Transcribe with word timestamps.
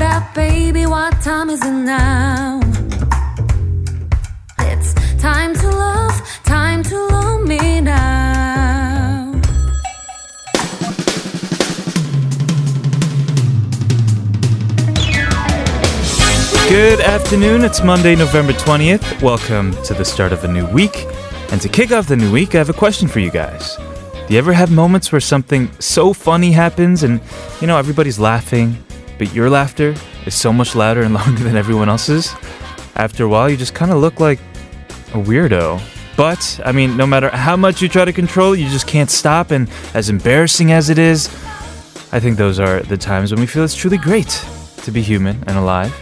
that, 0.00 0.34
baby. 0.34 0.86
What 0.86 1.20
time 1.20 1.50
is 1.50 1.62
it 1.62 1.70
now? 1.70 2.58
It's 4.60 4.94
time 5.20 5.54
to 5.54 5.68
love, 5.68 6.16
time 6.44 6.82
to 6.84 6.98
love 6.98 7.46
me 7.46 7.82
now. 7.82 9.34
Good 16.70 17.00
afternoon. 17.00 17.64
It's 17.64 17.82
Monday, 17.82 18.16
November 18.16 18.54
20th. 18.54 19.20
Welcome 19.20 19.72
to 19.84 19.92
the 19.92 20.04
start 20.06 20.32
of 20.32 20.44
a 20.44 20.48
new 20.48 20.66
week. 20.68 21.04
And 21.52 21.60
to 21.60 21.68
kick 21.68 21.92
off 21.92 22.06
the 22.06 22.16
new 22.16 22.32
week, 22.32 22.54
I 22.54 22.58
have 22.58 22.70
a 22.70 22.72
question 22.72 23.06
for 23.06 23.20
you 23.20 23.30
guys. 23.30 23.76
Do 23.76 24.34
you 24.34 24.38
ever 24.38 24.54
have 24.54 24.70
moments 24.70 25.12
where 25.12 25.20
something 25.20 25.70
so 25.78 26.14
funny 26.14 26.52
happens 26.52 27.02
and, 27.02 27.20
you 27.60 27.66
know, 27.66 27.76
everybody's 27.76 28.18
laughing, 28.18 28.82
but 29.20 29.34
your 29.34 29.50
laughter 29.50 29.94
is 30.24 30.34
so 30.34 30.50
much 30.50 30.74
louder 30.74 31.02
and 31.02 31.12
longer 31.20 31.44
than 31.44 31.54
everyone 31.54 31.90
else's? 31.90 32.34
After 32.96 33.24
a 33.24 33.28
while, 33.28 33.50
you 33.50 33.56
just 33.56 33.74
kind 33.74 33.92
of 33.92 33.98
look 33.98 34.18
like 34.18 34.40
a 35.12 35.18
weirdo. 35.18 35.78
But, 36.16 36.58
I 36.64 36.72
mean, 36.72 36.96
no 36.96 37.06
matter 37.06 37.28
how 37.28 37.54
much 37.54 37.82
you 37.82 37.88
try 37.88 38.06
to 38.06 38.14
control, 38.14 38.56
you 38.56 38.68
just 38.70 38.86
can't 38.86 39.10
stop. 39.10 39.50
And 39.50 39.68
as 39.92 40.08
embarrassing 40.08 40.72
as 40.72 40.88
it 40.88 40.98
is, 40.98 41.28
I 42.12 42.18
think 42.18 42.38
those 42.38 42.58
are 42.58 42.80
the 42.80 42.96
times 42.96 43.30
when 43.30 43.40
we 43.40 43.46
feel 43.46 43.62
it's 43.62 43.74
truly 43.74 43.98
great 43.98 44.42
to 44.84 44.90
be 44.90 45.02
human 45.02 45.44
and 45.46 45.58
alive. 45.58 45.94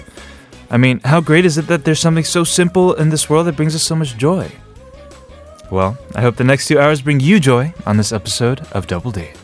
I 0.71 0.77
mean, 0.77 1.01
how 1.01 1.21
great 1.21 1.45
is 1.45 1.59
it 1.59 1.67
that 1.67 1.85
there's 1.85 2.01
something 2.01 2.25
so 2.25 2.45
simple 2.45 2.95
in 2.95 3.09
this 3.09 3.29
world 3.29 3.49
that 3.49 3.57
brings 3.57 3.75
us 3.75 3.83
so 3.83 3.97
much 3.97 4.17
joy? 4.17 4.49
Well, 5.73 5.99
I 6.15 6.21
hope 6.21 6.37
the 6.37 6.45
next 6.45 6.69
two 6.69 6.79
hours 6.79 7.03
bring 7.03 7.19
you 7.19 7.41
joy 7.41 7.75
on 7.85 7.97
this 7.97 8.13
episode 8.13 8.61
of 8.71 8.87
Double 8.87 9.11
Date. 9.11 9.37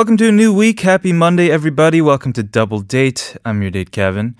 Welcome 0.00 0.16
to 0.16 0.28
a 0.28 0.32
new 0.32 0.50
week. 0.50 0.80
Happy 0.80 1.12
Monday, 1.12 1.50
everybody. 1.50 2.00
Welcome 2.00 2.32
to 2.32 2.42
Double 2.42 2.80
Date. 2.80 3.36
I'm 3.44 3.60
your 3.60 3.70
date, 3.70 3.90
Kevin. 3.90 4.34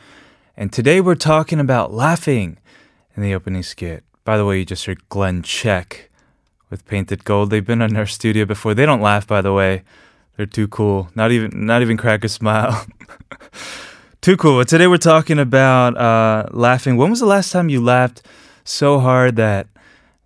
And 0.56 0.72
today 0.72 1.03
we're 1.03 1.14
talking 1.14 1.61
about 1.61 1.92
laughing 1.92 2.56
in 3.14 3.22
the 3.22 3.34
opening 3.34 3.62
skit. 3.62 4.03
By 4.25 4.38
the 4.38 4.47
way, 4.47 4.61
you 4.61 4.64
just 4.64 4.86
heard 4.86 5.06
Glen 5.11 5.42
Check 5.42 6.08
with 6.70 6.86
Painted 6.86 7.27
Gold. 7.27 7.50
They've 7.50 7.62
been 7.62 7.83
in 7.83 7.94
our 7.94 8.06
studio 8.06 8.47
before. 8.47 8.72
They 8.72 8.86
don't 8.86 9.03
laugh, 9.03 9.27
by 9.27 9.42
the 9.42 9.53
way. 9.53 9.83
They're 10.38 10.47
too 10.47 10.66
cool. 10.66 11.11
Not 11.14 11.31
even 11.31 11.66
not 11.66 11.83
even 11.83 11.98
crack 11.98 12.25
a 12.25 12.31
smile. 12.31 12.86
too 14.22 14.38
cool. 14.38 14.61
But 14.61 14.69
today 14.69 14.86
we're 14.86 14.97
talking 14.97 15.38
about 15.38 15.94
uh, 15.98 16.47
laughing. 16.53 16.97
When 16.97 17.11
was 17.11 17.20
the 17.20 17.27
last 17.27 17.53
time 17.53 17.69
you 17.69 17.84
laughed 17.84 18.22
so 18.64 18.98
hard 18.98 19.36
that 19.36 19.66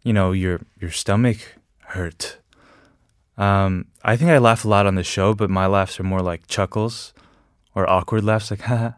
you 0.05 0.13
know 0.13 0.31
your 0.31 0.61
your 0.81 0.93
stomach 0.93 1.39
hurt? 1.87 2.37
Um, 3.37 3.87
I 4.05 4.17
think 4.17 4.31
I 4.31 4.39
laugh 4.39 4.65
a 4.65 4.69
lot 4.69 4.87
on 4.87 4.97
the 4.97 5.03
show, 5.03 5.35
but 5.35 5.49
my 5.49 5.67
laughs 5.67 5.99
are 5.99 6.05
more 6.05 6.21
like 6.21 6.47
chuckles 6.47 7.15
or 7.75 7.89
awkward 7.89 8.23
laughs, 8.23 8.51
like 8.51 8.61
ha. 8.71 8.97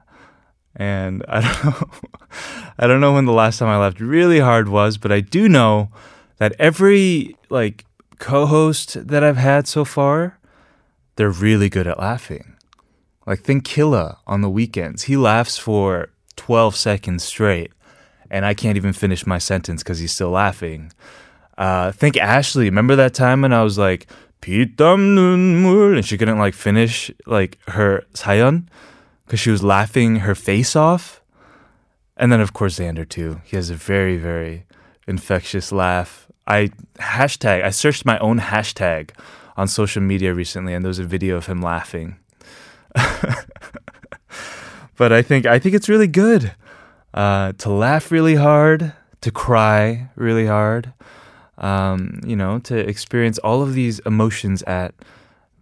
And 0.74 1.24
I 1.28 1.40
don't 1.40 1.64
know, 1.64 1.90
I 2.78 2.86
don't 2.86 3.00
know 3.00 3.14
when 3.14 3.24
the 3.24 3.32
last 3.32 3.58
time 3.58 3.68
I 3.68 3.78
laughed 3.78 4.00
really 4.00 4.40
hard 4.40 4.68
was, 4.68 4.98
but 4.98 5.12
I 5.12 5.20
do 5.20 5.48
know 5.48 5.90
that 6.38 6.54
every 6.58 7.36
like 7.48 7.84
co-host 8.18 9.06
that 9.06 9.22
I've 9.22 9.36
had 9.36 9.68
so 9.68 9.84
far, 9.84 10.38
they're 11.14 11.30
really 11.30 11.68
good 11.68 11.86
at 11.86 11.98
laughing. 11.98 12.56
Like 13.26 13.40
think 13.40 13.64
Killa 13.64 14.18
on 14.26 14.40
the 14.40 14.50
weekends, 14.50 15.04
he 15.04 15.16
laughs 15.16 15.56
for 15.56 16.10
12 16.36 16.76
seconds 16.76 17.24
straight, 17.24 17.72
and 18.30 18.44
I 18.44 18.54
can't 18.54 18.76
even 18.76 18.92
finish 18.92 19.26
my 19.26 19.38
sentence 19.38 19.82
because 19.82 19.98
he's 19.98 20.12
still 20.12 20.30
laughing. 20.30 20.92
Uh, 21.56 21.90
think 21.90 22.16
Ashley. 22.18 22.66
Remember 22.66 22.96
that 22.96 23.14
time 23.14 23.40
when 23.40 23.52
I 23.52 23.62
was 23.62 23.78
like, 23.78 24.06
피땀 24.41 25.15
눈물 25.15 25.95
and 25.95 26.05
she 26.05 26.17
couldn't 26.17 26.39
like 26.39 26.53
finish 26.53 27.11
like 27.25 27.57
her 27.69 28.03
사연 28.13 28.67
because 29.25 29.39
she 29.39 29.51
was 29.51 29.63
laughing 29.63 30.17
her 30.17 30.35
face 30.35 30.75
off. 30.75 31.21
And 32.17 32.31
then 32.31 32.41
of 32.41 32.53
course 32.53 32.79
Xander 32.79 33.07
too. 33.07 33.41
He 33.45 33.55
has 33.55 33.69
a 33.69 33.75
very 33.75 34.17
very 34.17 34.65
infectious 35.07 35.71
laugh. 35.71 36.27
I 36.47 36.71
hashtag 36.97 37.63
I 37.63 37.69
searched 37.69 38.05
my 38.05 38.17
own 38.19 38.39
hashtag 38.39 39.11
on 39.55 39.67
social 39.67 40.01
media 40.01 40.33
recently 40.33 40.73
and 40.73 40.83
there 40.83 40.89
was 40.89 40.99
a 40.99 41.05
video 41.05 41.37
of 41.37 41.45
him 41.45 41.61
laughing. 41.61 42.17
but 44.97 45.13
I 45.13 45.21
think 45.21 45.45
I 45.45 45.59
think 45.59 45.75
it's 45.75 45.87
really 45.87 46.07
good 46.07 46.53
uh, 47.13 47.53
to 47.59 47.69
laugh 47.69 48.11
really 48.11 48.35
hard, 48.35 48.93
to 49.21 49.31
cry 49.31 50.09
really 50.15 50.47
hard 50.47 50.93
um, 51.58 52.20
you 52.24 52.36
know, 52.36 52.58
to 52.60 52.76
experience 52.76 53.38
all 53.38 53.62
of 53.62 53.74
these 53.74 53.98
emotions 54.00 54.62
at 54.62 54.94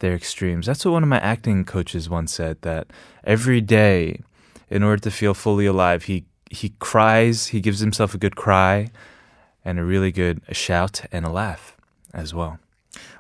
their 0.01 0.15
extremes. 0.15 0.67
That's 0.67 0.85
what 0.85 0.93
one 0.93 1.03
of 1.03 1.09
my 1.09 1.21
acting 1.21 1.65
coaches 1.65 2.11
once 2.11 2.33
said 2.33 2.61
that 2.63 2.89
every 3.25 3.61
day, 3.61 4.21
in 4.71 4.83
order 4.83 5.01
to 5.03 5.11
feel 5.11 5.35
fully 5.35 5.67
alive, 5.67 6.05
he 6.05 6.25
he 6.51 6.71
cries, 6.79 7.49
he 7.49 7.61
gives 7.61 7.81
himself 7.81 8.15
a 8.15 8.19
good 8.19 8.37
cry 8.37 8.91
and 9.65 9.79
a 9.79 9.85
really 9.85 10.13
good 10.13 10.41
a 10.49 10.55
shout 10.55 11.03
and 11.11 11.25
a 11.25 11.31
laugh 11.31 11.77
as 12.13 12.35
well. 12.35 12.59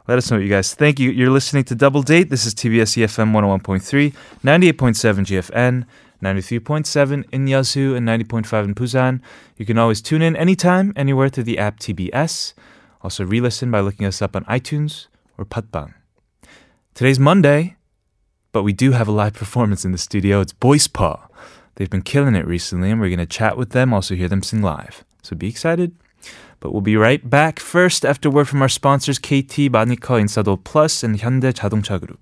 Let 0.07 0.19
us 0.19 0.31
know 0.31 0.37
what 0.37 0.45
you 0.45 0.51
guys 0.51 0.75
think. 0.75 1.01
You, 1.01 1.11
you're 1.11 1.31
listening 1.31 1.65
to 1.65 1.75
Double 1.75 2.03
Date. 2.03 2.29
This 2.29 2.45
is 2.45 2.55
TBS 2.55 3.03
EFM 3.03 3.33
101.3, 3.33 4.13
98.7 4.45 5.25
GFN, 5.25 5.87
93.7 6.25 7.25
in 7.31 7.47
Yeosu 7.47 7.97
and 7.97 8.09
90.5 8.09 8.65
in 8.65 8.75
Busan. 8.75 9.21
You 9.57 9.67
can 9.67 9.79
always 9.79 10.01
tune 10.01 10.23
in 10.23 10.35
anytime, 10.35 10.93
anywhere 10.97 11.29
through 11.29 11.45
the 11.45 11.59
app 11.59 11.79
TBS. 11.79 12.55
Also, 13.03 13.25
re 13.25 13.41
listen 13.41 13.71
by 13.71 13.81
looking 13.81 14.07
us 14.07 14.23
up 14.23 14.35
on 14.35 14.45
iTunes 14.45 15.09
or 15.37 15.45
Podbbang. 15.45 15.95
Today's 16.95 17.21
Monday, 17.21 17.77
but 18.53 18.63
we 18.63 18.73
do 18.73 18.93
have 18.93 19.09
a 19.09 19.13
live 19.13 19.35
performance 19.43 19.85
in 19.85 19.93
the 19.93 19.99
studio. 19.99 20.41
It's 20.41 20.55
Voisper. 20.55 21.21
They've 21.77 21.91
been 21.91 22.03
killing 22.03 22.35
it 22.35 22.47
recently, 22.47 22.91
and 22.91 23.01
we're 23.01 23.09
going 23.09 23.19
to 23.19 23.27
chat 23.27 23.57
with 23.57 23.71
them, 23.71 23.93
also 23.93 24.15
hear 24.15 24.29
them 24.29 24.43
sing 24.43 24.63
live. 24.63 25.05
So 25.23 25.37
be 25.37 25.49
excited. 25.49 25.95
But 26.61 26.73
we'll 26.73 26.81
be 26.81 26.97
right 26.97 27.29
back 27.29 27.61
first 27.61 28.07
after 28.07 28.31
word 28.31 28.49
from 28.49 28.63
our 28.63 28.69
sponsors 28.69 29.19
KT, 29.19 29.69
마니커, 29.69 30.19
인사도 30.19 30.57
and 31.05 31.19
Hyundai 31.19 31.53
자동차 31.53 32.01
Group. 32.01 32.21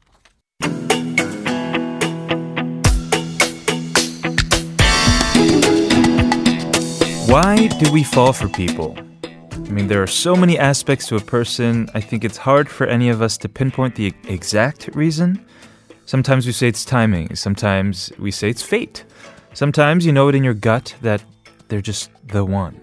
Why 7.32 7.68
do 7.68 7.90
we 7.90 8.02
fall 8.04 8.34
for 8.34 8.46
people? 8.46 8.94
I 9.24 9.70
mean, 9.70 9.86
there 9.86 10.02
are 10.02 10.06
so 10.06 10.36
many 10.36 10.58
aspects 10.58 11.08
to 11.08 11.16
a 11.16 11.20
person, 11.20 11.88
I 11.94 12.00
think 12.02 12.26
it's 12.26 12.36
hard 12.36 12.68
for 12.68 12.86
any 12.86 13.08
of 13.08 13.22
us 13.22 13.38
to 13.38 13.48
pinpoint 13.48 13.94
the 13.94 14.12
exact 14.28 14.90
reason. 14.92 15.42
Sometimes 16.04 16.44
we 16.44 16.52
say 16.52 16.68
it's 16.68 16.84
timing, 16.84 17.34
sometimes 17.34 18.12
we 18.18 18.30
say 18.30 18.50
it's 18.50 18.62
fate. 18.62 19.06
Sometimes 19.54 20.04
you 20.04 20.12
know 20.12 20.28
it 20.28 20.34
in 20.34 20.44
your 20.44 20.52
gut 20.52 20.94
that 21.00 21.24
they're 21.68 21.80
just 21.80 22.10
the 22.26 22.44
one. 22.44 22.78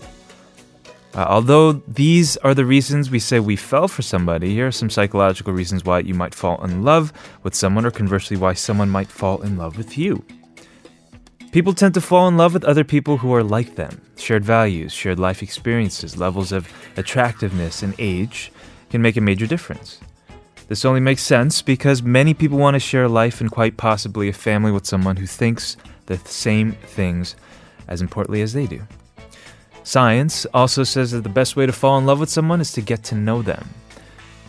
Uh, 1.14 1.28
although 1.30 1.74
these 1.74 2.36
are 2.38 2.56
the 2.56 2.66
reasons 2.66 3.12
we 3.12 3.20
say 3.20 3.40
we 3.40 3.56
fell 3.56 3.88
for 3.88 4.02
somebody, 4.02 4.56
here 4.56 4.66
are 4.66 4.72
some 4.72 4.90
psychological 4.90 5.54
reasons 5.54 5.86
why 5.86 6.00
you 6.00 6.16
might 6.16 6.34
fall 6.34 6.60
in 6.66 6.82
love 6.82 7.14
with 7.44 7.54
someone, 7.54 7.86
or 7.86 7.92
conversely, 7.92 8.36
why 8.36 8.54
someone 8.54 8.90
might 8.90 9.10
fall 9.10 9.44
in 9.44 9.58
love 9.58 9.78
with 9.78 9.96
you. 9.96 10.26
People 11.52 11.74
tend 11.74 11.96
to 11.96 12.02
fall 12.02 12.28
in 12.28 12.38
love 12.38 12.54
with 12.54 12.64
other 12.64 12.84
people 12.84 13.18
who 13.18 13.34
are 13.34 13.44
like 13.44 13.74
them. 13.74 14.02
Shared 14.18 14.46
values, 14.46 14.94
shared 14.94 15.18
life 15.18 15.42
experiences, 15.42 16.16
levels 16.16 16.52
of 16.52 16.72
attractiveness, 16.96 17.82
and 17.82 17.96
age 17.98 18.52
can 18.92 19.02
make 19.02 19.18
a 19.18 19.22
major 19.22 19.48
difference. 19.48 20.00
This 20.68 20.86
only 20.86 21.00
makes 21.00 21.24
sense 21.24 21.64
because 21.64 22.04
many 22.04 22.36
people 22.36 22.60
want 22.60 22.76
to 22.76 22.80
share 22.80 23.08
life 23.08 23.42
and 23.42 23.50
quite 23.50 23.78
possibly 23.78 24.30
a 24.30 24.34
family 24.34 24.72
with 24.72 24.86
someone 24.86 25.16
who 25.16 25.26
thinks 25.26 25.76
the 26.06 26.20
same 26.20 26.74
things 26.74 27.36
as 27.88 28.00
importantly 28.00 28.44
as 28.44 28.54
they 28.54 28.68
do. 28.68 28.84
Science 29.84 30.46
also 30.54 30.84
says 30.84 31.10
that 31.12 31.24
the 31.24 31.30
best 31.30 31.56
way 31.56 31.66
to 31.66 31.74
fall 31.74 31.98
in 31.98 32.06
love 32.06 32.20
with 32.20 32.30
someone 32.30 32.62
is 32.62 32.72
to 32.74 32.82
get 32.82 33.04
to 33.06 33.16
know 33.16 33.42
them. 33.42 33.70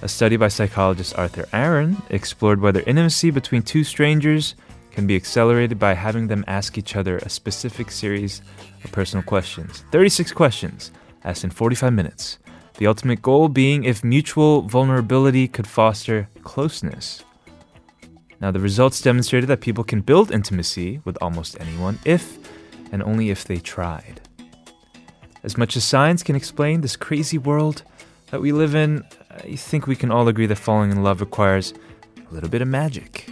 A 0.03 0.09
study 0.09 0.37
by 0.37 0.49
psychologist 0.49 1.17
Arthur 1.17 1.49
Aron 1.55 2.03
explored 2.11 2.61
whether 2.61 2.81
intimacy 2.81 3.31
between 3.31 3.63
two 3.63 3.85
strangers 3.85 4.55
can 4.91 5.07
be 5.07 5.17
accelerated 5.17 5.79
by 5.79 5.95
having 5.95 6.27
them 6.27 6.45
ask 6.47 6.77
each 6.77 6.97
other 6.97 7.19
a 7.19 7.29
specific 7.29 7.91
series 7.91 8.43
of 8.85 8.93
personal 8.93 9.23
questions. 9.23 9.85
36 9.93 10.33
questions 10.33 10.91
asked 11.25 11.45
in 11.45 11.51
45 11.51 11.93
minutes. 11.93 12.39
The 12.79 12.87
ultimate 12.87 13.23
goal 13.23 13.49
being 13.49 13.85
if 13.85 14.03
mutual 14.03 14.63
vulnerability 14.63 15.49
could 15.49 15.67
foster 15.67 16.29
closeness. 16.43 17.25
Now, 18.41 18.51
the 18.51 18.61
results 18.61 19.03
demonstrated 19.03 19.49
that 19.51 19.61
people 19.61 19.85
can 19.85 20.01
build 20.01 20.33
intimacy 20.33 21.01
with 21.05 21.19
almost 21.21 21.61
anyone 21.61 21.99
if 22.05 22.39
and 22.91 23.03
only 23.03 23.31
if 23.31 23.45
they 23.45 23.59
tried. 23.59 24.23
As 25.43 25.59
much 25.59 25.77
as 25.77 25.85
science 25.85 26.23
can 26.23 26.37
explain 26.37 26.81
this 26.81 26.97
crazy 26.97 27.39
world, 27.39 27.83
that 28.31 28.41
we 28.41 28.53
live 28.53 28.75
in, 28.75 29.05
I 29.31 29.57
think 29.57 29.87
we 29.87 29.97
can 29.97 30.11
all 30.11 30.29
agree 30.29 30.47
that 30.47 30.57
falling 30.57 30.91
in 30.91 31.03
love 31.03 31.21
requires 31.21 31.75
a 32.31 32.35
little 32.35 32.49
bit 32.49 32.63
of 32.63 32.69
magic. 32.69 33.29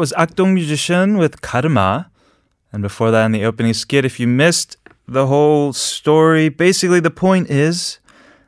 Was 0.00 0.14
Akdong 0.16 0.54
Musician 0.54 1.18
with 1.18 1.42
Karma. 1.42 2.10
And 2.72 2.82
before 2.82 3.10
that, 3.10 3.26
in 3.26 3.32
the 3.32 3.44
opening 3.44 3.74
skit, 3.74 4.06
if 4.06 4.18
you 4.18 4.26
missed 4.26 4.78
the 5.06 5.26
whole 5.26 5.74
story, 5.74 6.48
basically 6.48 7.00
the 7.00 7.10
point 7.10 7.50
is 7.50 7.98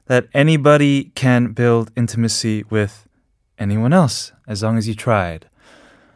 that 0.07 0.29
anybody 0.33 1.13
can 1.15 1.49
build 1.49 1.91
intimacy 1.95 2.65
with 2.71 3.07
anyone 3.59 3.93
else 3.93 4.33
as 4.49 4.63
long 4.63 4.79
as 4.79 4.89
you 4.89 4.95
tried. 4.95 5.45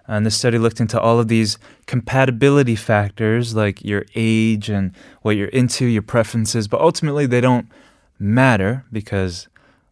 And 0.08 0.24
this 0.24 0.38
study 0.38 0.56
looked 0.56 0.80
into 0.80 0.98
all 0.98 1.20
of 1.20 1.28
these 1.28 1.58
compatibility 1.84 2.74
factors 2.74 3.54
like 3.54 3.84
your 3.84 4.06
age 4.14 4.70
and 4.70 4.92
what 5.20 5.36
you're 5.36 5.48
into, 5.48 5.84
your 5.84 6.00
preferences, 6.00 6.66
but 6.66 6.80
ultimately 6.80 7.26
they 7.26 7.42
don't 7.42 7.68
matter 8.18 8.86
because 8.90 9.48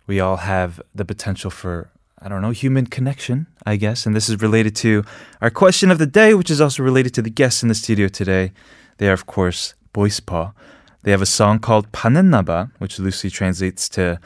we 0.06 0.20
all 0.20 0.38
have 0.38 0.80
the 0.94 1.04
potential 1.04 1.50
for 1.50 1.90
I 2.24 2.28
don't 2.30 2.40
know, 2.40 2.52
human 2.52 2.86
connection, 2.86 3.46
I 3.66 3.76
guess. 3.76 4.06
And 4.06 4.16
this 4.16 4.30
is 4.30 4.40
related 4.40 4.74
to 4.76 5.04
our 5.42 5.50
question 5.50 5.90
of 5.90 5.98
the 5.98 6.06
day, 6.06 6.32
which 6.32 6.50
is 6.50 6.58
also 6.58 6.82
related 6.82 7.12
to 7.14 7.22
the 7.22 7.28
guests 7.28 7.62
in 7.62 7.68
the 7.68 7.74
studio 7.74 8.08
today. 8.08 8.52
They 8.96 9.08
are, 9.08 9.12
of 9.12 9.26
course, 9.26 9.74
Voisper. 9.92 10.54
They 11.02 11.10
have 11.10 11.20
a 11.20 11.26
song 11.26 11.58
called 11.58 11.92
Panennaba, 11.92 12.70
which 12.78 12.98
loosely 12.98 13.28
translates 13.28 13.90
to 13.90 14.18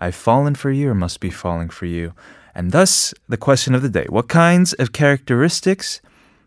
I've 0.00 0.16
fallen 0.16 0.56
for 0.56 0.72
you 0.72 0.90
or 0.90 0.96
must 0.96 1.20
be 1.20 1.30
falling 1.30 1.68
for 1.68 1.86
you. 1.86 2.12
And 2.56 2.72
thus, 2.72 3.14
the 3.28 3.36
question 3.36 3.72
of 3.72 3.82
the 3.82 3.88
day 3.88 4.06
what 4.08 4.26
kinds 4.26 4.72
of 4.74 4.92
characteristics 4.92 6.00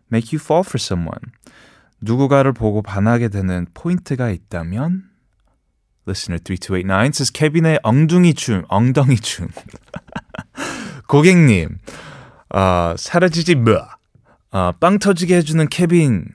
make 0.09 0.33
you 0.33 0.39
fall 0.39 0.63
for 0.63 0.77
someone? 0.77 1.31
누군가를 2.01 2.51
보고 2.51 2.81
반하게 2.81 3.29
되는 3.29 3.65
포인트가 3.73 4.29
있다면? 4.29 5.05
Listener 6.05 6.39
3289 6.43 7.13
says 7.13 7.31
케빈의 7.31 7.79
엉둥이 7.83 8.33
춤, 8.33 8.65
엉덩이 8.67 9.15
춤. 9.17 9.47
고객님, 11.07 11.77
어, 12.53 12.93
사라지지 12.97 13.55
마. 13.55 13.97
어, 14.51 14.71
빵 14.79 14.99
터지게 14.99 15.35
해주는 15.37 15.67
케빈 15.69 16.25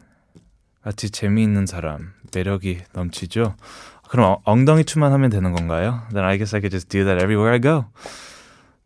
같이 0.83 1.11
재미있는 1.11 1.67
사람, 1.67 2.13
매력이 2.35 2.81
넘치죠? 2.93 3.57
그럼 4.09 4.33
어, 4.33 4.43
엉덩이 4.45 4.85
춤만 4.85 5.13
하면 5.13 5.31
되는 5.31 5.53
건가요? 5.53 6.03
Then 6.11 6.25
I 6.25 6.37
guess 6.37 6.55
I 6.55 6.61
could 6.61 6.71
just 6.71 6.89
do 6.89 7.05
that 7.05 7.23
everywhere 7.23 7.53
I 7.53 7.59
go. 7.59 7.87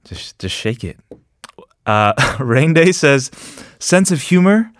Just, 0.04 0.38
just 0.38 0.54
shake 0.54 0.84
it. 0.84 0.98
Uh, 1.84 2.12
Rain 2.38 2.74
Day 2.74 2.92
says, 2.92 3.30
sense 3.78 4.12
of 4.12 4.22
humor, 4.22 4.70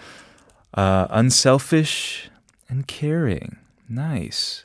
uh, 0.75 1.07
unselfish, 1.11 2.31
and 2.69 2.87
caring. 2.87 3.57
Nice. 3.89 4.65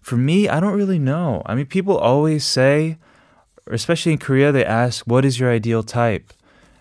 For 0.00 0.16
me, 0.16 0.48
I 0.48 0.60
don't 0.60 0.74
really 0.76 0.98
know. 0.98 1.42
I 1.46 1.54
mean, 1.54 1.66
people 1.66 1.96
always 1.96 2.44
say, 2.44 2.98
especially 3.66 4.12
in 4.12 4.18
Korea, 4.18 4.52
they 4.52 4.64
ask, 4.64 5.04
"What 5.06 5.24
is 5.24 5.40
your 5.40 5.50
ideal 5.50 5.82
type?" 5.82 6.32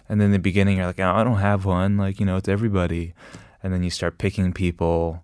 And 0.09 0.19
then 0.19 0.27
in 0.27 0.33
the 0.33 0.39
beginning, 0.39 0.77
you're 0.77 0.88
like, 0.88 1.00
oh, 1.00 1.12
"I 1.12 1.24
don't 1.24 1.38
have 1.38 1.65
one." 1.65 1.97
Like 1.97 2.19
you 2.19 2.25
know, 2.25 2.38
it's 2.38 2.50
everybody. 2.50 3.13
And 3.62 3.74
then 3.74 3.83
you 3.83 3.89
start 3.89 4.18
picking 4.18 4.53
people. 4.53 5.24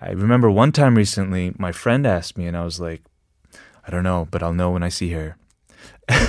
I 0.00 0.10
remember 0.10 0.50
one 0.50 0.70
time 0.70 0.94
recently, 0.94 1.52
my 1.58 1.72
friend 1.72 2.06
asked 2.06 2.38
me, 2.38 2.46
and 2.46 2.56
I 2.56 2.64
was 2.64 2.78
like, 2.78 3.02
"I 3.86 3.90
don't 3.90 4.04
know, 4.04 4.28
but 4.30 4.42
I'll 4.42 4.54
know 4.54 4.70
when 4.70 4.82
I 4.82 4.88
see 4.88 5.12
her." 5.12 5.36
and 6.08 6.28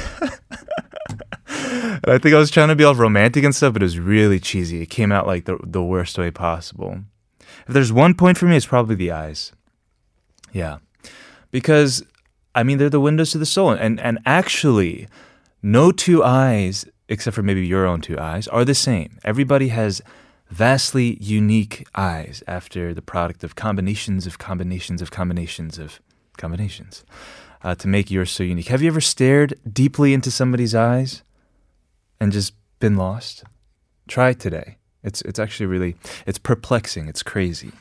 I 2.07 2.17
think 2.17 2.33
I 2.33 2.39
was 2.39 2.51
trying 2.51 2.69
to 2.69 2.75
be 2.75 2.83
all 2.83 2.95
romantic 2.95 3.43
and 3.43 3.55
stuff, 3.55 3.73
but 3.73 3.81
it 3.81 3.85
was 3.85 3.99
really 3.99 4.39
cheesy. 4.39 4.81
It 4.81 4.89
came 4.89 5.11
out 5.11 5.27
like 5.27 5.45
the 5.45 5.57
the 5.63 5.83
worst 5.83 6.17
way 6.17 6.31
possible. 6.31 6.99
If 7.67 7.73
there's 7.73 7.93
one 7.93 8.15
point 8.15 8.37
for 8.37 8.45
me, 8.45 8.57
it's 8.57 8.65
probably 8.65 8.95
the 8.95 9.11
eyes. 9.11 9.51
Yeah, 10.51 10.79
because 11.51 12.03
I 12.59 12.63
mean, 12.63 12.77
they're 12.77 12.89
the 12.89 12.99
windows 12.99 13.31
to 13.31 13.37
the 13.37 13.45
soul. 13.45 13.71
And, 13.71 14.01
and 14.01 14.19
actually, 14.25 15.07
no 15.63 15.93
two 15.93 16.21
eyes, 16.25 16.85
except 17.07 17.33
for 17.33 17.41
maybe 17.41 17.65
your 17.65 17.85
own 17.85 18.01
two 18.01 18.19
eyes, 18.19 18.49
are 18.49 18.65
the 18.65 18.75
same. 18.75 19.17
Everybody 19.23 19.69
has 19.69 20.01
vastly 20.49 21.17
unique 21.21 21.87
eyes 21.95 22.43
after 22.47 22.93
the 22.93 23.01
product 23.01 23.45
of 23.45 23.55
combinations 23.55 24.27
of 24.27 24.39
combinations 24.39 25.01
of 25.01 25.09
combinations 25.09 25.79
of 25.79 26.01
combinations 26.37 27.05
uh, 27.63 27.75
to 27.75 27.87
make 27.87 28.11
yours 28.11 28.29
so 28.29 28.43
unique. 28.43 28.67
Have 28.67 28.81
you 28.81 28.89
ever 28.89 28.99
stared 28.99 29.57
deeply 29.71 30.13
into 30.13 30.29
somebody's 30.29 30.75
eyes 30.75 31.23
and 32.19 32.33
just 32.33 32.53
been 32.79 32.97
lost? 32.97 33.45
Try 34.09 34.31
it 34.31 34.39
today. 34.41 34.79
It's, 35.01 35.21
it's 35.21 35.39
actually 35.39 35.67
really, 35.67 35.95
it's 36.25 36.39
perplexing. 36.39 37.07
It's 37.07 37.23
crazy. 37.23 37.71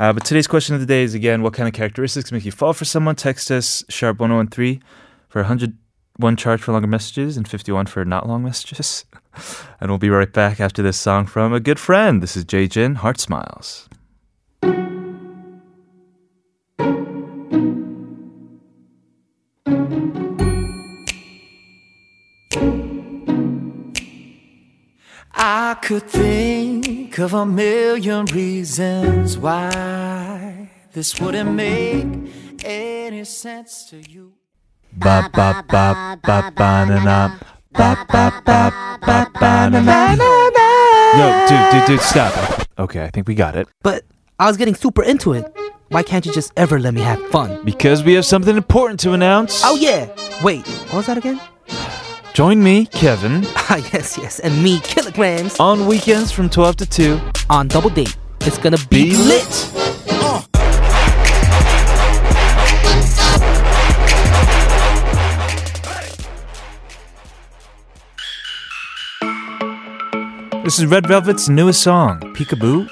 Uh, 0.00 0.14
but 0.14 0.24
today's 0.24 0.46
question 0.46 0.74
of 0.74 0.80
the 0.80 0.86
day 0.86 1.02
is 1.02 1.12
again, 1.12 1.42
what 1.42 1.52
kind 1.52 1.68
of 1.68 1.74
characteristics 1.74 2.32
make 2.32 2.46
you 2.46 2.50
fall 2.50 2.72
for 2.72 2.86
someone? 2.86 3.14
Text 3.14 3.50
us 3.50 3.84
sharp 3.90 4.18
1013 4.18 4.82
for 5.28 5.42
101 5.42 6.36
charge 6.36 6.62
for 6.62 6.72
longer 6.72 6.88
messages 6.88 7.36
and 7.36 7.46
51 7.46 7.84
for 7.84 8.02
not 8.06 8.26
long 8.26 8.42
messages. 8.42 9.04
and 9.80 9.90
we'll 9.90 9.98
be 9.98 10.08
right 10.08 10.32
back 10.32 10.58
after 10.58 10.82
this 10.82 10.96
song 10.96 11.26
from 11.26 11.52
a 11.52 11.60
good 11.60 11.78
friend. 11.78 12.22
This 12.22 12.34
is 12.34 12.46
Jay 12.46 12.66
Jin, 12.66 12.94
Heart 12.94 13.20
Smiles. 13.20 13.90
I 25.42 25.74
could 25.80 26.02
think 26.02 27.18
of 27.18 27.32
a 27.32 27.46
million 27.46 28.26
reasons 28.26 29.38
why 29.38 30.68
this 30.92 31.18
wouldn't 31.18 31.54
make 31.54 32.04
any 32.62 33.24
sense 33.24 33.88
to 33.88 33.96
you. 33.96 34.34
Ba 34.92 35.30
ba 35.32 35.64
ba 35.66 36.18
ba 36.22 36.52
ba 36.54 36.84
na 36.84 37.02
na. 37.02 37.38
Ba 37.72 38.04
ba 38.12 38.42
ba 38.44 38.98
ba 39.00 39.30
ba 39.32 39.70
na 39.70 39.80
na 39.80 40.14
na 40.14 40.50
na. 40.50 40.66
Yo, 41.16 41.46
dude, 41.48 41.72
dude, 41.72 41.86
dude, 41.88 42.00
stop. 42.02 42.34
Okay, 42.78 43.02
I 43.02 43.08
think 43.08 43.26
we 43.26 43.34
got 43.34 43.56
it. 43.56 43.66
But 43.82 44.04
I 44.38 44.46
was 44.46 44.58
getting 44.58 44.74
super 44.74 45.02
into 45.02 45.32
it. 45.32 45.50
Why 45.88 46.02
can't 46.02 46.26
you 46.26 46.34
just 46.34 46.52
ever 46.58 46.78
let 46.78 46.92
me 46.92 47.00
have 47.00 47.18
fun? 47.28 47.64
Because 47.64 48.04
we 48.04 48.12
have 48.12 48.26
something 48.26 48.58
important 48.58 49.00
to 49.00 49.14
announce. 49.14 49.62
Oh 49.64 49.76
yeah. 49.76 50.06
Wait, 50.44 50.66
what 50.68 50.96
was 50.96 51.06
that 51.06 51.16
again? 51.16 51.40
Join 52.32 52.62
me, 52.62 52.86
Kevin, 52.86 53.42
Ah 53.56 53.76
yes, 53.92 54.16
yes, 54.16 54.38
and 54.40 54.62
me, 54.62 54.80
kilograms 54.80 55.58
on 55.58 55.86
weekends 55.86 56.30
from 56.32 56.48
12 56.48 56.76
to 56.76 56.86
2. 56.86 57.20
on 57.50 57.68
double 57.68 57.90
date. 57.90 58.16
It's 58.42 58.56
gonna 58.58 58.78
be, 58.88 59.10
Be 59.10 59.16
lit. 59.16 59.66
This 70.64 70.78
is 70.78 70.86
Red 70.86 71.06
Velvet's 71.06 71.48
newest 71.48 71.82
song, 71.82 72.20
Peekaboo. 72.34 72.88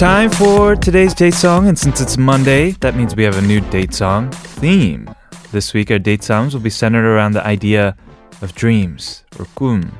Time 0.00 0.30
for 0.30 0.74
today's 0.74 1.12
date 1.12 1.34
song, 1.34 1.68
and 1.68 1.78
since 1.78 2.00
it's 2.00 2.16
Monday, 2.16 2.70
that 2.80 2.96
means 2.96 3.14
we 3.14 3.22
have 3.22 3.36
a 3.36 3.42
new 3.42 3.60
date 3.60 3.92
song 3.92 4.30
theme. 4.30 5.14
This 5.52 5.74
week, 5.74 5.90
our 5.90 5.98
date 5.98 6.22
songs 6.22 6.54
will 6.54 6.62
be 6.62 6.70
centered 6.70 7.04
around 7.04 7.32
the 7.32 7.46
idea 7.46 7.94
of 8.40 8.54
dreams, 8.54 9.24
or 9.38 9.44
kum. 9.56 9.98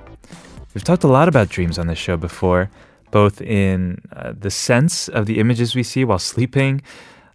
We've 0.72 0.82
talked 0.82 1.04
a 1.04 1.06
lot 1.06 1.28
about 1.28 1.50
dreams 1.50 1.78
on 1.78 1.86
this 1.86 1.98
show 1.98 2.16
before, 2.16 2.70
both 3.10 3.42
in 3.42 4.00
uh, 4.16 4.32
the 4.34 4.50
sense 4.50 5.08
of 5.08 5.26
the 5.26 5.38
images 5.38 5.74
we 5.74 5.82
see 5.82 6.02
while 6.02 6.18
sleeping, 6.18 6.80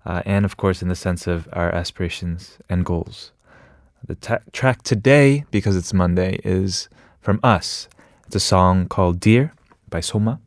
uh, 0.03 0.23
and 0.25 0.43
of 0.43 0.57
course, 0.57 0.81
in 0.81 0.87
the 0.87 0.95
sense 0.95 1.27
of 1.27 1.47
our 1.53 1.71
aspirations 1.71 2.57
and 2.67 2.83
goals. 2.83 3.31
The 4.07 4.15
ta- 4.15 4.39
track 4.53 4.81
today, 4.81 5.45
because 5.51 5.77
it's 5.77 5.93
Monday, 5.93 6.39
is 6.43 6.89
from 7.21 7.39
us. 7.43 7.87
It's 8.25 8.37
a 8.37 8.39
song 8.39 8.87
called 8.87 9.19
Dear 9.19 9.53
by 9.91 9.99
Soma. 9.99 10.39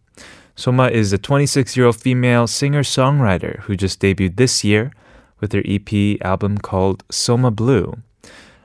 Soma 0.59 0.88
is 0.88 1.12
a 1.12 1.19
26 1.19 1.77
year 1.77 1.87
old 1.87 1.95
female 1.95 2.49
singer 2.49 2.83
songwriter 2.83 3.61
who 3.61 3.77
just 3.77 4.00
debuted 4.00 4.35
this 4.35 4.65
year 4.65 4.91
with 5.38 5.53
her 5.53 5.62
EP 5.65 6.21
album 6.21 6.59
called 6.59 7.05
Soma 7.12 7.53
Blue. 7.53 7.95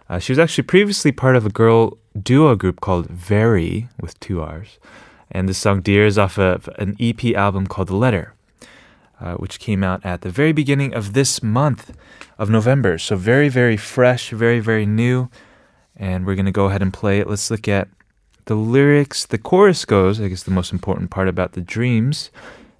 Uh, 0.09 0.17
she 0.17 0.31
was 0.31 0.39
actually 0.39 0.63
previously 0.63 1.12
part 1.12 1.35
of 1.35 1.45
a 1.45 1.51
girl 1.51 2.00
duo 2.19 2.55
group 2.55 2.81
called 2.81 3.05
Very 3.12 3.89
with 4.01 4.19
two 4.19 4.41
R's. 4.41 4.79
And 5.29 5.47
the 5.47 5.53
song 5.53 5.81
Dear 5.81 6.07
is 6.07 6.17
off 6.17 6.39
of 6.39 6.67
an 6.79 6.97
EP 7.00 7.25
album 7.35 7.67
called 7.67 7.89
The 7.89 7.95
Letter, 7.95 8.33
uh, 9.21 9.35
which 9.35 9.59
came 9.59 9.83
out 9.83 10.03
at 10.03 10.21
the 10.21 10.31
very 10.31 10.51
beginning 10.51 10.95
of 10.95 11.13
this 11.13 11.43
month 11.43 11.95
of 12.39 12.50
November. 12.50 12.97
So 12.97 13.15
very, 13.15 13.50
very 13.50 13.77
fresh, 13.77 14.31
very, 14.31 14.59
very 14.59 14.88
new. 14.88 15.29
And 15.95 16.25
we're 16.25 16.33
going 16.33 16.47
to 16.47 16.51
go 16.51 16.65
ahead 16.65 16.81
and 16.81 16.91
play 16.91 17.19
it. 17.19 17.29
Let's 17.29 17.51
look 17.51 17.67
at 17.67 17.88
the 18.46 18.54
lyrics. 18.54 19.26
The 19.26 19.38
chorus 19.38 19.84
goes, 19.84 20.20
I 20.20 20.28
guess 20.28 20.42
the 20.42 20.50
most 20.50 20.72
important 20.72 21.10
part 21.10 21.28
about 21.28 21.52
the 21.52 21.60
dreams 21.60 22.30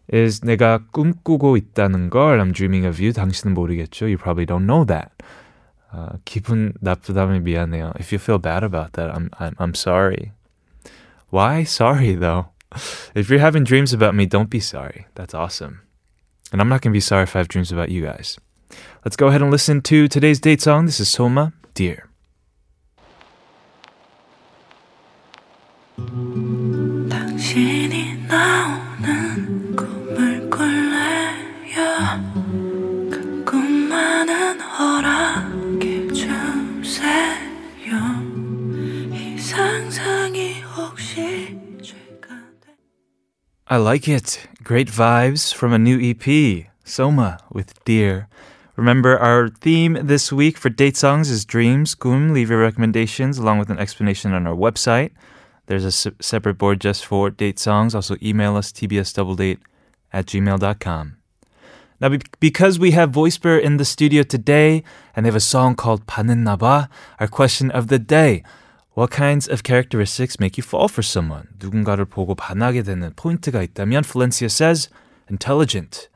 is 0.09 0.41
내가 0.41 0.81
꿈꾸고 0.93 1.57
있다는 1.57 2.11
걸 2.11 2.41
I'm 2.41 2.53
dreaming 2.53 2.87
of 2.87 3.01
you. 3.01 3.13
당신은 3.13 3.55
모르겠죠? 3.55 4.09
You 4.09 4.19
probably 4.19 4.47
don't 4.47 4.67
know 4.67 4.85
that. 4.85 5.13
Uh, 5.93 6.19
기분 6.25 6.73
나쁘다면 6.83 7.45
미안해요. 7.45 7.93
If 8.01 8.13
you 8.13 8.19
feel 8.19 8.39
bad 8.39 8.63
about 8.63 8.93
that, 8.95 9.15
I'm, 9.15 9.31
I'm, 9.39 9.55
I'm 9.59 9.75
sorry. 9.75 10.33
Why 11.31 11.65
sorry 11.65 12.15
though? 12.15 12.49
If 13.15 13.31
you're 13.31 13.41
having 13.41 13.65
dreams 13.65 13.93
about 13.93 14.15
me, 14.15 14.27
don't 14.27 14.51
be 14.51 14.61
sorry. 14.61 15.07
That's 15.15 15.35
awesome. 15.35 15.81
And 16.53 16.61
I'm 16.61 16.69
not 16.69 16.81
going 16.81 16.93
to 16.93 16.97
be 16.97 17.01
sorry 17.01 17.25
if 17.25 17.37
I 17.37 17.41
have 17.41 17.49
dreams 17.49 17.73
about 17.73 17.91
you 17.91 18.05
guys. 18.05 18.39
Let's 19.05 19.17
go 19.17 19.29
ahead 19.29 19.43
and 19.43 19.51
listen 19.51 19.81
to 19.83 20.09
today's 20.09 20.41
date 20.41 20.61
song. 20.61 20.87
This 20.87 21.01
is 21.01 21.09
Soma, 21.09 21.53
Dear. 21.75 22.09
당신이 27.11 28.27
나오는 28.29 29.77
꿈을 29.77 30.49
꿀래요 30.51 32.23
그 33.11 33.45
꿈만은 33.45 34.61
허락해 34.61 36.09
주세요 36.13 36.35
이 39.13 39.39
상상이 39.39 40.61
혹시 40.63 41.59
죄가 41.83 42.29
돼 42.61 42.75
I 43.67 43.79
like 43.79 44.09
it. 44.09 44.49
Great 44.63 44.91
vibes 44.91 45.55
from 45.55 45.73
a 45.73 45.79
new 45.79 45.99
EP, 45.99 46.67
Soma 46.85 47.39
with 47.53 47.73
Dear. 47.85 48.29
Remember, 48.77 49.19
our 49.19 49.49
theme 49.49 49.99
this 50.01 50.33
week 50.33 50.57
for 50.57 50.69
date 50.69 50.97
songs 50.97 51.31
is 51.31 51.45
dreams. 51.45 51.97
Kum, 51.97 52.33
leave 52.33 52.49
your 52.49 52.61
recommendations 52.61 53.37
along 53.37 53.59
with 53.59 53.71
an 53.71 53.79
explanation 53.81 54.33
on 54.33 54.47
our 54.47 54.55
website. 54.55 55.11
There's 55.68 55.86
a 55.86 55.92
se- 55.92 56.12
separate 56.20 56.58
board 56.58 56.82
just 56.82 57.06
for 57.06 57.30
date 57.30 57.60
songs. 57.60 57.96
Also, 57.96 58.16
email 58.22 58.56
us 58.58 58.72
tbsdoubledate 58.72 59.60
at 60.12 60.26
gmail.com. 60.26 61.18
Now, 62.02 62.10
be- 62.10 62.22
because 62.40 62.80
we 62.80 62.92
have 62.92 63.12
Voisper 63.12 63.60
in 63.60 63.78
the 63.78 63.86
studio 63.86 64.24
today 64.24 64.84
and 65.16 65.26
they 65.26 65.30
have 65.30 65.36
a 65.36 65.40
song 65.40 65.76
called 65.76 66.06
반했나봐, 66.06 66.90
our 67.20 67.28
question 67.28 67.72
of 67.72 67.88
the 67.88 68.00
day. 68.00 68.44
What 68.96 69.10
kinds 69.10 69.48
of 69.48 69.64
characteristics 69.64 70.40
make 70.40 70.56
you 70.58 70.64
fall 70.64 70.88
for 70.88 71.02
someone? 71.02 71.48
누군가를 71.58 72.06
보고 72.06 72.36
반하게 72.36 72.84
되는 72.84 73.12
포인트가 73.16 73.64
있다면, 73.64 74.04
Valencia 74.04 74.50
says, 74.50 74.90
intelligent, 75.30 76.10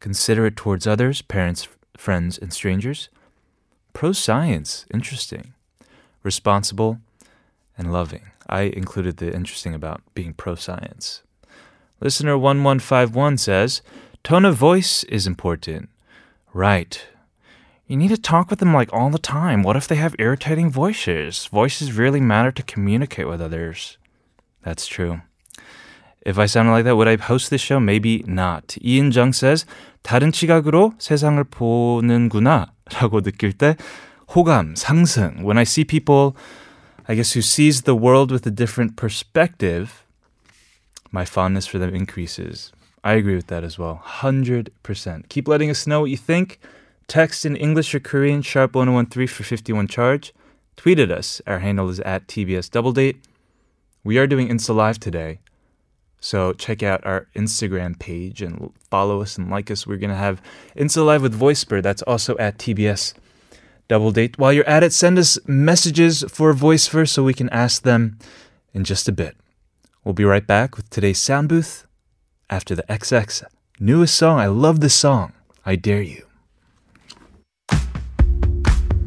considerate 0.00 0.54
towards 0.54 0.86
others, 0.86 1.20
parents, 1.22 1.66
friends, 1.96 2.38
and 2.38 2.52
strangers. 2.52 3.08
Pro 3.92 4.12
science, 4.12 4.86
interesting. 4.94 5.54
Responsible, 6.22 6.98
and 7.81 7.91
loving. 7.91 8.31
I 8.47 8.61
included 8.61 9.17
the 9.17 9.33
interesting 9.33 9.73
about 9.73 10.01
being 10.13 10.33
pro-science. 10.33 11.21
Listener 11.99 12.37
1151 12.37 13.37
says, 13.37 13.81
tone 14.23 14.45
of 14.45 14.55
voice 14.55 15.03
is 15.05 15.27
important. 15.27 15.89
Right. 16.53 17.05
You 17.87 17.97
need 17.97 18.09
to 18.09 18.17
talk 18.17 18.49
with 18.49 18.59
them 18.59 18.73
like 18.73 18.91
all 18.91 19.09
the 19.09 19.17
time. 19.17 19.63
What 19.63 19.75
if 19.75 19.87
they 19.87 19.95
have 19.95 20.15
irritating 20.19 20.69
voices? 20.69 21.47
Voices 21.47 21.93
really 21.93 22.19
matter 22.19 22.51
to 22.51 22.63
communicate 22.63 23.27
with 23.27 23.41
others. 23.41 23.97
That's 24.63 24.87
true. 24.87 25.21
If 26.21 26.37
I 26.37 26.45
sounded 26.45 26.71
like 26.71 26.83
that, 26.83 26.97
would 26.97 27.07
I 27.07 27.15
host 27.15 27.49
this 27.49 27.61
show? 27.61 27.79
Maybe 27.79 28.23
not. 28.27 28.77
Ian 28.83 29.11
Jung 29.11 29.31
says, 29.31 29.65
다른 30.03 30.31
시각으로 30.31 30.93
세상을 30.99 31.41
보는구나 31.45 32.73
라고 32.89 33.21
느낄 33.21 33.53
때 33.53 33.77
호감, 34.35 34.75
상승. 34.75 35.43
When 35.43 35.57
I 35.57 35.63
see 35.63 35.85
people, 35.85 36.35
I 37.08 37.14
guess, 37.14 37.32
who 37.32 37.42
sees 37.42 37.82
the 37.82 37.94
world 37.94 38.30
with 38.30 38.46
a 38.46 38.50
different 38.50 38.96
perspective, 38.96 40.04
my 41.10 41.24
fondness 41.24 41.66
for 41.66 41.78
them 41.78 41.94
increases. 41.94 42.72
I 43.04 43.14
agree 43.14 43.34
with 43.34 43.48
that 43.48 43.64
as 43.64 43.78
well. 43.78 44.02
100%. 44.04 45.28
Keep 45.28 45.48
letting 45.48 45.70
us 45.70 45.86
know 45.86 46.00
what 46.00 46.10
you 46.10 46.16
think. 46.16 46.60
Text 47.08 47.44
in 47.44 47.56
English 47.56 47.94
or 47.94 48.00
Korean, 48.00 48.42
sharp 48.42 48.74
1013 48.74 49.26
for 49.26 49.42
51 49.42 49.88
charge. 49.88 50.32
Tweet 50.76 50.98
at 50.98 51.10
us. 51.10 51.42
Our 51.46 51.58
handle 51.58 51.88
is 51.88 52.00
at 52.00 52.28
TBS 52.28 52.70
Doubledate. 52.70 53.16
We 54.04 54.18
are 54.18 54.26
doing 54.26 54.48
Insta 54.48 54.74
Live 54.74 55.00
today. 55.00 55.40
So 56.20 56.52
check 56.52 56.84
out 56.84 57.04
our 57.04 57.26
Instagram 57.34 57.98
page 57.98 58.42
and 58.42 58.72
follow 58.88 59.20
us 59.20 59.36
and 59.36 59.50
like 59.50 59.70
us. 59.72 59.86
We're 59.86 59.96
going 59.96 60.10
to 60.10 60.16
have 60.16 60.40
Insta 60.76 61.04
Live 61.04 61.22
with 61.22 61.38
Voisper. 61.38 61.82
That's 61.82 62.02
also 62.02 62.38
at 62.38 62.58
TBS 62.58 63.14
Doubledate. 63.92 64.38
While 64.38 64.54
you're 64.54 64.66
at 64.66 64.82
it, 64.82 64.94
send 64.94 65.18
us 65.18 65.38
messages 65.46 66.24
for 66.30 66.54
Voisper 66.54 67.06
so 67.06 67.24
we 67.24 67.34
can 67.34 67.50
ask 67.50 67.82
them 67.82 68.16
in 68.72 68.84
just 68.84 69.06
a 69.06 69.12
bit. 69.12 69.36
We'll 70.02 70.14
be 70.14 70.24
right 70.24 70.46
back 70.46 70.78
with 70.78 70.88
today's 70.88 71.18
sound 71.18 71.50
booth 71.50 71.86
after 72.48 72.74
the 72.74 72.84
XX 72.84 73.44
newest 73.78 74.14
song. 74.14 74.38
I 74.38 74.46
love 74.46 74.80
this 74.80 74.94
song. 74.94 75.34
I 75.66 75.76
dare 75.76 76.00
you. 76.00 76.24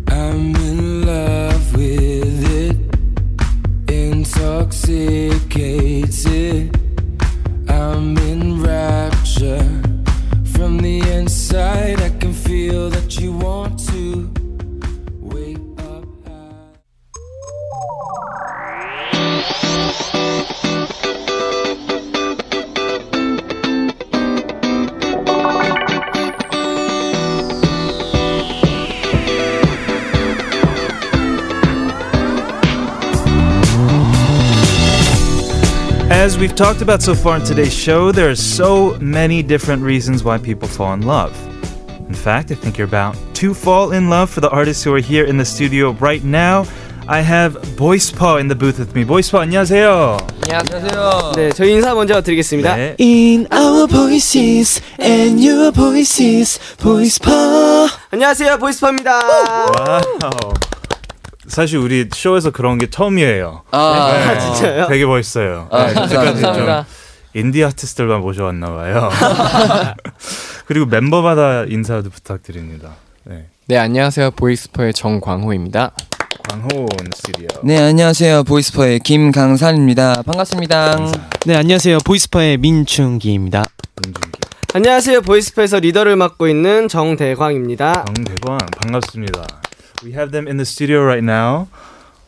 I'm 0.08 0.56
in 0.56 1.04
love 1.04 1.76
with 1.76 2.44
it, 2.62 2.78
intoxicated. 3.90 6.80
I'm 7.68 8.16
in 8.20 8.62
rapture 8.62 9.82
from 10.54 10.78
the 10.78 11.00
inside. 11.12 12.00
I 12.02 12.10
can 12.20 12.34
feel 12.34 12.92
that 12.92 13.20
you 13.20 13.32
want 13.32 13.80
As 36.26 36.40
we've 36.40 36.56
talked 36.56 36.82
about 36.82 37.04
so 37.04 37.14
far 37.14 37.36
in 37.36 37.44
today's 37.44 37.72
show, 37.72 38.12
there 38.12 38.32
are 38.32 38.36
so 38.36 38.98
many 39.00 39.44
different 39.44 39.84
reasons 39.84 40.24
why 40.24 40.40
people 40.40 40.68
fall 40.68 40.92
in 40.94 41.04
love. 41.04 41.32
In 42.08 42.16
fact, 42.16 42.50
I 42.50 42.56
think 42.56 42.80
you're 42.80 42.88
about 42.88 43.16
to 43.36 43.54
fall 43.54 43.92
in 43.92 44.10
love 44.10 44.32
for 44.32 44.42
the 44.42 44.50
artists 44.50 44.84
who 44.84 44.92
are 44.96 45.00
here 45.00 45.26
in 45.26 45.38
the 45.38 45.46
studio 45.46 45.92
right 45.92 46.24
now. 46.24 46.66
I 47.08 47.22
have 47.22 47.54
Boyspa 47.78 48.40
in 48.40 48.48
the 48.48 48.56
booth 48.56 48.80
with 48.80 48.96
me. 48.96 49.06
Boyspa, 49.06 49.42
안녕하세요. 49.42 50.18
안녕하세요. 50.50 51.34
네, 51.36 51.50
저희 51.52 51.74
인사 51.74 51.94
먼저 51.94 52.20
드리겠습니다. 52.22 52.76
네. 52.76 52.96
In 53.00 53.46
our 53.54 53.88
voices 53.88 54.82
and 55.00 55.40
your 55.48 55.72
voices, 55.72 56.60
voice 56.78 57.20
pa. 57.20 57.88
안녕하세요, 58.10 58.58
보이스파입니다. 58.58 59.20
와우. 59.20 60.02
사실 61.48 61.78
우리 61.78 62.10
쇼에서 62.12 62.50
그런 62.50 62.80
게 62.80 62.90
처음이에요. 62.90 63.62
아, 63.70 64.12
네. 64.34 64.40
진짜요? 64.40 64.88
되게 64.88 65.06
멋있어요. 65.06 65.68
아, 65.72 65.86
네, 65.88 65.94
감사합니다. 65.94 66.54
좀 66.56 66.86
인디 67.36 67.64
아티스트들만 67.64 68.22
모셔왔나 68.22 68.74
봐요. 68.74 69.10
그리고 70.66 70.88
멤버마다 70.88 71.66
인사도 71.68 72.10
부탁드립니다. 72.10 72.96
네. 73.26 73.46
네, 73.68 73.78
안녕하세요. 73.78 74.32
보이스퍼의 74.32 74.94
정광호입니다. 74.94 75.92
In 76.62 77.12
스튜디오. 77.14 77.48
네, 77.64 77.78
안녕하세요. 77.78 78.44
보이스퍼의 78.44 79.00
김강산입니다. 79.00 80.24
반갑습니다. 80.24 81.12
네, 81.46 81.56
안녕하세요. 81.56 81.98
보이스파의 82.06 82.58
민충기입니다. 82.58 83.64
민준기. 84.04 84.40
안녕하세요, 84.74 85.22
보이스파에서 85.22 85.80
리더를 85.80 86.16
맡고 86.16 86.48
있는 86.48 86.88
정대광입니다. 86.88 88.06
정대광 88.06 88.58
반갑습니다. 88.58 89.46
We 90.04 90.14
have 90.14 90.32
them 90.32 90.48
in 90.48 90.58
the 90.58 90.62
studio 90.64 91.02
right 91.02 91.24
now. 91.26 91.68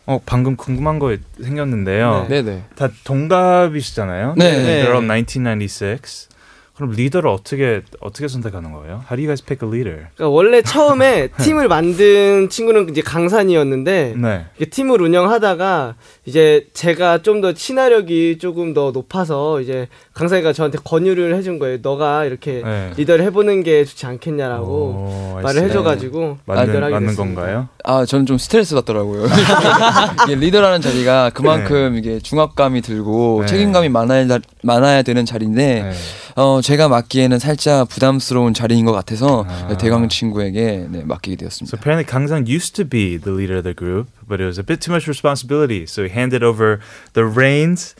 어 0.05 0.19
방금 0.25 0.55
궁금한 0.55 0.99
거 0.99 1.15
생겼는데요. 1.41 2.27
네, 2.29 2.41
네. 2.41 2.63
다 2.75 2.89
동갑이시잖아요. 3.03 4.35
네. 4.37 4.85
They're 4.85 4.93
all 4.93 5.07
1996. 5.07 6.36
그럼 6.77 6.91
리더를 6.91 7.27
어떻게 7.29 7.81
어떻게 8.01 8.27
선택하는 8.27 8.71
거예요? 8.71 9.01
How 9.09 9.15
do 9.17 9.17
you 9.17 9.25
guys 9.25 9.43
pick 9.43 9.67
a 9.67 9.69
leader? 9.73 10.07
그러니까 10.15 10.29
원래 10.29 10.61
처음에 10.61 11.27
팀을 11.41 11.67
만든 11.67 12.49
친구는 12.49 12.89
이제 12.89 13.01
강산이었는데 13.01 14.13
네. 14.15 14.45
팀을 14.69 15.01
운영하다가 15.01 15.95
이제 16.25 16.67
제가 16.73 17.23
좀 17.23 17.41
더 17.41 17.53
친화력이 17.53 18.37
조금 18.39 18.73
더 18.73 18.89
높아서 18.91 19.61
이제 19.61 19.87
강산이가 20.13 20.53
저한테 20.53 20.77
권유를 20.83 21.35
해준 21.35 21.59
거예요. 21.59 21.77
너가 21.83 22.25
이렇게 22.25 22.61
네. 22.63 22.91
리더를 22.97 23.23
해보는 23.25 23.61
게 23.63 23.83
좋지 23.85 24.05
않겠냐라고 24.07 24.71
오, 24.71 25.33
I 25.37 25.43
말을. 25.43 25.63
해줘가지고 25.63 26.37
맞는 26.45 26.63
리더를 26.63 26.83
하게 26.83 26.93
맞는 26.93 27.07
됐습니다. 27.09 27.41
건가요? 27.41 27.67
아 27.83 28.05
저는 28.05 28.25
좀 28.25 28.37
스트레스 28.39 28.73
받더라고요. 28.75 29.25
이게 30.25 30.35
리더라는 30.35 30.81
자리가 30.81 31.31
그만큼 31.33 31.95
이게 31.95 32.19
중압감이 32.19 32.81
들고 32.81 33.39
네. 33.41 33.47
책임감이 33.47 33.89
많아야 33.89 34.27
많아야 34.63 35.01
되는 35.03 35.25
자리인데 35.25 35.83
네. 35.83 35.91
어 36.37 36.61
제가 36.61 36.87
맡기에는 36.87 37.39
살짝 37.39 37.89
부담스러운 37.89 38.53
자리인 38.53 38.85
것 38.85 38.91
같아서 38.91 39.43
아. 39.49 39.75
대강 39.75 40.07
친구에게 40.07 40.85
네, 40.87 41.03
맡기게 41.03 41.35
되었습니다. 41.35 41.65
So 41.65 41.79
apparently 41.79 42.05
Kangsan 42.05 42.45
used 42.45 42.75
to 42.75 42.85
be 42.87 43.17
the 43.17 43.33
leader 43.35 43.57
of 43.57 43.63
the 43.63 43.73
group, 43.73 44.07
but 44.29 44.39
it 44.39 44.45
was 44.45 44.59
a 44.59 44.63
bit 44.63 44.79
too 44.79 44.93
much 44.93 45.09
responsibility. 45.09 45.87
So 45.87 46.03
he 46.03 46.13
handed 46.13 46.43
over 46.43 46.77
the 47.13 47.25
reins 47.25 47.95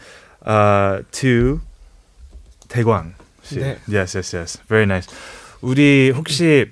uh, 0.46 1.02
to 1.14 1.62
Taegwang. 2.70 3.18
씨. 3.42 3.58
네. 3.58 3.80
Yes, 3.90 4.14
yes, 4.16 4.36
yes. 4.38 4.62
Very 4.70 4.86
nice. 4.86 5.10
우리 5.62 6.12
혹시 6.12 6.68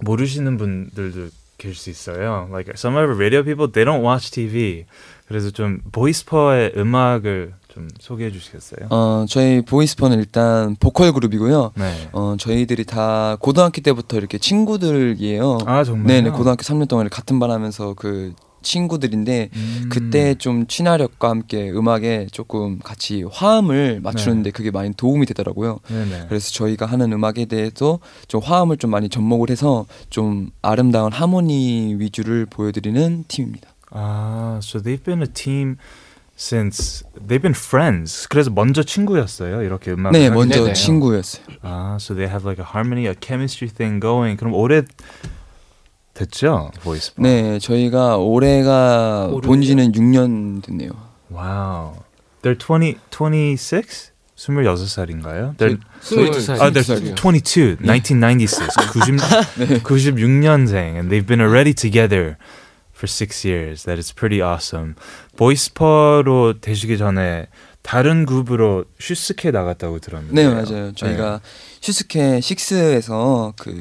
모르시는 0.00 0.58
분들도 0.58 1.30
계실 1.56 1.74
수 1.74 1.88
있어요. 1.88 2.48
Like 2.52 2.70
some 2.76 2.96
of 2.96 3.08
our 3.08 3.16
radio 3.16 3.42
people, 3.42 3.72
they 3.72 3.86
don't 3.86 4.04
watch 4.04 4.30
TV. 4.30 4.84
그래서 5.26 5.50
좀 5.50 5.80
보이스퍼의 5.90 6.74
음악을 6.76 7.54
좀 7.76 7.88
소개해 8.00 8.32
주시겠어요? 8.32 8.88
어 8.88 9.26
저희 9.28 9.60
보이스퍼는 9.60 10.18
일단 10.18 10.76
보컬 10.80 11.12
그룹이고요. 11.12 11.72
네. 11.76 12.08
어 12.12 12.34
저희들이 12.38 12.84
다 12.86 13.36
고등학교 13.38 13.82
때부터 13.82 14.16
이렇게 14.16 14.38
친구들이에요. 14.38 15.58
아 15.66 15.84
정말요? 15.84 16.06
네네 16.06 16.30
고등학교 16.30 16.62
3년 16.62 16.88
동안 16.88 17.10
같은 17.10 17.38
반 17.38 17.50
하면서 17.50 17.92
그 17.92 18.32
친구들인데 18.62 19.50
음. 19.54 19.88
그때 19.90 20.34
좀 20.36 20.66
친화력과 20.66 21.28
함께 21.28 21.70
음악에 21.70 22.28
조금 22.32 22.78
같이 22.78 23.24
화음을 23.30 24.00
맞추는데 24.02 24.52
그게 24.52 24.70
많이 24.70 24.94
도움이 24.94 25.26
되더라고요. 25.26 25.78
네네. 25.88 26.26
그래서 26.28 26.50
저희가 26.52 26.86
하는 26.86 27.12
음악에 27.12 27.44
대해서 27.44 27.98
좀 28.26 28.40
화음을 28.42 28.78
좀 28.78 28.90
많이 28.90 29.10
접목을 29.10 29.50
해서 29.50 29.84
좀 30.08 30.48
아름다운 30.62 31.12
하모니 31.12 31.96
위주를 31.98 32.46
보여드리는 32.46 33.24
팀입니다. 33.28 33.68
아, 33.90 34.58
so 34.62 34.80
they've 34.80 35.04
been 35.04 35.20
a 35.20 35.28
team 35.28 35.76
since 36.36 37.02
they've 37.16 37.40
been 37.40 37.54
friends. 37.54 38.28
그래서 38.28 38.50
먼저 38.50 38.82
친구였어요. 38.82 39.62
이렇게 39.62 39.92
음악. 39.92 40.12
네, 40.12 40.28
먼저 40.30 40.62
네네. 40.62 40.74
친구였어요. 40.74 41.44
아, 41.62 41.96
so 41.98 42.14
they 42.14 42.28
have 42.30 42.44
like 42.46 42.62
a 42.62 42.66
harmony, 42.68 43.06
a 43.06 43.14
chemistry 43.18 43.70
thing 43.72 44.00
going. 44.00 44.36
그럼 44.36 44.54
오래 44.54 44.82
됐죠, 46.14 46.70
보이스. 46.82 47.12
네, 47.16 47.58
저희가 47.58 48.16
올해가? 48.16 49.30
본지는 49.42 49.92
6년 49.92 50.62
됐네요. 50.62 50.90
Wow. 51.30 52.04
They're 52.42 52.58
20, 52.58 52.98
26? 53.10 54.12
26살인가요? 54.36 55.56
They're, 55.56 55.78
스물두 56.00 56.40
살. 56.40 56.60
아, 56.60 56.70
they're 56.70 56.84
22살이요. 56.84 57.16
22, 57.16 57.76
1996. 57.80 58.68
90, 58.92 59.82
96년생. 59.82 60.98
And 60.98 61.10
they've 61.10 61.26
been 61.26 61.40
already 61.40 61.72
together 61.72 62.36
for 62.96 63.06
six 63.06 63.44
years. 63.46 63.84
That 63.84 63.98
is 63.98 64.12
pretty 64.12 64.40
awesome. 64.42 64.94
보이스퍼로 65.36 66.60
되시기 66.60 66.96
전에 66.98 67.46
다른 67.82 68.26
그룹으로 68.26 68.84
슈스케 68.98 69.50
나갔다고 69.50 70.00
들었는데. 70.00 70.34
네, 70.34 70.48
맞아요. 70.48 70.92
저희가 70.94 71.40
슈스케 71.80 72.40
6에서 72.40 73.52
그 73.56 73.78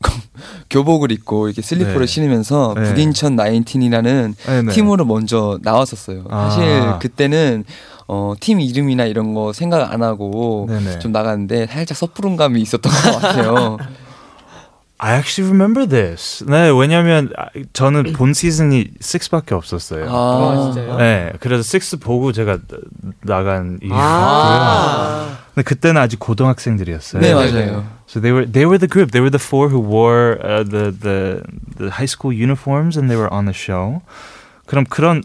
교복을 0.70 1.12
입고 1.12 1.48
이렇게 1.48 1.62
슬리퍼를 1.62 2.00
네. 2.00 2.06
신으면서 2.06 2.74
네. 2.76 2.84
북인천 2.84 3.36
나인틴이라는 3.36 4.34
네, 4.46 4.62
네. 4.62 4.72
팀으로 4.72 5.04
먼저 5.04 5.58
나왔었어요. 5.62 6.24
아. 6.30 6.50
사실 6.50 6.98
그때는 7.00 7.64
어, 8.06 8.34
팀 8.38 8.60
이름이나 8.60 9.06
이런 9.06 9.34
거 9.34 9.52
생각 9.52 9.90
안 9.90 10.02
하고 10.02 10.66
네네. 10.68 10.98
좀 10.98 11.12
나갔는데 11.12 11.66
살짝 11.66 11.96
섣부른 11.96 12.36
감이 12.36 12.60
있었던 12.60 12.92
것 12.92 13.20
같아요. 13.20 13.78
I 15.04 15.12
actually 15.16 15.50
remember 15.50 15.84
this. 15.86 16.42
네, 16.48 16.70
왜냐면 16.70 17.30
아, 17.36 17.48
저는 17.74 18.14
본 18.14 18.32
시즌이 18.32 18.92
6밖에 19.00 19.52
없었어요. 19.52 20.06
아, 20.08 20.72
진짜요? 20.72 20.96
네, 20.96 21.30
그래서 21.40 21.62
6 21.62 22.00
보고 22.00 22.32
제가 22.32 22.56
나- 22.56 22.78
나간 23.22 23.78
이유고요. 23.82 23.98
아. 24.00 25.38
근데 25.54 25.62
그때는 25.62 26.00
아직 26.00 26.18
고등학생들이었어요. 26.20 27.20
네, 27.20 27.34
맞아요. 27.34 27.84
So 28.08 28.22
they 28.22 28.32
were 28.32 28.50
they 28.50 28.64
were 28.64 28.78
the 28.78 28.88
group. 28.88 29.12
They 29.12 29.20
were 29.20 29.30
the 29.30 29.38
four 29.38 29.68
who 29.68 29.78
wore 29.78 30.40
uh, 30.42 30.64
the 30.64 30.90
the 30.98 31.42
the 31.76 31.90
high 31.90 32.08
school 32.08 32.32
uniforms 32.32 32.96
and 32.96 33.10
they 33.12 33.16
were 33.20 33.28
on 33.30 33.44
the 33.44 33.52
show. 33.54 34.00
그럼 34.66 34.84
그런 34.88 35.22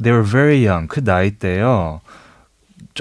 they 0.00 0.14
were 0.14 0.22
very 0.22 0.62
young. 0.64 0.86
그 0.86 1.02
나이 1.02 1.32
때요. 1.32 2.00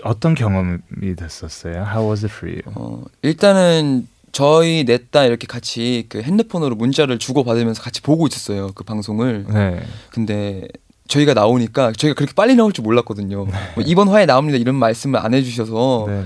어떤 0.04 0.34
경험이 0.34 0.80
됐었어요? 1.16 1.86
How 1.86 2.04
was 2.10 2.26
it 2.26 2.34
for 2.34 2.50
you? 2.52 2.64
어, 2.76 3.06
일단은 3.22 4.08
저희 4.36 4.84
넷다 4.84 5.24
이렇게 5.24 5.48
같이 5.48 6.08
그 6.10 6.22
핸드폰으로 6.22 6.76
문자를 6.76 7.20
주고 7.20 7.46
받으면서 7.46 7.82
같이 7.82 8.02
보고 8.02 8.28
있었어요. 8.28 8.72
그 8.76 8.84
방송을. 8.84 9.46
네. 9.48 9.80
근데 10.10 10.68
저희가 11.08 11.34
나오니까 11.34 11.94
저희가 11.94 12.16
그렇게 12.16 12.34
빨리 12.36 12.54
나올 12.54 12.74
줄 12.74 12.84
몰랐거든요. 12.84 13.46
뭐 13.46 13.84
이번 13.86 14.10
화에 14.10 14.26
나옵니다 14.26 14.58
이런 14.58 14.76
말씀을 14.76 15.22
안 15.22 15.34
해주셔서 15.34 16.06
네. 16.10 16.24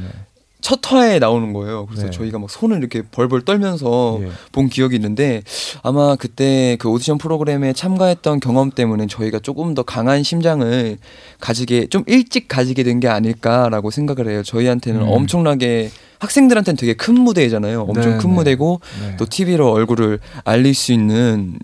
네. 0.61 0.61
첫 0.61 0.79
화에 0.91 1.19
나오는 1.19 1.53
거예요. 1.53 1.85
그래서 1.85 2.05
네. 2.05 2.11
저희가 2.11 2.37
막 2.37 2.49
손을 2.49 2.79
이렇게 2.79 3.01
벌벌 3.01 3.43
떨면서 3.43 4.19
예. 4.21 4.29
본 4.51 4.67
기억이 4.67 4.95
있는데 4.97 5.41
아마 5.83 6.15
그때 6.17 6.75
그 6.79 6.89
오디션 6.89 7.17
프로그램에 7.17 7.71
참가했던 7.73 8.41
경험 8.41 8.69
때문에 8.71 9.07
저희가 9.07 9.39
조금 9.39 9.73
더 9.73 9.83
강한 9.83 10.21
심장을 10.23 10.97
가지게 11.39 11.87
좀 11.87 12.03
일찍 12.07 12.47
가지게 12.49 12.83
된 12.83 12.99
게 12.99 13.07
아닐까라고 13.07 13.89
생각을 13.91 14.29
해요. 14.29 14.43
저희한테는 14.43 15.01
음. 15.01 15.07
엄청나게 15.07 15.89
학생들한테는 16.19 16.75
되게 16.75 16.93
큰 16.93 17.17
무대잖아요. 17.17 17.83
엄청 17.83 18.11
네, 18.11 18.17
큰 18.17 18.29
네. 18.31 18.35
무대고 18.35 18.81
네. 19.01 19.15
또 19.15 19.25
TV로 19.25 19.71
얼굴을 19.71 20.19
알릴 20.43 20.73
수 20.73 20.91
있는 20.91 21.57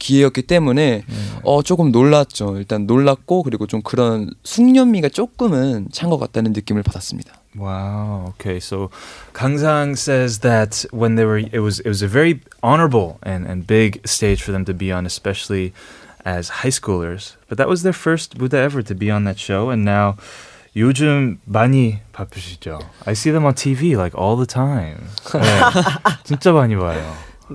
기회였기 0.00 0.42
때문에 0.42 1.02
네. 1.06 1.14
어 1.44 1.62
조금 1.62 1.92
놀랐죠. 1.92 2.56
일단 2.56 2.86
놀랐고 2.86 3.42
그리고 3.42 3.66
좀 3.66 3.82
그런 3.82 4.30
숙련미가 4.44 5.10
조금은 5.10 5.88
찬 5.92 6.08
것 6.08 6.16
같다는 6.18 6.54
느낌을 6.54 6.82
받았습니다. 6.82 7.41
Wow. 7.55 8.33
Okay. 8.37 8.59
So 8.59 8.91
Kangzang 9.33 9.97
says 9.97 10.39
that 10.39 10.85
when 10.91 11.15
they 11.15 11.25
were, 11.25 11.37
it 11.39 11.59
was 11.59 11.79
it 11.79 11.87
was 11.89 12.01
a 12.01 12.07
very 12.07 12.41
honorable 12.61 13.19
and 13.23 13.47
and 13.47 13.65
big 13.65 14.05
stage 14.07 14.43
for 14.43 14.51
them 14.51 14.65
to 14.65 14.73
be 14.73 14.91
on, 14.91 15.05
especially 15.05 15.73
as 16.23 16.61
high 16.61 16.69
schoolers. 16.69 17.35
But 17.49 17.57
that 17.57 17.67
was 17.67 17.83
their 17.83 17.93
first 17.93 18.37
무대 18.37 18.61
ever 18.61 18.81
to 18.83 18.93
be 18.93 19.09
on 19.09 19.23
that 19.25 19.39
show, 19.39 19.69
and 19.69 19.83
now. 19.83 20.17
요즘 20.75 21.39
많이 21.49 22.01
바쁘시죠? 22.13 22.79
I 23.07 23.13
see 23.13 23.31
them 23.31 23.45
on 23.45 23.55
TV 23.55 23.97
like 23.97 24.13
all 24.15 24.37
the 24.37 24.45
time. 24.45 25.09
네, 25.25 25.41
진짜 26.23 26.51
많이 26.51 26.75
봐요. 26.75 27.01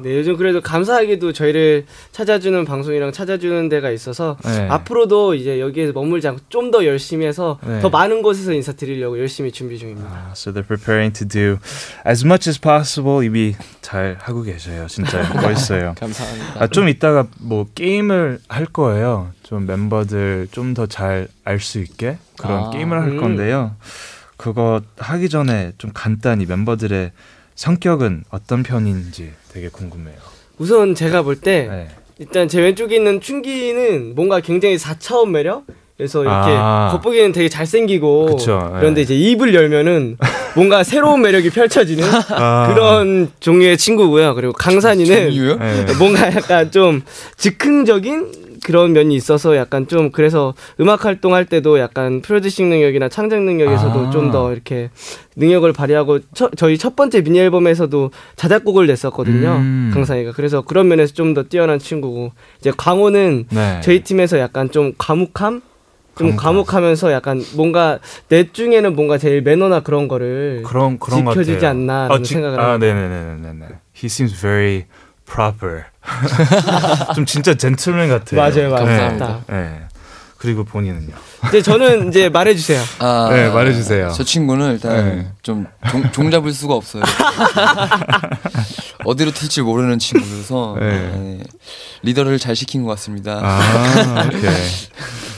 네, 0.02 0.18
요즘 0.18 0.38
그래도 0.38 0.62
감사하게도 0.62 1.34
저희를 1.34 1.86
찾아주는 2.12 2.66
방송이랑 2.66 3.12
찾아주는 3.12 3.70
데가 3.70 3.92
있어서 3.92 4.38
네. 4.44 4.68
앞으로도 4.70 5.34
이제 5.36 5.60
여기에서 5.60 5.94
머물지 5.94 6.28
않고 6.28 6.42
좀 6.50 6.68
더 6.72 6.86
열심히 6.86 7.26
해서 7.26 7.58
네. 7.66 7.80
더 7.80 7.90
많은 7.90 8.22
곳에서 8.22 8.52
인사드리려고 8.52 9.18
열심히 9.20 9.54
준비 9.54 9.78
중입니다. 9.78 10.10
아, 10.10 10.32
so 10.34 10.52
they're 10.52 10.68
preparing 10.68 11.14
to 11.18 11.26
do 11.26 11.58
as 12.06 12.26
much 12.26 12.50
as 12.50 12.60
possible. 12.60 13.26
이미 13.26 13.56
잘 13.82 14.18
하고 14.20 14.42
계셔요. 14.42 14.88
진짜 14.88 15.24
멋있어요. 15.42 15.96
감사합니다. 15.98 16.56
아, 16.62 16.68
좀 16.68 16.90
이따가 16.90 17.26
뭐 17.40 17.66
게임을 17.74 18.40
할 18.50 18.66
거예요. 18.66 19.32
좀 19.44 19.66
멤버들 19.66 20.50
좀 20.52 20.74
더 20.74 20.88
잘 20.88 21.30
알 21.46 21.60
수 21.62 21.80
있게 21.80 22.18
그런 22.38 22.66
아. 22.66 22.70
게임을 22.72 23.02
할 23.02 23.10
음. 23.12 23.22
건데요. 23.22 23.76
그거 24.36 24.82
하기 24.98 25.30
전에 25.30 25.72
좀 25.78 25.92
간단히 25.94 26.46
멤버들의 26.46 27.12
성격은 27.56 28.26
어떤 28.30 28.62
편인지 28.64 29.32
되게 29.58 29.70
궁금해요. 29.70 30.16
우선 30.60 30.94
제가 30.94 31.24
볼때 31.24 31.68
네. 31.70 31.88
일단 32.20 32.48
제 32.48 32.62
왼쪽에 32.62 32.96
있는 32.96 33.20
춘기는 33.20 34.14
뭔가 34.16 34.40
굉장히 34.40 34.78
4차원 34.78 35.30
매력? 35.30 35.64
그래서 35.98 36.22
이렇게 36.22 36.52
아. 36.56 36.90
겉보기에는 36.92 37.32
되게 37.32 37.50
잘생기고 37.50 38.28
그쵸, 38.28 38.72
예. 38.76 38.80
그런데 38.80 39.02
이제 39.02 39.16
입을 39.16 39.56
열면은 39.56 40.18
뭔가 40.56 40.84
새로운 40.84 41.24
매력이 41.24 41.50
펼쳐지는 41.50 42.04
아. 42.30 42.72
그런 42.72 43.32
종류의 43.40 43.78
친구고요. 43.78 44.36
그리고 44.36 44.54
강산이는? 44.54 45.58
네. 45.58 45.94
뭔가 45.98 46.28
약간 46.28 46.70
좀 46.70 47.02
즉흥적인 47.38 48.47
그런 48.68 48.92
면이 48.92 49.16
있어서 49.16 49.56
약간 49.56 49.88
좀 49.88 50.12
그래서 50.12 50.54
음악 50.82 51.06
활동할 51.06 51.46
때도 51.46 51.80
약간 51.80 52.22
프로듀싱 52.22 52.70
능력이나 52.70 53.08
창작 53.08 53.42
능력에서도 53.44 54.08
아. 54.08 54.10
좀더 54.12 54.52
이렇게 54.52 54.90
능력을 55.38 55.72
발휘하고 55.72 56.20
처- 56.34 56.50
저희 56.58 56.78
첫 56.78 56.98
번째 56.98 57.22
미니 57.24 57.40
앨범에서도 57.40 58.12
자작곡을 58.36 58.86
냈었거든요. 58.88 59.56
음. 59.56 59.92
강산이가 59.94 60.34
그래서 60.34 60.62
그런 60.64 60.90
면에서 60.90 61.14
좀 61.14 61.34
더 61.34 61.44
뛰어난 61.44 61.80
친구고 61.80 62.34
이제 62.60 62.74
광호는 62.76 63.46
네. 63.52 63.80
저희 63.82 64.04
팀에서 64.04 64.38
약간 64.40 64.70
좀 64.70 64.92
과묵함 64.98 65.62
좀 66.18 66.36
과묵하면서 66.36 67.14
약간 67.14 67.42
뭔가 67.56 68.00
내 68.28 68.52
중에는 68.52 68.96
뭔가 68.96 69.18
제일 69.18 69.44
매너나 69.44 69.80
그런 69.82 70.10
거를 70.10 70.64
그런 70.66 71.00
그런 71.00 71.24
같아요. 71.60 71.70
않나라는 71.70 72.16
아, 72.16 72.22
지- 72.22 72.34
생각을 72.34 72.60
아. 72.60 72.78
네네네네네. 72.78 73.66
He 73.96 74.08
seems 74.08 74.36
very 74.42 74.86
proper. 75.30 75.84
좀 77.16 77.26
진짜 77.26 77.54
젠틀맨 77.54 78.10
같아요. 78.10 78.40
맞아요, 78.42 78.70
맞아요. 78.72 78.86
감사합니다. 78.86 79.40
네. 79.48 79.87
네. 80.38 80.40
그리고 80.40 80.64
본인은요? 80.64 81.14
이제 81.50 81.62
저는 81.62 82.10
이제 82.10 82.30
말해주세요. 82.30 82.82
아, 83.00 83.30
네, 83.32 83.50
말해주세요. 83.50 84.12
저 84.12 84.24
친구는 84.24 84.74
일단 84.74 85.06
네. 85.06 85.28
좀 85.42 85.66
종, 85.90 86.12
종잡을 86.12 86.54
수가 86.54 86.76
없어요. 86.76 87.04
어디로 89.06 89.32
튈지 89.32 89.62
모르는 89.62 90.00
친구라서 90.00 90.78
네. 90.80 90.90
네, 90.90 91.44
리더를 92.04 92.40
잘 92.40 92.56
시킨 92.56 92.84
것 92.84 92.90
같습니다. 92.96 93.40
Ah, 93.44 94.28
okay. 94.28 94.70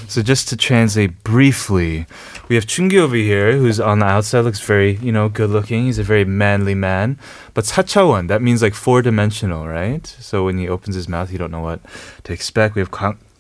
So 0.08 0.24
just 0.24 0.50
to 0.50 0.58
translate 0.58 1.24
briefly, 1.24 2.08
we 2.50 2.56
have 2.56 2.66
Chungi 2.66 2.98
over 2.98 3.16
here, 3.16 3.54
who's 3.54 3.80
on 3.80 4.00
the 4.00 4.08
outside 4.08 4.42
looks 4.42 4.60
very, 4.60 4.98
you 5.04 5.12
know, 5.12 5.30
good 5.30 5.52
looking. 5.52 5.86
He's 5.86 6.00
a 6.00 6.04
very 6.04 6.26
manly 6.26 6.74
man. 6.74 7.18
But 7.54 7.66
사차원, 7.66 8.28
that 8.28 8.42
means 8.42 8.64
like 8.64 8.74
four 8.74 9.04
dimensional, 9.04 9.68
right? 9.68 10.06
So 10.20 10.46
when 10.46 10.58
he 10.58 10.68
opens 10.68 10.96
his 10.96 11.08
mouth, 11.08 11.32
you 11.32 11.38
don't 11.38 11.52
know 11.52 11.62
what 11.62 11.80
to 12.24 12.34
expect. 12.34 12.74
We 12.74 12.82
have 12.82 12.90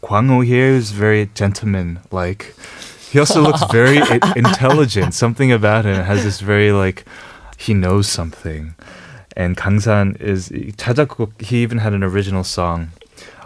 Kwang 0.00 0.28
Kwang-ho 0.28 0.40
here, 0.42 0.72
who's 0.74 0.90
very 0.90 1.28
gentleman 1.34 2.00
like. 2.10 2.54
He 3.10 3.18
also 3.20 3.40
looks 3.40 3.62
very 3.70 3.98
i- 4.02 4.20
intelligent. 4.36 5.14
Something 5.14 5.52
about 5.52 5.84
him 5.84 6.02
has 6.04 6.24
this 6.24 6.40
very 6.40 6.72
like 6.72 7.04
he 7.56 7.72
knows 7.72 8.08
something. 8.08 8.74
And 9.36 9.56
Kangsan 9.56 10.20
is 10.20 10.48
자작곡. 10.50 11.40
He 11.40 11.62
even 11.62 11.78
had 11.78 11.92
an 11.94 12.02
original 12.02 12.44
song 12.44 12.90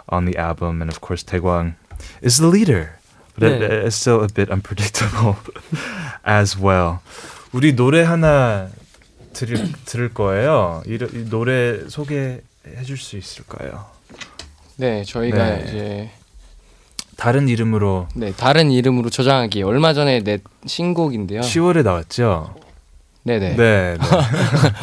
on 0.09 0.25
the 0.25 0.37
album, 0.37 0.81
and 0.81 0.89
of 0.91 1.01
course 1.01 1.23
Taegwang 1.23 1.75
is 2.21 2.37
the 2.37 2.47
leader, 2.47 2.97
but 3.37 3.51
it, 3.51 3.61
네. 3.61 3.85
it's 3.85 3.95
still 3.95 4.21
a 4.23 4.27
bit 4.27 4.49
unpredictable 4.49 5.37
as 6.25 6.57
well. 6.57 6.99
우리 7.53 7.75
노래 7.75 8.03
하나 8.03 8.69
들을 9.33 9.71
들을 9.85 10.09
거예요. 10.13 10.83
이, 10.85 10.95
이 10.95 11.29
노래 11.29 11.87
소개해 11.87 12.41
줄 12.85 12.97
수 12.97 13.17
있을까요? 13.17 13.85
네, 14.77 15.03
저희가 15.03 15.37
네. 15.37 15.63
이제 15.67 16.11
다른 17.16 17.48
이름으로 17.48 18.08
네, 18.14 18.32
다른 18.32 18.70
이름으로 18.70 19.10
저장하기 19.10 19.62
얼마 19.62 19.94
전에 19.94 20.22
낸 20.22 20.40
신곡인데요. 20.66 21.40
10월에 21.40 21.82
나왔죠. 21.82 22.54
네, 23.22 23.38
네. 23.38 23.56
네. 23.56 23.96
네. 23.98 23.98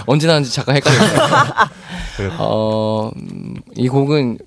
언제 0.07 0.27
나왔는지 0.27 0.53
잠깐 0.53 0.75
헷갈렸어요. 0.75 2.31
어, 2.39 3.11
음, 3.15 3.55
이 3.75 3.87
곡은 3.87 4.39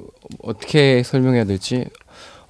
어떻게 0.43 1.03
설명해야 1.03 1.45
될지 1.45 1.87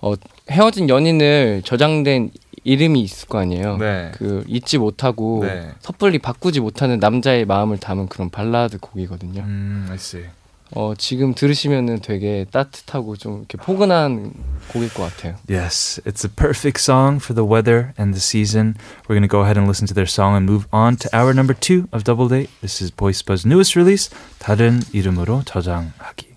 어, 0.01 0.15
헤어진 0.51 0.89
연인을 0.89 1.63
저장된 1.65 2.31
이름이 2.65 3.01
있을 3.03 3.29
거 3.29 3.39
아니에요. 3.39 3.77
네. 3.77 4.11
그 4.15 4.43
잊지 4.49 4.79
못하고 4.79 5.45
네. 5.45 5.71
섣불리 5.81 6.19
바꾸지 6.19 6.61
못하는 6.61 6.99
남자의 6.99 7.45
마음을 7.45 7.79
담은 7.79 8.09
그런 8.09 8.31
발라드 8.31 8.79
곡이거든요. 8.79 9.43
음, 9.43 9.87
I 9.91 9.97
see. 9.97 10.25
어, 10.75 10.95
지금 10.99 11.35
들으시면은 11.35 12.01
되게 12.01 12.45
따뜻하고 12.51 13.17
좀 13.17 13.39
이렇게 13.39 13.57
포근한 13.59 14.33
곡일 14.69 14.93
것 14.93 15.05
같아요. 15.05 15.37
Yes, 15.49 16.01
it's 16.05 16.25
a 16.25 16.31
perfect 16.35 16.81
song 16.83 17.23
for 17.23 17.33
the 17.35 17.47
weather 17.49 17.95
and 17.99 18.13
the 18.13 18.21
season. 18.21 18.75
We're 19.07 19.15
going 19.15 19.23
to 19.23 19.29
go 19.29 19.43
ahead 19.43 19.57
and 19.57 19.69
listen 19.69 19.87
to 19.87 19.95
their 19.95 20.09
song 20.11 20.35
and 20.35 20.45
move 20.45 20.67
on 20.73 20.97
to 20.97 21.09
hour 21.15 21.33
number 21.33 21.55
two 21.55 21.87
of 21.93 22.03
Double 22.03 22.29
Date. 22.29 22.51
This 22.61 22.83
is 22.83 22.91
Boy 22.91 23.13
Spud's 23.13 23.47
newest 23.47 23.77
release, 23.77 24.11
다른 24.39 24.83
이름으로 24.93 25.45
저장하기. 25.45 26.35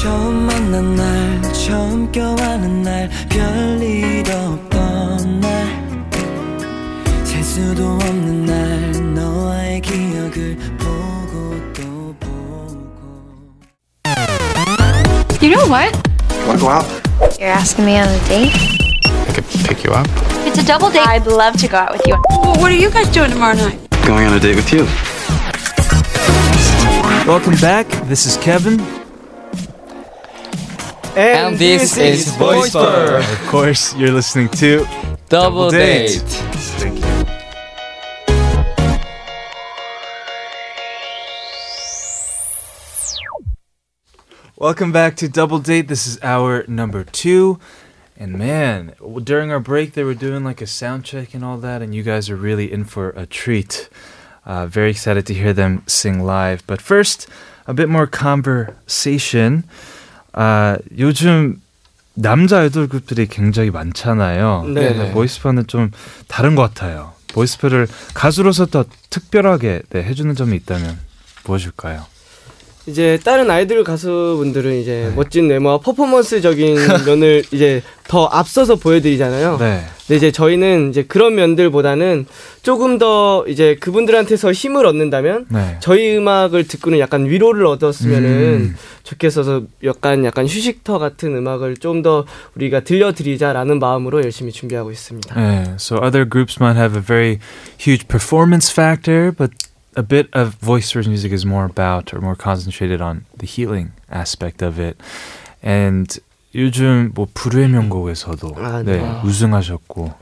처음 0.00 0.46
만난 0.46 0.94
날 0.94 1.42
처음 1.52 2.10
껴안은 2.10 2.82
날 2.82 3.10
별일 3.28 4.24
없던 4.30 5.40
날 5.40 5.50
세수도 7.24 7.99
You 9.90 9.96
know 15.50 15.66
what? 15.66 15.92
Want 16.46 16.60
to 16.60 16.64
go 16.64 16.68
out? 16.68 16.86
You're 17.40 17.48
asking 17.48 17.86
me 17.86 17.98
on 17.98 18.06
a 18.06 18.18
date? 18.28 18.52
I 19.04 19.32
could 19.34 19.44
pick 19.66 19.82
you 19.82 19.90
up. 19.90 20.06
It's 20.46 20.58
a 20.58 20.64
double 20.64 20.90
date. 20.90 21.08
I'd 21.08 21.26
love 21.26 21.56
to 21.56 21.66
go 21.66 21.76
out 21.76 21.90
with 21.90 22.06
you. 22.06 22.14
What 22.60 22.70
are 22.70 22.76
you 22.76 22.88
guys 22.88 23.08
doing 23.08 23.30
tomorrow 23.30 23.56
night? 23.56 23.80
Going 24.06 24.28
on 24.28 24.34
a 24.34 24.38
date 24.38 24.54
with 24.54 24.72
you. 24.72 24.84
Welcome 27.26 27.56
back. 27.60 27.88
This 28.06 28.26
is 28.26 28.36
Kevin. 28.36 28.80
And 31.16 31.56
this 31.58 31.96
is 31.96 32.28
Voisper. 32.34 33.18
Of 33.18 33.48
course, 33.48 33.92
you're 33.96 34.12
listening 34.12 34.50
to 34.50 34.86
Double 35.28 35.68
Date. 35.68 36.20
Thank 36.78 37.04
you. 37.04 37.19
Welcome 44.59 44.91
back 44.91 45.15
to 45.17 45.27
Double 45.27 45.59
Date. 45.59 45.87
This 45.87 46.07
is 46.07 46.17
hour 46.23 46.63
number 46.67 47.03
two. 47.03 47.59
And 48.17 48.37
man, 48.39 48.93
w- 48.99 49.19
during 49.19 49.51
our 49.51 49.59
break, 49.59 49.93
they 49.93 50.03
were 50.03 50.13
doing 50.15 50.43
like 50.45 50.61
a 50.61 50.67
sound 50.67 51.03
check 51.03 51.33
and 51.33 51.43
all 51.43 51.57
that, 51.57 51.81
and 51.81 51.93
you 51.93 52.03
guys 52.03 52.29
are 52.29 52.37
really 52.37 52.71
in 52.71 52.85
for 52.85 53.09
a 53.17 53.25
treat. 53.25 53.89
Uh, 54.45 54.67
very 54.67 54.91
excited 54.91 55.25
to 55.27 55.33
hear 55.33 55.51
them 55.53 55.83
sing 55.87 56.23
live. 56.23 56.63
But 56.67 56.79
first, 56.81 57.27
a 57.67 57.73
bit 57.73 57.89
more 57.89 58.07
conversation. 58.07 59.63
아, 60.33 60.77
요즘 60.97 61.61
남자 62.13 62.59
아이돌 62.61 62.87
그룹들이 62.87 63.27
굉장히 63.27 63.71
많잖아요. 63.71 64.63
네. 64.73 64.89
근데 64.93 65.11
보이스파는 65.11 65.67
좀 65.67 65.91
다른 66.27 66.55
것 66.55 66.61
같아요. 66.61 67.13
보이스파를 67.33 67.87
가수로서 68.13 68.65
더 68.67 68.85
특별하게 69.09 69.81
네, 69.89 70.03
해주는 70.03 70.33
점이 70.35 70.55
있다면 70.55 70.97
무엇일까요? 71.43 72.05
이제 72.90 73.18
다른 73.24 73.50
아이돌 73.50 73.84
가수분들은 73.84 74.74
이제 74.80 75.06
네. 75.08 75.14
멋진 75.14 75.48
외모와 75.48 75.78
퍼포먼스적인 75.78 76.76
면을 77.06 77.42
이제 77.52 77.82
더 78.08 78.26
앞서서 78.26 78.74
보여드리잖아요. 78.76 79.56
네. 79.58 79.84
근데 80.06 80.16
이제 80.16 80.32
저희는 80.32 80.90
이제 80.90 81.04
그런 81.04 81.36
면들보다는 81.36 82.26
조금 82.64 82.98
더 82.98 83.44
이제 83.46 83.76
그분들한테서 83.78 84.50
힘을 84.50 84.84
얻는다면 84.84 85.46
네. 85.48 85.76
저희 85.78 86.16
음악을 86.16 86.66
듣고는 86.66 86.98
약간 86.98 87.26
위로를 87.26 87.64
얻었으면은 87.66 88.28
음. 88.28 88.76
좋겠어서 89.04 89.62
약간 89.84 90.24
약간 90.24 90.46
휴식터 90.46 90.98
같은 90.98 91.36
음악을 91.36 91.76
좀 91.76 92.00
더 92.00 92.24
우리가 92.56 92.80
들려드리자라는 92.80 93.78
마음으로 93.78 94.22
열심히 94.22 94.52
준비하고 94.52 94.90
있습니다. 94.90 95.38
Yeah, 95.38 95.74
so 95.78 95.96
other 96.02 96.24
groups 96.26 96.56
might 96.58 96.78
have 96.80 96.96
a 96.96 97.04
very 97.04 97.38
huge 97.78 98.08
performance 98.08 98.72
factor, 98.72 99.30
but 99.30 99.50
a 99.96 100.02
bit 100.02 100.28
of 100.32 100.56
voice 100.60 100.90
first 100.92 101.08
music 101.08 101.32
is 101.32 101.44
more 101.46 101.64
about 101.64 102.12
or 102.14 102.20
more 102.22 102.36
concentrated 102.36 103.00
on 103.02 103.24
the 103.38 103.46
healing 103.46 103.90
aspect 104.10 104.64
of 104.64 104.80
it. 104.80 104.96
And 105.64 106.06
요즘 106.54 107.12
뭐 107.14 107.28
불후의 107.32 107.68
명곡에서도 107.68 108.54
아, 108.56 108.82
네, 108.82 108.98
네. 108.98 109.20
우승하셨고 109.24 110.12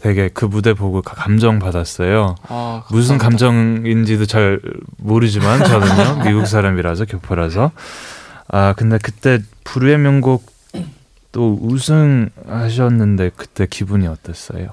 되게 0.00 0.28
그 0.28 0.44
무대 0.44 0.74
보고 0.74 1.02
가- 1.02 1.14
감정 1.14 1.58
받았어요. 1.58 2.34
아, 2.48 2.84
무슨. 2.90 3.18
감정인지도 3.18 4.26
잘 4.26 4.60
모르지만 4.96 5.64
저는요 5.64 6.22
미국 6.26 6.46
사람이라서 6.46 7.04
교포라서 7.04 7.70
아 8.48 8.74
근데 8.76 8.98
그때 9.02 9.40
불후의 9.64 9.98
명곡 9.98 10.46
또 11.30 11.58
우승하셨는데 11.62 13.32
그때 13.36 13.66
기분이 13.68 14.06
어땠어요? 14.06 14.68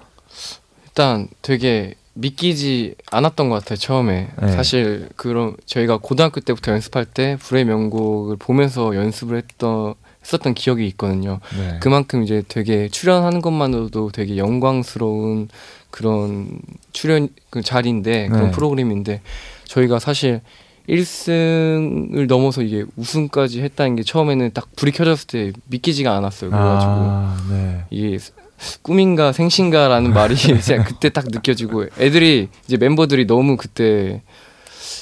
일단 0.85 1.27
되게 1.41 1.95
믿기지 2.15 2.95
않았던 3.11 3.49
것 3.49 3.55
같아요 3.59 3.77
처음에 3.77 4.29
네. 4.41 4.51
사실 4.51 5.09
그런 5.15 5.55
저희가 5.65 5.97
고등학교 5.97 6.39
때부터 6.39 6.71
연습할 6.71 7.05
때 7.05 7.37
불의 7.39 7.65
명곡을 7.65 8.37
보면서 8.37 8.95
연습을 8.95 9.37
했던 9.37 9.93
했었던 10.23 10.53
기억이 10.53 10.87
있거든요 10.87 11.39
네. 11.57 11.77
그만큼 11.81 12.23
이제 12.23 12.43
되게 12.47 12.87
출연하는 12.87 13.41
것만으로도 13.41 14.11
되게 14.11 14.37
영광스러운 14.37 15.49
그런 15.91 16.59
출연 16.93 17.29
그 17.49 17.61
자리인데 17.61 18.29
그런 18.29 18.45
네. 18.45 18.51
프로그램인데 18.51 19.21
저희가 19.65 19.99
사실 19.99 20.41
1승을 20.89 22.27
넘어서 22.27 22.61
이게 22.61 22.85
우승까지 22.95 23.61
했다는 23.61 23.97
게 23.97 24.03
처음에는 24.03 24.51
딱 24.53 24.67
불이 24.75 24.91
켜졌을 24.91 25.27
때 25.27 25.51
믿기지가 25.67 26.15
않았어요 26.15 26.49
그래가지고 26.49 26.91
아, 26.91 27.37
네. 27.49 27.85
이게 27.89 28.17
꿈인가 28.81 29.31
생신가라는 29.31 30.13
말이 30.13 30.33
이제 30.33 30.77
그때 30.77 31.09
딱 31.09 31.25
느껴지고 31.27 31.85
애들이 31.99 32.49
이제 32.65 32.77
멤버들이 32.77 33.27
너무 33.27 33.57
그때 33.57 34.21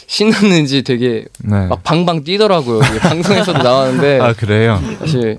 신났는지 0.07 0.83
되게 0.83 1.25
네. 1.39 1.67
막 1.67 1.83
방방 1.83 2.23
뛰더라고요. 2.23 2.81
방송에서도 3.01 3.63
나왔는데 3.63 4.19
아 4.19 4.33
그래요? 4.33 4.79
사실 4.99 5.37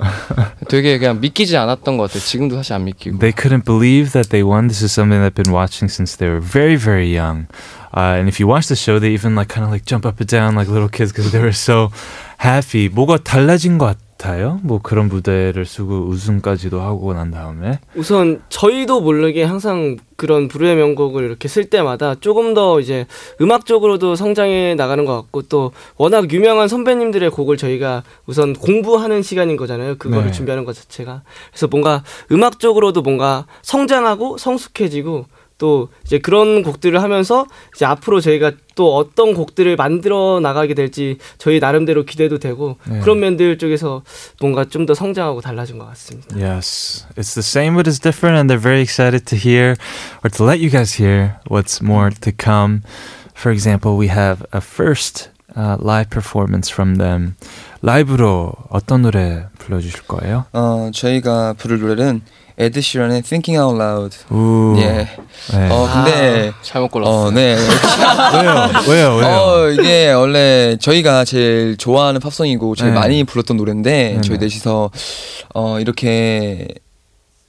되게 0.68 0.98
그냥 0.98 1.20
믿기지 1.20 1.56
않았던 1.56 1.96
것 1.96 2.04
같아요. 2.04 2.20
지금도 2.20 2.56
사실 2.56 2.72
안 2.72 2.84
믿기고. 2.84 3.18
They 3.18 3.32
couldn't 3.32 3.64
believe 3.64 4.12
that 4.12 4.30
they 4.30 4.42
won. 4.42 4.68
This 4.68 4.82
is 4.82 4.92
something 4.92 5.20
they've 5.22 5.34
been 5.34 5.54
watching 5.54 5.90
since 5.90 6.16
they 6.16 6.28
were 6.28 6.40
very, 6.40 6.76
very 6.76 7.06
young. 7.06 7.46
Uh, 7.96 8.18
and 8.18 8.28
if 8.28 8.40
you 8.40 8.48
watch 8.48 8.66
the 8.66 8.74
show, 8.74 8.98
they 8.98 9.14
even 9.14 9.36
like 9.36 9.48
kind 9.48 9.64
of 9.64 9.70
like 9.70 9.86
jump 9.86 10.04
up 10.04 10.18
and 10.18 10.28
down 10.28 10.56
like 10.56 10.66
little 10.66 10.88
kids 10.88 11.12
because 11.12 11.30
they 11.30 11.40
were 11.40 11.54
so 11.54 11.90
happy. 12.38 12.88
뭐가 12.88 13.18
달라진 13.18 13.78
것 13.78 13.94
같아요? 14.24 14.58
뭐 14.62 14.80
그런 14.82 15.08
무대를 15.08 15.66
쓰고 15.66 16.06
우승까지도 16.06 16.80
하고 16.80 17.12
난 17.12 17.30
다음에 17.30 17.78
우선 17.94 18.42
저희도 18.48 19.02
모르게 19.02 19.44
항상 19.44 19.98
그런 20.16 20.48
불후의 20.48 20.76
명곡을 20.76 21.24
이렇게 21.24 21.46
쓸 21.46 21.66
때마다 21.66 22.14
조금 22.14 22.54
더 22.54 22.80
이제 22.80 23.06
음악적으로도 23.40 24.16
성장해 24.16 24.76
나가는 24.76 25.04
것 25.04 25.14
같고 25.16 25.42
또 25.42 25.72
워낙 25.96 26.32
유명한 26.32 26.68
선배님들의 26.68 27.30
곡을 27.30 27.58
저희가 27.58 28.02
우선 28.26 28.54
공부하는 28.54 29.22
시간인 29.22 29.56
거잖아요. 29.56 29.96
그거를 29.98 30.26
네. 30.26 30.32
준비하는 30.32 30.64
것 30.64 30.74
자체가. 30.74 31.22
그래서 31.50 31.66
뭔가 31.66 32.02
음악적으로도 32.32 33.02
뭔가 33.02 33.46
성장하고 33.62 34.38
성숙해지고 34.38 35.26
또 35.56 35.88
이제 36.04 36.18
그런 36.18 36.62
곡들을 36.62 37.00
하면서 37.02 37.46
이제 37.74 37.84
앞으로 37.84 38.20
저희가 38.20 38.52
또 38.74 38.96
어떤 38.96 39.34
곡들을 39.34 39.76
만들어 39.76 40.40
나가게 40.40 40.74
될지 40.74 41.18
저희 41.38 41.60
나름대로 41.60 42.04
기대도 42.04 42.38
되고 42.38 42.76
네. 42.88 42.98
그런 43.00 43.20
면들 43.20 43.56
쪽에서 43.58 44.02
뭔가 44.40 44.64
좀 44.64 44.84
더 44.84 44.92
성장하고 44.94 45.40
달라진 45.40 45.78
것 45.78 45.86
같습니다. 45.90 46.36
Yes, 46.36 47.06
it's 47.16 47.34
the 47.34 47.42
same, 47.42 47.74
but 47.76 47.88
it's 47.88 47.98
different, 48.02 48.36
and 48.38 48.50
they're 48.50 48.60
very 48.60 48.82
excited 48.82 49.24
to 49.26 49.38
hear 49.38 49.76
or 50.24 50.30
to 50.30 50.44
let 50.44 50.58
you 50.60 50.68
guys 50.70 51.00
hear 51.00 51.36
what's 51.48 51.80
more 51.82 52.10
to 52.10 52.32
come. 52.36 52.82
For 53.34 53.50
example, 53.52 53.96
we 53.96 54.08
have 54.08 54.44
a 54.52 54.60
first 54.60 55.30
uh, 55.56 55.76
live 55.80 56.10
performance 56.10 56.68
from 56.70 56.96
them. 56.98 57.36
라이브로 57.80 58.52
어떤 58.70 59.02
노래 59.02 59.46
불러주실 59.58 60.02
거예요? 60.08 60.46
어 60.52 60.90
저희가 60.92 61.52
부를 61.54 61.78
노래는 61.80 62.22
에드 62.56 62.80
시런의 62.80 63.22
Thinking 63.22 63.58
Out 63.60 63.82
Loud. 63.82 64.16
우, 64.30 64.76
예. 64.78 65.08
네. 65.52 65.68
어 65.70 65.88
근데 65.92 66.52
잘못 66.62 66.88
골랐어요. 66.92 67.14
어 67.26 67.30
네. 67.32 67.56
왜요? 68.38 68.70
왜요? 68.88 69.16
왜요? 69.16 69.26
어 69.26 69.68
이게 69.70 70.12
원래 70.12 70.76
저희가 70.80 71.24
제일 71.24 71.76
좋아하는 71.76 72.20
팝송이고 72.20 72.76
제일 72.76 72.94
네. 72.94 73.00
많이 73.00 73.24
불렀던 73.24 73.56
노래인데 73.56 73.90
네네. 74.10 74.20
저희 74.20 74.38
넷이서 74.38 74.90
어 75.54 75.80
이렇게 75.80 76.68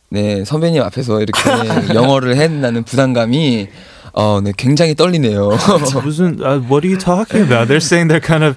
네 0.10 0.44
선배님 0.44 0.82
앞에서 0.82 1.22
이렇게 1.22 1.40
영어를 1.94 2.36
해낸다는 2.38 2.84
부담감이 2.84 3.68
어 4.14 4.42
네 4.42 4.54
굉장히 4.58 4.96
떨리네요. 4.96 5.50
무슨 6.04 6.40
uh, 6.42 6.58
What 6.66 6.82
are 6.84 6.90
you 6.90 6.98
talking 6.98 7.44
about? 7.46 7.68
They're 7.68 7.78
saying 7.84 8.08
they're 8.08 8.20
kind 8.26 8.44
of 8.44 8.56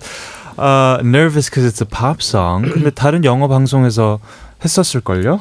uh, 0.56 1.02
nervous 1.04 1.50
because 1.50 1.66
it's 1.68 1.82
a 1.82 1.86
pop 1.86 2.22
song. 2.22 2.62
근데 2.72 2.88
다른 2.94 3.24
영어 3.24 3.48
방송에서 3.48 4.18
했었을 4.64 5.02
걸요? 5.02 5.40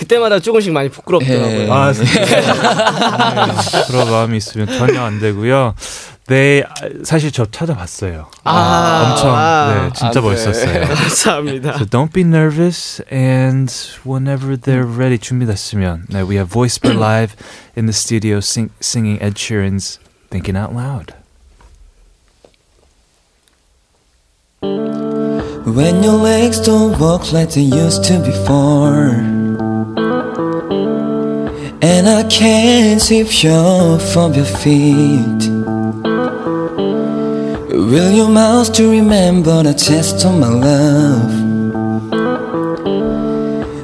그때마다 0.00 0.38
조금씩 0.38 0.72
많이 0.72 0.88
부끄럽더라고요. 0.90 1.58
예. 1.58 1.70
아, 1.70 1.92
진짜. 1.92 2.20
네, 2.20 3.84
그런 3.86 4.10
마음이 4.10 4.36
있으면 4.36 4.66
전혀 4.66 5.02
안 5.02 5.18
되고요. 5.18 5.74
네, 6.28 6.64
아, 6.68 6.74
사실 7.04 7.30
저 7.30 7.46
찾아봤어요. 7.46 8.26
아, 8.44 9.10
엄청 9.10 9.34
아. 9.34 9.72
네, 9.72 9.92
진짜 9.94 10.08
아, 10.08 10.10
네. 10.10 10.20
멋있었어요. 10.20 10.80
감사합니다. 10.86 11.74
So 11.76 11.86
don't 11.86 12.12
be 12.12 12.24
nervous 12.24 13.00
and 13.10 13.72
whenever 14.04 14.56
they're 14.56 14.84
ready 14.84 15.18
준비됐으면 15.18 16.06
네, 16.08 16.22
we 16.22 16.36
have 16.36 16.50
Voice 16.52 16.78
Per 16.78 16.92
Live 16.92 17.34
in 17.76 17.86
the 17.86 17.92
studio 17.92 18.38
sing, 18.38 18.70
singing 18.80 19.22
Ed 19.22 19.34
Sheeran's 19.36 20.00
Thinking 20.30 20.56
Out 20.56 20.74
Loud. 20.74 21.14
When 24.60 26.02
your 26.02 26.14
legs 26.14 26.60
don't 26.60 26.98
walk 26.98 27.32
like 27.32 27.50
they 27.50 27.62
used 27.62 28.02
to 28.04 28.18
before 28.18 29.14
and 31.83 32.07
I 32.07 32.21
can't 32.29 33.01
sweep 33.01 33.43
you 33.43 33.97
from 34.13 34.35
your 34.35 34.45
feet 34.45 35.49
Will 37.91 38.11
your 38.11 38.29
mouth 38.29 38.67
still 38.67 38.91
remember 38.91 39.63
the 39.63 39.73
taste 39.73 40.23
of 40.23 40.39
my 40.39 40.47
love? 40.47 41.33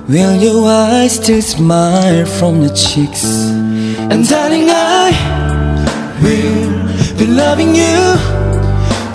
Will 0.08 0.36
your 0.36 0.70
eyes 0.70 1.16
still 1.16 1.42
smile 1.42 2.28
from 2.28 2.62
your 2.62 2.74
cheeks? 2.76 3.26
And 4.12 4.30
darling 4.30 4.70
I 4.70 5.12
will 6.22 7.18
be 7.18 7.26
loving 7.26 7.74
you 7.74 8.16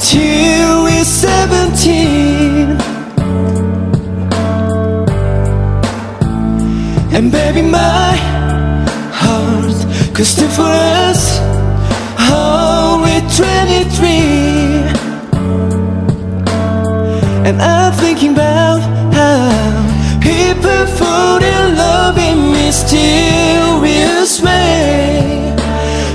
till 0.01 0.83
we're 0.83 1.05
17 1.05 2.77
And 7.15 7.31
baby 7.31 7.63
my 7.63 8.42
us 10.23 11.41
Oh, 12.31 13.01
we're 13.03 13.21
23 13.29 14.09
And 17.45 17.61
I'm 17.61 17.93
thinking 17.93 18.33
about 18.33 18.81
how 19.13 20.21
People 20.21 20.87
fall 20.87 21.43
in 21.43 21.77
love 21.77 22.17
in 22.19 22.53
mysterious 22.53 24.41
way. 24.41 25.57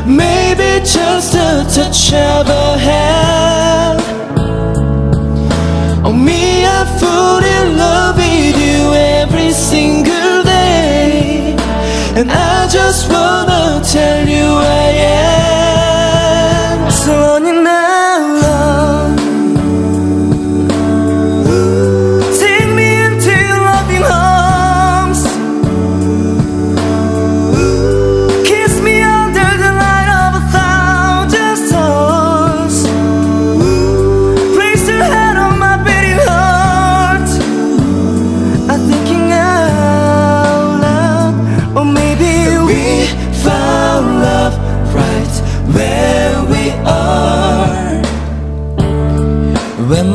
Maybe 0.06 0.80
just 0.86 1.36
a 1.36 1.66
touch 1.76 2.14
of 2.14 2.48
a 2.48 2.78
hand 2.78 4.37
And 12.30 12.34
I 12.34 12.68
just 12.68 13.10
wanna 13.10 13.82
tell 13.82 14.28
you 14.28 14.60
I 14.60 14.90
am 15.14 15.27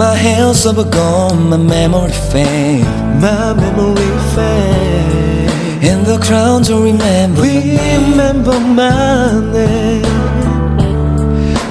my 0.02 0.16
hands 0.16 0.66
over 0.66 0.82
gone, 0.98 1.48
my 1.50 1.56
memory 1.56 2.16
fade. 2.30 2.84
My 3.24 3.54
memory 3.62 4.12
fade. 4.34 5.50
And 5.88 6.00
the 6.10 6.18
crowd 6.26 6.64
don't 6.64 6.82
remember 6.92 7.42
Remember 7.42 8.56
my 8.82 9.28
name. 9.56 10.02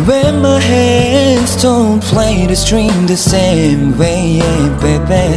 When 0.08 0.34
my 0.48 0.60
hands 0.74 1.62
don't 1.62 2.02
play 2.12 2.46
the 2.52 2.56
string 2.56 3.06
the 3.06 3.18
same 3.18 3.98
way, 4.00 4.22
yeah, 4.42 4.80
baby. 4.84 5.28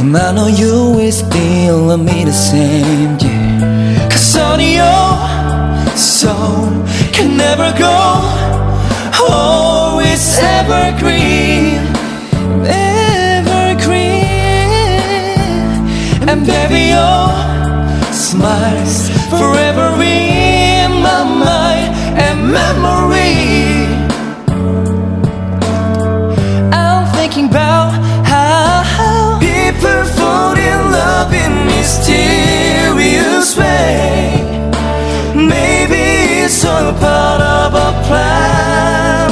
And 0.00 0.16
I 0.16 0.32
know 0.36 0.48
you 0.62 0.74
will 0.96 1.12
still 1.12 1.78
love 1.90 2.04
me 2.10 2.24
the 2.24 2.36
same, 2.50 3.12
yeah. 3.26 4.08
Cause 4.10 4.36
on 4.46 4.60
your 4.78 5.06
soul 5.96 6.66
can 7.14 7.30
never 7.44 7.70
go. 7.84 7.96
Oh, 9.20 9.78
Always 9.98 10.38
evergreen, 10.38 11.74
evergreen 11.74 11.87
smiles 18.28 19.08
forever 19.30 19.88
in 20.02 20.90
my 21.00 21.24
mind 21.46 21.90
and 22.24 22.38
memory 22.58 23.38
I'm 26.80 27.06
thinking 27.16 27.46
about 27.46 27.90
how 28.32 29.38
people 29.40 30.04
fall 30.18 30.54
in 30.70 30.80
love 30.98 31.32
in 31.32 31.52
mysterious 31.72 33.56
way. 33.56 34.44
Maybe 35.34 36.02
it's 36.44 36.62
all 36.66 36.92
part 37.04 37.40
of 37.40 37.70
a 37.88 37.90
plan. 38.06 39.30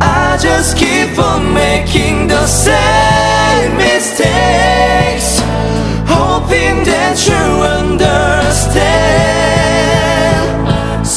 I 0.00 0.38
just 0.40 0.76
keep 0.76 1.18
on 1.18 1.52
making 1.54 2.28
the 2.28 2.46
same 2.46 2.97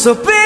So 0.01 0.15
baby 0.15 0.40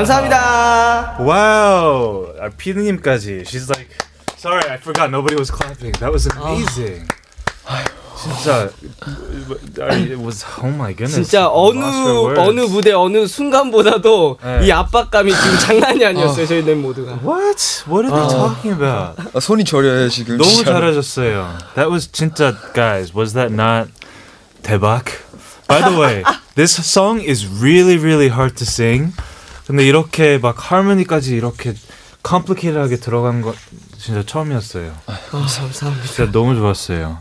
감사합니다. 0.00 1.16
Wow. 1.20 2.32
Our 2.40 2.50
피디님까지. 2.56 3.44
She's 3.44 3.68
like, 3.68 3.88
sorry, 4.36 4.64
I 4.70 4.78
forgot 4.78 5.10
nobody 5.10 5.36
was 5.36 5.50
clapping. 5.50 5.92
That 6.00 6.12
was 6.12 6.26
amazing. 6.26 7.08
진짜 8.20 8.68
it 10.10 10.18
was 10.18 10.44
oh 10.62 10.70
my 10.70 10.92
goodness. 10.92 11.14
진짜 11.16 11.48
어느. 11.50 11.80
어느 12.36 12.60
무대 12.60 12.92
어느 12.92 13.26
순간보다도 13.26 14.38
네. 14.42 14.66
이 14.66 14.72
압박감이 14.72 15.32
지금 15.32 15.58
장난이 15.58 16.04
아니었어요. 16.04 16.46
저희 16.46 16.64
넷 16.64 16.74
모두가. 16.74 17.18
What? 17.22 17.84
What 17.88 18.06
are 18.06 18.12
they 18.12 18.28
talking 18.28 18.72
about? 18.72 19.16
아, 19.34 19.40
손이 19.40 19.64
저려요 19.64 20.08
지금. 20.08 20.36
너무 20.38 20.50
진짜로. 20.50 20.80
잘하셨어요. 20.80 21.58
That 21.74 21.90
was 21.90 22.08
진짜 22.12 22.56
guys. 22.74 23.14
Was 23.14 23.32
that 23.34 23.52
not 23.52 23.88
대박? 24.62 25.04
By 25.68 25.80
the 25.82 25.96
way, 25.96 26.24
this 26.56 26.74
song 26.82 27.20
is 27.20 27.46
really 27.46 27.96
really 27.96 28.28
hard 28.28 28.56
to 28.56 28.66
sing. 28.66 29.12
근데 29.70 29.86
이렇게 29.86 30.36
막 30.38 30.72
하모니까지 30.72 31.36
이렇게 31.36 31.74
complicated하게 32.26 32.96
들어간 32.96 33.40
거 33.40 33.54
진짜 33.98 34.24
처음이었어요. 34.26 34.92
아, 35.06 35.16
감사합니다. 35.30 36.06
진짜 36.08 36.32
너무 36.32 36.56
좋았어요. 36.56 37.18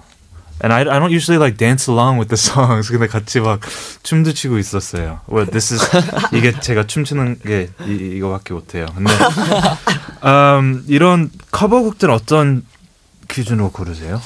And 0.63 0.73
I, 0.73 0.81
I 0.81 0.99
don't 0.99 1.11
usually 1.11 1.37
like 1.37 1.57
dance 1.57 1.87
along 1.87 2.17
with 2.19 2.27
the 2.27 2.39
songs. 2.39 2.91
근데 2.91 3.05
같이 3.05 3.39
막 3.39 3.59
춤도 4.01 4.33
추고 4.33 4.57
있었어요. 4.57 5.19
Well, 5.31 5.45
this 5.51 5.75
is 5.75 5.87
이게 6.33 6.59
제가 6.59 6.87
춤추는 6.87 7.41
게 7.45 7.69
이, 7.85 8.15
이거밖에 8.17 8.55
못해요. 8.55 8.87
근데 8.95 9.13
음, 10.23 10.83
이런 10.89 11.29
커버곡들 11.51 12.09
어떤 12.09 12.65
기준으로 13.27 13.71
고르세요? 13.71 14.19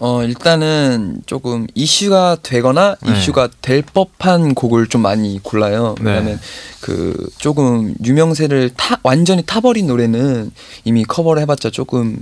어 0.00 0.22
일단은 0.24 1.22
조금 1.24 1.66
이슈가 1.74 2.38
되거나 2.42 2.96
네. 3.02 3.12
이슈가 3.18 3.48
될 3.62 3.82
법한 3.82 4.54
곡을 4.54 4.88
좀 4.88 5.02
많이 5.02 5.40
골라요. 5.42 5.94
네. 6.00 6.12
왜냐면 6.12 6.40
그 6.80 7.28
조금 7.38 7.94
유명세를 8.04 8.70
타 8.76 8.98
완전히 9.02 9.42
타버린 9.42 9.86
노래는 9.86 10.50
이미 10.84 11.04
커버를 11.04 11.40
해봤자 11.42 11.70
조금 11.70 12.18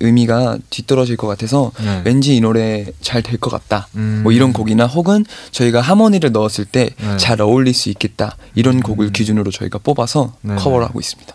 의미가 0.00 0.58
뒤떨어질 0.70 1.16
것 1.16 1.28
같아서 1.28 1.70
네. 1.80 2.02
왠지 2.04 2.34
이 2.34 2.40
노래 2.40 2.86
잘 3.02 3.22
될 3.22 3.38
것 3.38 3.50
같다. 3.50 3.86
음. 3.94 4.22
뭐 4.24 4.32
이런 4.32 4.52
곡이나 4.52 4.86
혹은 4.86 5.24
저희가 5.52 5.80
하모니를 5.80 6.32
넣었을 6.32 6.64
때 6.64 6.90
네. 6.98 7.16
잘 7.18 7.40
어울릴 7.40 7.72
수 7.74 7.88
있겠다. 7.90 8.36
이런 8.56 8.80
곡을 8.80 9.12
기준으로 9.12 9.50
저희가 9.52 9.78
뽑아서 9.78 10.32
네. 10.40 10.56
커버를 10.56 10.86
하고 10.86 10.98
있습니다. 10.98 11.32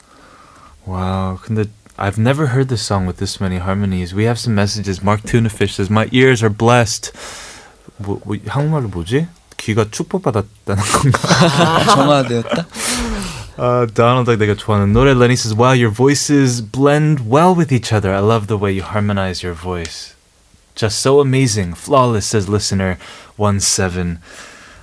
Wow, 0.86 1.38
근데 1.42 1.66
I've 1.99 2.19
never 2.19 2.49
heard 2.49 2.69
this 2.69 2.83
song 2.83 3.07
with 3.07 3.19
this 3.19 3.41
many 3.41 3.59
harmonies. 3.59 4.15
We 4.15 4.25
have 4.25 4.39
some 4.39 4.55
messages. 4.55 5.03
Mark 5.03 5.23
Tunafish 5.23 5.75
says, 5.77 5.91
"My 5.91 6.09
ears 6.11 6.43
are 6.43 6.53
blessed." 6.53 7.13
뭐, 7.99 8.21
뭐 8.25 8.37
한국말로 8.47 8.89
뭐지? 8.89 9.29
귀가 9.59 9.85
축복받았다는 9.91 10.83
건가? 10.83 11.85
정화되었다. 11.95 12.67
Uh, 13.59 13.87
Donald 13.95 14.29
like 14.29 14.41
내가 14.41 14.57
좋아하는 14.57 14.93
노래. 14.93 15.13
Lenny 15.15 15.37
says, 15.37 15.55
"Wow, 15.55 15.73
your 15.73 15.93
voices 15.93 16.63
blend 16.63 17.29
well 17.29 17.55
with 17.55 17.71
each 17.71 17.93
other. 17.93 18.13
I 18.13 18.21
love 18.21 18.49
the 18.49 18.59
way 18.59 18.73
you 18.73 18.83
harmonize 18.83 19.47
your 19.47 19.55
voice. 19.55 20.15
Just 20.75 20.99
so 21.01 21.21
amazing, 21.21 21.77
flawless." 21.77 22.27
Says 22.27 22.49
listener 22.49 22.97
one 23.37 23.61
seven 23.61 24.19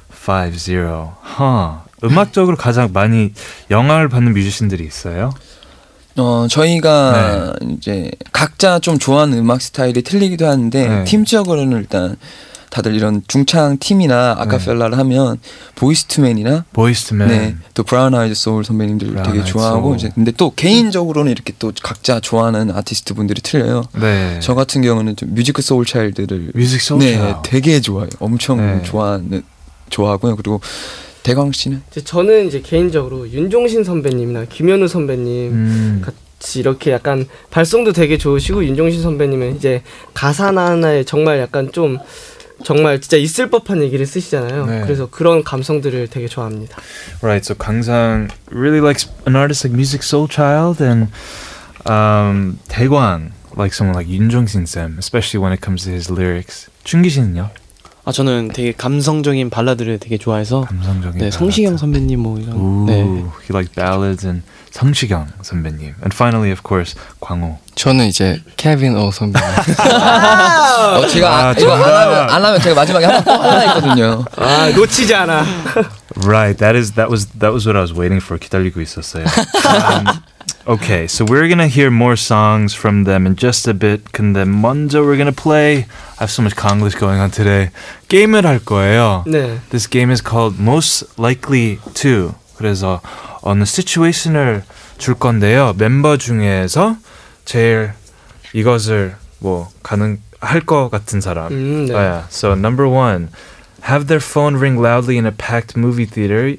five 0.10 0.60
zero. 0.60 1.18
Huh. 1.24 1.82
음악적으로 2.04 2.56
가장 2.56 2.94
많이 2.94 3.34
영향을 3.70 4.08
받는 4.08 4.34
뮤지션들이 4.34 4.86
있어요? 4.86 5.34
어 6.17 6.47
저희가 6.49 7.55
이제 7.77 8.11
각자 8.33 8.79
좀 8.79 8.99
좋아하는 8.99 9.39
음악 9.39 9.61
스타일이 9.61 10.03
틀리기도 10.03 10.47
하는데 10.47 10.89
네. 10.89 11.05
팀적으로는 11.05 11.79
일단 11.79 12.17
다들 12.71 12.95
이런 12.97 13.23
중창 13.29 13.79
팀이나 13.79 14.35
아카펠라를 14.39 14.99
하면 14.99 15.39
보이스투맨이나 15.77 16.65
보이스투맨. 16.73 17.29
네, 17.29 17.57
또 17.75 17.85
브라운 17.85 18.17
아이즈 18.17 18.35
소울 18.35 18.65
선배님들 18.65 19.23
되게 19.23 19.45
좋아하고 19.45 19.83
소울. 19.83 19.97
이제 19.97 20.11
근데 20.13 20.33
또 20.33 20.53
개인적으로는 20.55 21.31
이렇게 21.31 21.53
또 21.61 21.73
각자 21.83 22.19
좋아하는 22.19 22.73
아티스트 22.73 23.15
분들이 23.15 23.41
틀려요. 23.43 23.85
네. 24.01 24.41
저 24.41 24.57
같은 24.57 24.83
경우는 24.83 25.15
좀 25.15 25.35
뮤직 25.35 25.57
소울 25.63 25.87
차일드를 25.87 26.51
뮤직 26.55 26.81
소울 26.81 27.01
네. 27.01 27.35
되게 27.45 27.81
좋아해요. 27.81 28.11
엄청 28.19 28.57
네. 28.59 28.83
좋아하는 28.83 29.45
좋아하고요. 29.91 30.35
그리고 30.35 30.61
대광 31.25 31.51
씨는 31.51 31.83
이제 31.91 32.05
저는 32.05 32.47
이제 32.47 32.61
개인적으로 32.61 33.29
윤종신 33.29 33.83
선배님이나 33.83 34.45
김현우 34.45 34.87
선배님 34.87 35.53
음. 35.53 36.03
같이 36.05 36.61
이렇게 36.61 36.93
약간 36.93 37.27
발성도 37.51 37.93
되게 37.93 38.17
좋으시고 38.19 38.65
윤종신 38.65 39.03
선배님은 39.03 39.57
이제 39.57 39.83
가사나 40.13 40.67
하나에 40.67 41.03
정말 41.03 41.41
약간 41.41 41.73
좀 41.73 41.99
정말 42.63 43.01
진짜 43.01 43.17
있을 43.17 43.51
법한 43.51 43.83
얘기를 43.83 44.07
쓰시잖아요. 44.07 44.67
네. 44.67 44.81
그래서 44.83 45.09
그런 45.11 45.43
감성들을 45.43 46.09
되게 46.09 46.29
좋아합니다. 46.29 46.77
Right. 47.21 47.45
So 47.45 47.55
Kangsan 47.55 48.31
really 48.51 48.81
likes 48.81 49.09
an 49.27 49.35
artist 49.35 49.67
like 49.67 49.75
Music 49.75 50.05
Soul 50.05 50.29
Child 50.29 50.85
and 50.85 51.09
um, 51.91 52.61
Taegwan 52.69 53.33
like 53.57 53.75
someone 53.75 53.97
like 53.97 54.09
Jong 54.09 54.47
Sin 54.47 54.67
Sam, 54.67 54.99
especially 54.99 55.43
when 55.43 55.53
it 55.53 55.65
comes 55.65 55.85
to 55.85 55.91
his 55.91 56.13
lyrics. 56.13 56.69
춘기 56.85 57.09
씨는요? 57.09 57.51
아 58.07 58.13
저는 58.13 58.49
되게 58.53 58.73
감성적인 58.73 59.49
발라드를 59.51 59.99
되게 59.99 60.19
좋아해서 60.19 60.63
감성적인 60.63 61.21
네 61.21 61.31
성시경 61.31 61.77
선배님 61.79 62.21
뭐 62.21 62.39
이런 62.39 62.55
Ooh, 62.57 62.85
네 62.87 63.01
he 63.03 63.49
likes 63.51 63.73
ballads 63.75 64.27
and 64.27 64.43
성시경 64.75 65.29
선배님. 65.41 65.95
And 66.03 66.13
finally, 66.13 66.51
of 66.51 66.63
course, 66.67 66.97
광호. 67.21 67.59
저는 67.77 68.07
이제 68.07 68.43
케빈 68.57 68.97
오 68.97 69.11
선배님. 69.13 69.49
어, 69.49 71.07
제가 71.07 71.31
아, 71.31 71.49
아, 71.51 71.53
이거 71.53 71.73
안. 71.73 71.83
하면, 71.83 72.31
안 72.31 72.45
하면 72.45 72.61
제가 72.61 72.75
마지막에 72.75 73.07
하나 73.07 73.23
또 73.23 73.31
하나 73.33 73.65
있거든요. 73.67 74.25
아 74.37 74.69
놓치지 74.71 75.15
않아. 75.15 75.45
Right. 76.27 76.59
That 76.59 76.77
is 76.77 76.93
that 76.95 77.09
was 77.09 77.27
that 77.39 77.53
was 77.55 77.67
what 77.69 77.77
I 77.79 77.83
was 77.83 77.93
waiting 77.95 78.21
for. 78.21 78.37
기다리고 78.39 78.81
있었어요. 78.81 79.25
um, 79.65 80.07
okay, 80.68 81.08
so 81.08 81.26
we're 81.26 81.48
gonna 81.48 81.68
hear 81.68 81.90
more 81.90 82.16
songs 82.16 82.74
from 82.74 83.04
them 83.04 83.26
in 83.26 83.36
just 83.36 83.68
a 83.68 83.74
bit. 83.74 84.12
근데 84.12 84.46
먼저 84.46 85.04
we're 85.04 85.18
gonna 85.18 85.32
play. 85.32 85.86
I 86.18 86.24
have 86.26 86.32
so 86.32 86.42
much 86.44 86.56
Konglish 86.56 86.98
going 86.98 87.20
on 87.20 87.32
today. 87.32 87.70
게임을 88.08 88.46
할 88.46 88.60
거예요. 88.60 89.24
네. 89.28 89.60
This 89.70 89.88
game 89.90 90.12
is 90.12 90.22
called 90.22 90.60
Most 90.60 91.06
Likely 91.18 91.80
To. 91.96 92.36
그래서 92.58 93.02
어느 93.42 93.64
situation을 93.64 94.64
줄 94.98 95.16
건데요. 95.16 95.74
멤버 95.78 96.18
중에서 96.18 96.98
제일 97.46 97.94
이것을 98.54 99.16
뭐 99.40 99.70
가능할 99.82 100.62
것 100.66 100.90
같은 100.90 101.22
사람. 101.22 101.52
음, 101.52 101.88
네. 101.88 101.94
Oh, 101.94 102.00
yeah. 102.00 102.28
So 102.30 102.54
number 102.54 102.88
one, 102.88 103.30
have 103.84 104.08
their 104.08 104.20
phone 104.20 104.58
ring 104.58 104.78
loudly 104.78 105.18
in 105.18 105.26
a 105.26 105.32
packed 105.32 105.78
movie 105.78 106.06
theater. 106.06 106.58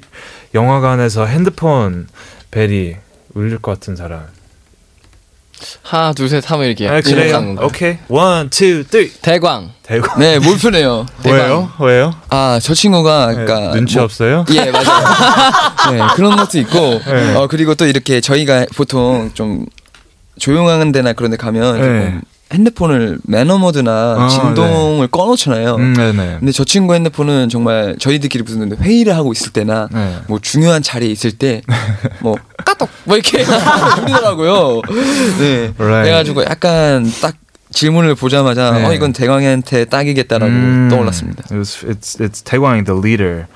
영화관에서 0.53 1.27
핸드폰 1.27 2.07
벨이 2.49 2.97
울릴 3.36 3.58
것 3.58 3.72
같은 3.72 3.94
사람. 3.96 4.24
하나 5.82 6.12
둘셋 6.12 6.50
하면 6.50 6.66
이렇게 6.66 6.88
아, 6.88 7.00
그래요. 7.00 7.56
오케이. 7.62 7.98
One, 8.08 8.50
two, 8.50 8.84
three. 8.84 9.10
대광. 9.22 9.72
대구. 9.82 10.08
네, 10.18 10.38
몰표네요. 10.38 11.06
왜요? 11.24 11.70
왜요? 11.80 12.14
아, 12.28 12.58
저 12.62 12.74
친구가 12.74 13.26
그러니까 13.28 13.60
네, 13.60 13.70
눈치 13.76 13.96
뭐- 13.96 14.04
없어요? 14.04 14.44
예, 14.52 14.70
맞아요. 14.70 15.04
네, 15.92 16.00
그런 16.14 16.36
것도 16.36 16.58
있고, 16.58 17.00
네. 17.04 17.34
어, 17.34 17.46
그리고 17.46 17.74
또 17.74 17.86
이렇게 17.86 18.20
저희가 18.20 18.66
보통 18.74 19.30
좀 19.34 19.64
조용한 20.38 20.92
데나 20.92 21.12
그런 21.14 21.30
데 21.30 21.36
가면 21.38 21.80
네. 21.80 22.20
핸드폰을 22.52 23.18
매너 23.24 23.58
모드나 23.58 23.90
아, 24.18 24.28
진동을 24.28 25.08
꺼놓잖아요. 25.08 25.74
음, 25.76 25.94
네네. 25.94 26.36
근데 26.38 26.52
저 26.52 26.64
친구 26.64 26.94
핸드폰은 26.94 27.48
정말 27.48 27.96
저희들끼리 27.98 28.44
무슨 28.44 28.76
회의를 28.76 29.16
하고 29.16 29.32
있을 29.32 29.52
때나 29.52 29.88
네. 29.92 30.18
뭐 30.28 30.38
중요한 30.40 30.82
자리에 30.82 31.10
있을 31.10 31.32
때 31.32 31.62
뭐 32.20 32.36
까똑 32.64 32.88
뭐 33.04 33.16
이렇게 33.16 33.38
울리더라고요. 34.00 34.82
네. 35.38 35.72
Right. 35.76 36.02
그래가지고 36.04 36.44
약간 36.44 37.10
딱 37.20 37.34
질문을 37.72 38.14
보자마자 38.14 38.70
네. 38.70 38.84
어 38.86 38.92
이건 38.92 39.12
대광이한테 39.12 39.86
딱이겠다라고 39.86 40.50
음, 40.52 40.88
떠올랐습니다. 40.88 41.42
It 41.50 41.54
was, 41.56 41.84
it's 41.84 42.20
it's 42.20 42.44
Taewang 42.44 42.84
the 42.86 42.98
leader. 42.98 43.46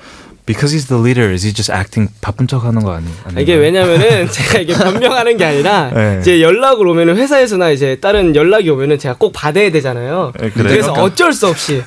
Because 0.45 0.73
he's 0.75 0.87
the 0.87 0.99
leader, 1.01 1.31
is 1.31 1.45
he 1.45 1.53
just 1.53 1.71
acting 1.71 2.11
바쁜 2.21 2.47
척 2.47 2.63
하는 2.65 2.83
거 2.83 2.93
아니? 2.93 3.07
이게 3.41 3.55
왜냐면은 3.55 4.27
제가 4.31 4.59
이게 4.59 4.73
변명하는 4.73 5.37
게 5.37 5.45
아니라 5.45 5.91
네. 5.95 6.17
이제 6.21 6.41
연락을 6.41 6.87
오면은 6.87 7.15
회사에서나 7.17 7.69
이제 7.69 7.97
다른 8.01 8.35
연락이 8.35 8.69
오면은 8.69 8.97
제가 8.99 9.15
꼭 9.17 9.31
받아야 9.33 9.69
되잖아요. 9.71 10.33
네? 10.39 10.49
그래서 10.49 10.93
어쩔 10.93 11.31
수 11.31 11.47
없이 11.47 11.83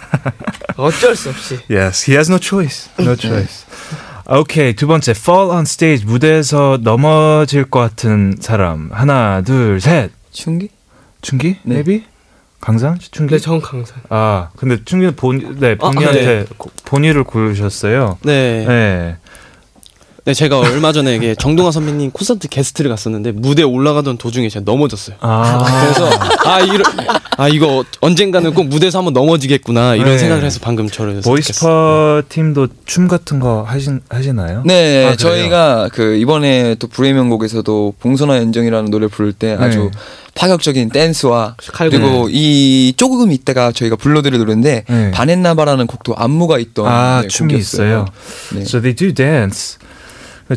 어쩔 0.77 1.17
수 1.17 1.29
없이 1.31 1.59
Yes, 1.71 2.11
he 2.11 2.17
has 2.17 2.31
no 2.31 2.39
choice. 2.41 2.89
No 2.99 3.17
choice. 3.17 3.65
오케이 4.27 4.73
두 4.75 4.87
번째 4.87 5.11
fall 5.13 5.51
on 5.51 5.63
stage 5.63 6.07
무대에서 6.07 6.79
넘어질 6.81 7.65
것 7.65 7.81
같은 7.81 8.37
사람 8.41 8.89
하나 8.93 9.43
둘 9.43 9.81
셋. 9.81 10.11
춘기? 10.33 10.69
춘기? 11.21 11.57
네. 11.63 11.75
maybe 11.77 12.05
강산? 12.65 12.99
춘기? 12.99 13.35
네, 13.35 13.39
정 13.39 13.61
강산. 13.61 13.99
아 14.09 14.49
근데 14.57 14.83
춘기는 14.83 15.15
본, 15.17 15.57
네 15.61 15.77
본인한테 15.77 16.47
고- 16.57 16.71
본인을 16.87 17.25
고르셨어요. 17.25 18.17
네. 18.23 18.65
네. 18.67 19.17
네, 20.27 20.33
제가 20.33 20.59
얼마 20.59 20.91
전에 20.93 21.14
이게 21.16 21.35
정동아 21.35 21.70
선배님 21.70 22.11
콘서트 22.12 22.49
게스트를 22.49 22.89
갔었는데 22.89 23.33
무대 23.33 23.61
에 23.61 23.64
올라가던 23.64 24.16
도중에 24.16 24.49
제가 24.49 24.62
넘어졌어요. 24.64 25.16
아. 25.20 25.83
그래서 25.83 26.09
아 26.47 26.61
이러, 26.61 26.83
아 27.37 27.49
이거 27.49 27.85
언젠가는 28.01 28.55
꼭 28.55 28.68
무대에서 28.68 28.99
한번 28.99 29.12
넘어지겠구나 29.12 29.97
이런 29.97 30.12
네. 30.12 30.18
생각을 30.18 30.43
해서 30.43 30.61
방금 30.62 30.89
저를 30.89 31.20
보이스파 31.20 32.22
팀도 32.31 32.68
춤 32.87 33.07
같은 33.07 33.39
거 33.39 33.64
하신 33.64 34.01
하시나요? 34.09 34.62
네, 34.64 35.05
아, 35.05 35.14
그래요? 35.14 35.16
저희가 35.16 35.91
그 35.93 36.16
이번에 36.16 36.77
또 36.77 36.87
불의 36.87 37.12
명곡에서도 37.12 37.95
봉선화 38.01 38.39
연정이라는 38.39 38.91
노래 38.91 39.09
부를 39.09 39.35
때 39.35 39.55
아주 39.61 39.91
네. 39.93 39.99
파격적인 40.37 40.89
댄스와 40.89 41.57
칼군. 41.59 42.01
그리고 42.01 42.29
이 42.31 42.95
조금 42.97 43.31
있다가 43.31 43.72
저희가 43.72 43.97
불러드릴 43.97 44.39
노래인데 44.39 44.85
네. 44.89 45.11
바넷나바라는 45.11 45.87
곡도 45.87 46.16
안무가 46.16 46.59
있던 46.61 46.87
아 46.87 47.20
네, 47.20 47.29
춤이 47.29 47.53
곡이었어요. 47.53 47.87
있어요. 47.87 48.05
네. 48.55 48.62
So 48.62 48.81
they 48.81 48.95
do 48.97 49.12
dance. 49.12 49.77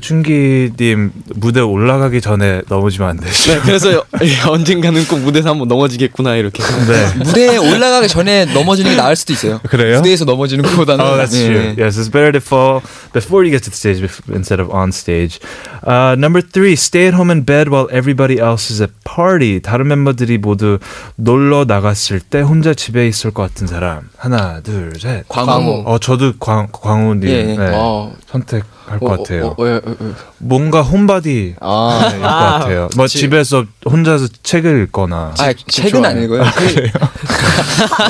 춘기님 0.02 1.12
무대 1.36 1.62
올라가기 1.62 2.20
전에 2.20 2.62
넘어지면 2.68 3.10
안 3.10 3.18
되죠. 3.18 3.54
네, 3.54 3.60
그래서 3.62 4.04
언젠가는 4.50 5.06
꼭 5.08 5.20
무대에서 5.20 5.50
한번 5.52 5.70
넘어지겠구나 5.70 6.36
이렇게. 6.36 6.62
네. 6.62 7.24
무대에 7.24 7.58
올라가기 7.58 8.10
전에 8.10 8.46
넘어지는 8.54 8.92
게 8.92 8.98
나을 8.98 9.16
수도 9.16 9.32
있어요. 9.32 9.60
그래요? 9.70 9.98
무대에서 9.98 10.26
넘어지는 10.26 10.66
것보다는 10.66 11.06
Oh, 11.06 11.16
that's 11.18 11.32
네. 11.32 11.46
true. 11.46 11.76
Yes, 11.78 11.98
it's 11.98 12.12
better 12.12 12.34
to 12.34 12.42
fall 12.42 12.82
before 13.14 13.46
you 13.46 13.52
get 13.52 13.64
to 13.64 13.72
the 13.72 13.78
stage 13.78 14.04
instead 14.30 14.60
of 14.60 14.70
on 14.76 14.90
stage. 14.90 15.40
Uh, 15.86 16.16
number 16.20 16.42
three, 16.42 16.74
stay 16.76 17.08
at 17.08 17.14
home 17.16 17.32
in 17.32 17.44
bed 17.46 17.70
while 17.70 17.88
everybody 17.90 18.40
else 18.44 18.70
is 18.70 18.82
at 18.84 18.92
party. 19.06 19.62
다른 19.62 19.88
멤버들이 19.88 20.38
모두 20.38 20.80
놀러 21.16 21.64
나갔을 21.64 22.20
때 22.20 22.42
혼자 22.42 22.74
집에 22.74 23.08
있을 23.08 23.32
것 23.32 23.44
같은 23.44 23.68
사람. 23.68 24.10
하나, 24.18 24.60
둘, 24.60 24.92
셋. 25.00 25.24
광호. 25.30 25.84
어, 25.86 25.98
저도 25.98 26.34
광, 26.40 26.68
광호님 26.74 27.30
예, 27.30 27.34
예. 27.52 27.56
네, 27.56 27.72
어. 27.74 28.14
선택 28.30 28.64
할것 28.88 29.12
어, 29.12 29.18
같아요. 29.24 29.46
어, 29.48 29.56
어, 29.58 29.66
어, 29.86 29.96
어. 30.00 30.14
뭔가 30.38 30.82
홈바디 30.82 31.56
아. 31.60 32.00
네, 32.10 32.16
일것 32.16 32.22
같아요. 32.30 32.90
뭐 32.96 33.08
지- 33.08 33.18
집에서 33.20 33.66
혼자서 33.86 34.28
책을 34.44 34.84
읽거나. 34.84 35.34
아, 35.38 35.54
책은 35.68 36.06
안 36.06 36.24
읽어요. 36.24 36.44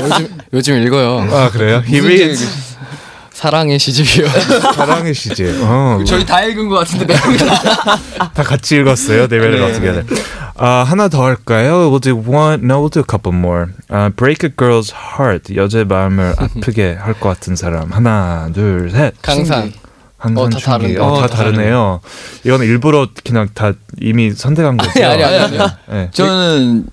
요즘 0.04 0.38
요즘 0.54 0.84
읽어요. 0.84 1.28
아 1.32 1.50
그래요? 1.50 1.82
He 1.86 2.00
reads. 2.00 2.68
사랑의 3.34 3.78
시집이요. 3.78 4.28
사랑의 4.74 5.14
시제. 5.14 5.60
어, 5.62 6.00
저희 6.08 6.26
다 6.26 6.42
읽은 6.44 6.70
것 6.70 6.80
같은데 6.80 7.06
네. 7.06 7.16
다 8.34 8.44
같이 8.44 8.78
읽었어요. 8.78 9.28
They 9.28 9.40
read 9.40 9.62
it 9.62 9.62
all 9.62 9.74
together. 9.74 10.06
아 10.56 10.84
하나 10.84 11.08
더 11.08 11.24
할까요? 11.24 11.92
We'll 11.92 12.02
do 12.02 12.16
one. 12.16 12.64
No, 12.64 12.82
we'll 12.82 12.90
do 12.92 13.00
a 13.02 13.06
couple 13.08 13.38
more. 13.38 13.68
아, 13.90 14.10
break 14.16 14.44
a 14.44 14.50
girl's 14.56 14.92
heart. 14.92 15.56
여자의 15.56 15.86
마음을 15.86 16.34
아프게 16.36 16.98
할 17.00 17.14
것 17.14 17.30
같은 17.30 17.56
사람. 17.56 17.92
하나, 17.92 18.50
둘, 18.54 18.90
셋. 18.90 19.14
강산. 19.22 19.72
항상 20.18 20.46
어, 20.46 20.50
충기. 20.50 20.98
어, 20.98 21.00
다 21.00 21.06
어, 21.06 21.22
다 21.22 21.28
다르네요. 21.28 22.02
이거는 22.44 22.66
일부러 22.66 23.08
그냥 23.24 23.48
다 23.54 23.74
이미 24.02 24.32
선택한 24.32 24.78
거죠. 24.78 24.92
아니 25.06 25.24
아니 25.24 25.36
아니. 25.38 25.60
아니. 25.60 25.72
네. 25.90 26.10
저는 26.12 26.88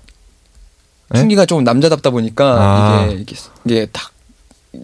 네? 1.09 1.19
충기가 1.19 1.45
조금 1.45 1.63
남자답다 1.63 2.11
보니까 2.11 2.57
아. 2.59 3.05
이게 3.07 3.21
이게 3.21 3.35
이게 3.65 3.87
딱 3.91 4.11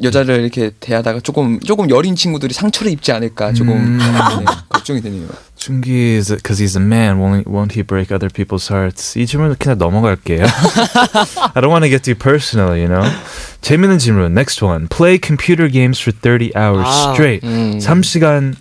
여자를 0.03 0.41
이렇게 0.41 0.71
대하다가 0.79 1.19
조금 1.19 1.59
조금 1.59 1.89
여린 1.89 2.15
친구들이 2.15 2.53
상처를 2.53 2.91
입지 2.91 3.11
않을까 3.11 3.53
조금 3.53 3.73
음. 3.73 3.97
네, 4.39 4.45
걱정이 4.69 5.01
되네요. 5.01 5.27
충기 5.55 6.15
is 6.17 6.33
because 6.33 6.63
he's 6.63 6.75
a 6.75 6.83
man. 6.83 7.19
Won't, 7.19 7.45
won't 7.45 7.73
he 7.73 7.83
break 7.83 8.11
other 8.11 8.29
people's 8.29 8.67
hearts? 8.73 9.19
이 9.19 9.25
질문 9.27 9.55
그냥 9.59 9.77
넘어갈게요. 9.77 10.45
I 11.53 11.61
don't 11.61 11.69
want 11.69 11.83
to 11.83 11.89
get 11.89 12.03
too 12.03 12.15
personal, 12.15 12.75
you 12.75 12.87
know. 12.87 13.03
재밌는 13.62 13.99
질문. 13.99 14.32
Next 14.32 14.64
one. 14.66 14.88
Play 14.88 15.20
computer 15.24 15.72
games 15.72 16.01
for 16.01 16.12
30 16.20 16.51
hours 16.57 16.84
아. 16.88 17.12
straight. 17.14 17.45
음. 17.45 17.78
3시간 17.80 18.55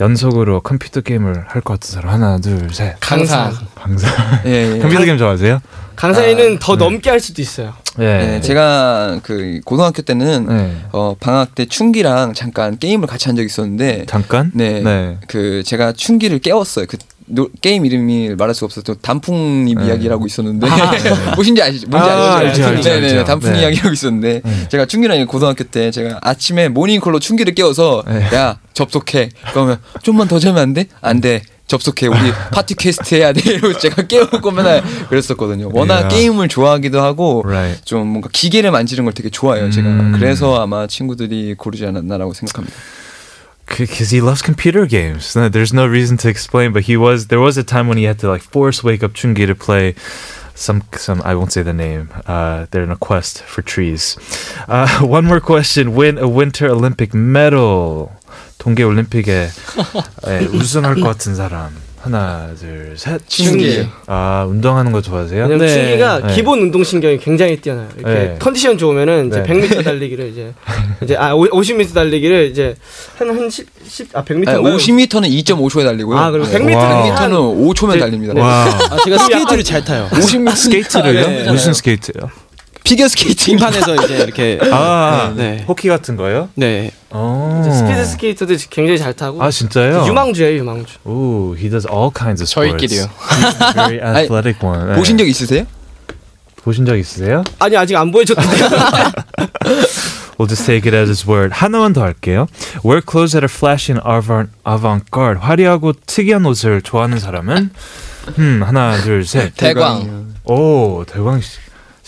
연속으로 0.00 0.60
컴퓨터 0.60 1.00
게임을 1.00 1.44
할 1.48 1.60
것 1.62 1.74
같은 1.80 1.92
사람. 1.94 2.12
하나, 2.14 2.38
둘, 2.38 2.68
셋. 2.72 2.96
강산. 3.00 3.52
방사. 3.74 4.08
예, 4.46 4.76
예. 4.76 4.78
컴퓨터 4.78 5.04
게임 5.04 5.18
좋아하세요? 5.18 5.60
강사이는 5.96 6.54
아, 6.56 6.58
더 6.60 6.76
네. 6.76 6.84
넘게 6.84 7.10
할 7.10 7.18
수도 7.18 7.42
있어요. 7.42 7.74
예. 7.98 8.04
네, 8.04 8.40
제가 8.40 9.18
그 9.24 9.60
고등학교 9.64 10.02
때는 10.02 10.46
네. 10.46 10.76
어, 10.92 11.16
방학 11.18 11.56
때 11.56 11.66
춘기랑 11.66 12.34
잠깐 12.34 12.78
게임을 12.78 13.08
같이 13.08 13.26
한 13.28 13.34
적이 13.34 13.46
있었는데 13.46 14.04
잠깐? 14.06 14.52
네, 14.54 14.80
네. 14.80 15.18
그 15.26 15.62
제가 15.64 15.92
춘기를 15.92 16.38
깨웠어요. 16.38 16.86
그 16.88 16.96
노- 17.28 17.48
게임 17.60 17.84
이름이 17.86 18.34
말할 18.36 18.54
수가 18.54 18.66
없어서 18.66 18.82
또 18.82 18.94
단풍잎 18.94 19.78
네. 19.78 19.86
이야기라고 19.86 20.26
있었는데 20.26 20.66
무슨지 21.36 21.62
아시죠? 21.62 21.88
뭔지 21.88 22.08
아, 22.08 22.36
아시죠? 22.38 22.64
알죠, 22.66 22.66
알죠, 22.66 23.00
네네. 23.00 23.24
단풍 23.24 23.52
네. 23.52 23.60
이야기라고 23.62 23.92
있었는데 23.92 24.40
네. 24.44 24.68
제가 24.68 24.86
춘기랑 24.86 25.26
고등학교 25.26 25.64
때 25.64 25.90
제가 25.90 26.18
아침에 26.22 26.68
모닝콜로 26.68 27.18
춘기를 27.20 27.54
깨워서 27.54 28.04
네. 28.06 28.26
야 28.34 28.58
접속해 28.74 29.30
그러면 29.52 29.78
좀만 30.02 30.28
더 30.28 30.38
자면 30.38 30.62
안 30.62 30.72
돼? 30.74 30.86
안 31.00 31.20
돼. 31.20 31.42
접속해 31.66 32.06
우리 32.06 32.16
파티 32.50 32.74
퀘스트 32.74 33.14
해야 33.14 33.30
돼 33.34 33.42
이러고 33.52 33.76
제가 33.78 34.06
깨우고 34.06 34.50
맨날 34.52 34.82
그랬었거든요 35.10 35.68
워낙 35.70 36.00
이야. 36.00 36.08
게임을 36.08 36.48
좋아하기도 36.48 36.98
하고 37.02 37.42
Right. 37.44 37.82
좀 37.84 38.06
뭔가 38.08 38.30
기계를 38.32 38.70
만지는 38.70 39.04
걸 39.04 39.12
되게 39.12 39.28
좋아해요 39.28 39.68
제가 39.70 39.86
음. 39.86 40.12
그래서 40.18 40.62
아마 40.62 40.86
친구들이 40.86 41.56
고르지 41.58 41.84
않았나라고 41.84 42.32
생각합니다 42.32 42.74
Because 43.67 44.11
he 44.11 44.21
loves 44.21 44.41
computer 44.41 44.85
games. 44.85 45.35
No, 45.35 45.49
There's 45.49 45.73
no 45.73 45.87
reason 45.87 46.17
to 46.17 46.29
explain, 46.29 46.73
but 46.73 46.83
he 46.83 46.97
was. 46.97 47.27
There 47.27 47.39
was 47.39 47.57
a 47.57 47.63
time 47.63 47.87
when 47.87 47.97
he 47.97 48.03
had 48.03 48.19
to 48.19 48.29
like 48.29 48.41
force 48.41 48.83
wake 48.83 49.03
up 49.03 49.13
Chungi 49.13 49.47
to 49.47 49.55
play 49.55 49.95
some 50.53 50.83
some. 50.93 51.21
I 51.23 51.33
won't 51.33 51.53
say 51.53 51.63
the 51.63 51.73
name. 51.73 52.09
Uh, 52.27 52.67
they're 52.69 52.83
in 52.83 52.91
a 52.91 52.97
quest 52.97 53.41
for 53.41 53.61
trees. 53.61 54.17
Uh, 54.67 54.99
one 55.01 55.25
more 55.25 55.39
question: 55.39 55.95
Win 55.95 56.17
a 56.17 56.27
Winter 56.27 56.67
Olympic 56.67 57.13
medal. 57.13 58.11
동계 58.59 58.83
올림픽에 58.83 59.49
예, 60.27 60.39
우승할 60.53 60.95
것 60.95 61.03
같은 61.03 61.35
사람. 61.35 61.75
하나, 62.00 62.48
둘, 62.58 62.94
셋. 62.96 63.20
춘기. 63.26 63.86
아 64.06 64.46
운동하는 64.48 64.92
거 64.92 65.00
좋아하세요? 65.00 65.42
왜냐면 65.44 65.66
네. 65.66 65.72
춘기가 65.72 66.20
네. 66.26 66.34
기본 66.34 66.60
운동 66.60 66.84
신경이 66.84 67.18
굉장히 67.18 67.56
뛰어나요. 67.56 67.88
이렇게 67.96 68.12
네. 68.14 68.36
컨디션 68.38 68.78
좋으면은 68.78 69.28
이제 69.28 69.42
네. 69.42 69.52
100m 69.52 69.84
달리기를 69.84 70.28
이제 70.28 70.54
이제 71.02 71.16
아 71.16 71.34
50m 71.34 71.94
달리기를 71.94 72.50
이제 72.50 72.76
한한 73.16 73.50
10, 73.50 73.66
10, 73.86 74.16
아 74.16 74.22
100m 74.24 74.48
아니, 74.48 74.62
50m는 74.62 75.44
2.5초에 75.44 75.84
달리고요 75.84 76.16
아, 76.16 76.30
그리고 76.30 76.46
네. 76.46 76.58
100m 76.58 76.66
는 76.66 76.74
와. 76.76 77.14
100m는 77.28 77.74
5초면 77.74 77.92
네. 77.94 77.98
달립니다 77.98 78.40
와, 78.40 78.64
아, 78.64 78.96
제가 79.04 79.18
스케이트를 79.18 79.64
잘 79.64 79.84
타요. 79.84 80.08
50m 80.12 80.54
스케이트를요? 80.54 81.26
네. 81.26 81.50
무슨 81.50 81.72
스케이트요? 81.74 82.30
피겨 82.88 83.06
스케이팅 83.06 83.56
빙판에서 83.58 83.94
이제 84.04 84.16
이렇게 84.16 84.58
아, 84.72 85.32
네. 85.36 85.62
호키 85.68 85.88
같은 85.88 86.16
거요? 86.16 86.48
네. 86.54 86.90
어. 87.10 87.60
이제 87.62 87.70
스피드 87.76 88.04
스케이터도 88.04 88.56
굉장히 88.70 88.98
잘 88.98 89.12
타고 89.12 89.42
아 89.42 89.50
진짜요? 89.50 90.06
유망주예요 90.06 90.58
유망주. 90.58 90.94
Ooh, 91.06 91.54
he 91.54 91.68
does 91.68 91.86
all 91.86 92.10
kinds 92.14 92.42
of 92.42 92.48
sports. 92.48 92.70
저희끼리요. 92.78 93.06
Very 93.74 94.00
athletic 94.24 94.62
one. 94.66 94.88
네. 94.88 94.94
보신 94.96 95.18
적 95.18 95.28
있으세요? 95.28 95.66
보신 96.64 96.86
적 96.86 96.96
있으세요? 96.96 97.44
아니 97.58 97.76
아직 97.76 97.94
안 97.96 98.10
보여줬는데 98.10 98.56
We'll 100.38 100.46
just 100.48 100.64
take 100.66 100.86
it 100.86 100.94
as 100.96 101.08
his 101.10 101.26
word. 101.28 101.52
하나만 101.52 101.92
더 101.92 102.02
할게요. 102.02 102.46
Wear 102.84 103.02
clothes 103.02 103.32
that 103.32 103.42
are 103.44 103.52
flashy 103.52 103.92
and 103.92 104.00
avant- 104.08 104.50
avant-garde. 104.64 105.40
화려하고 105.42 105.92
특이한 106.06 106.46
옷을 106.46 106.80
좋아하는 106.80 107.18
사람은 107.18 107.70
음 108.38 108.62
하나 108.64 108.96
둘 109.02 109.24
셋. 109.26 109.52
대광. 109.56 110.34
오 110.44 111.04
대광 111.06 111.40
씨. 111.40 111.58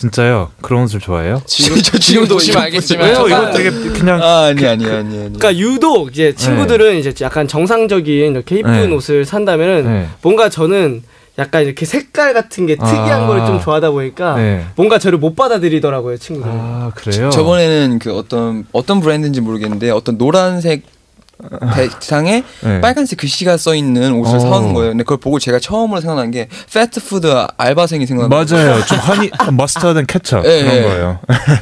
진짜요? 0.01 0.51
그런 0.62 0.84
옷을 0.84 0.98
좋아해요? 0.98 1.42
지금 1.44 1.76
저 1.84 1.98
지금 1.98 2.26
보시면 2.26 2.62
알겠지만 2.62 3.07
왜요? 3.07 3.26
이거 3.28 3.51
되게 3.51 3.68
그냥 3.70 4.22
아, 4.22 4.46
아니 4.46 4.66
아니 4.66 4.86
아니 4.86 4.96
아니. 4.96 5.12
그러니까 5.12 5.55
유독 5.59 6.11
이제 6.11 6.34
친구들은 6.34 6.96
이제 6.96 7.12
약간 7.20 7.46
정상적인 7.46 8.32
이렇게 8.32 8.61
이쁜 8.61 8.72
네. 8.72 8.94
옷을 8.94 9.26
산다면은 9.26 9.84
네. 9.84 10.09
뭔가 10.22 10.48
저는 10.48 11.03
약간 11.38 11.64
이렇게 11.64 11.84
색깔 11.84 12.32
같은 12.32 12.64
게 12.64 12.76
특이한 12.76 13.24
아. 13.24 13.26
거를 13.26 13.44
좀 13.44 13.61
좋아하다 13.61 13.90
보니까 13.90 14.36
네. 14.36 14.64
뭔가 14.74 14.98
저를 14.98 15.18
못 15.18 15.36
받아들이더라고요 15.36 16.16
친구들. 16.16 16.51
아 16.51 16.92
그래요? 16.94 17.28
저번에는 17.28 17.98
그 17.98 18.16
어떤 18.16 18.64
어떤 18.72 19.01
브랜드인지 19.01 19.42
모르겠는데 19.42 19.90
어떤 19.90 20.16
노란색 20.16 20.82
대상에 22.01 22.43
네. 22.62 22.80
빨간색 22.80 23.18
글씨가 23.18 23.57
써 23.57 23.74
있는 23.74 24.12
옷을 24.14 24.36
어. 24.36 24.41
사온 24.41 24.72
거예요. 24.74 24.91
근데 24.91 25.05
그걸 25.05 25.18
보고 25.18 25.38
제가 25.38 25.59
처음으로 25.59 26.01
생각난 26.01 26.30
게 26.30 26.49
패스트푸드 26.72 27.47
알바생이 27.57 28.07
생각나. 28.07 28.28
맞아요. 28.34 28.84
좀 28.84 28.99
허니 28.99 29.30
머스터드 29.53 29.99
앤 29.99 30.07
케첩 30.07 30.45
예, 30.47 30.62
그런 30.62 30.76
예. 30.76 30.82
거예요. 30.82 31.18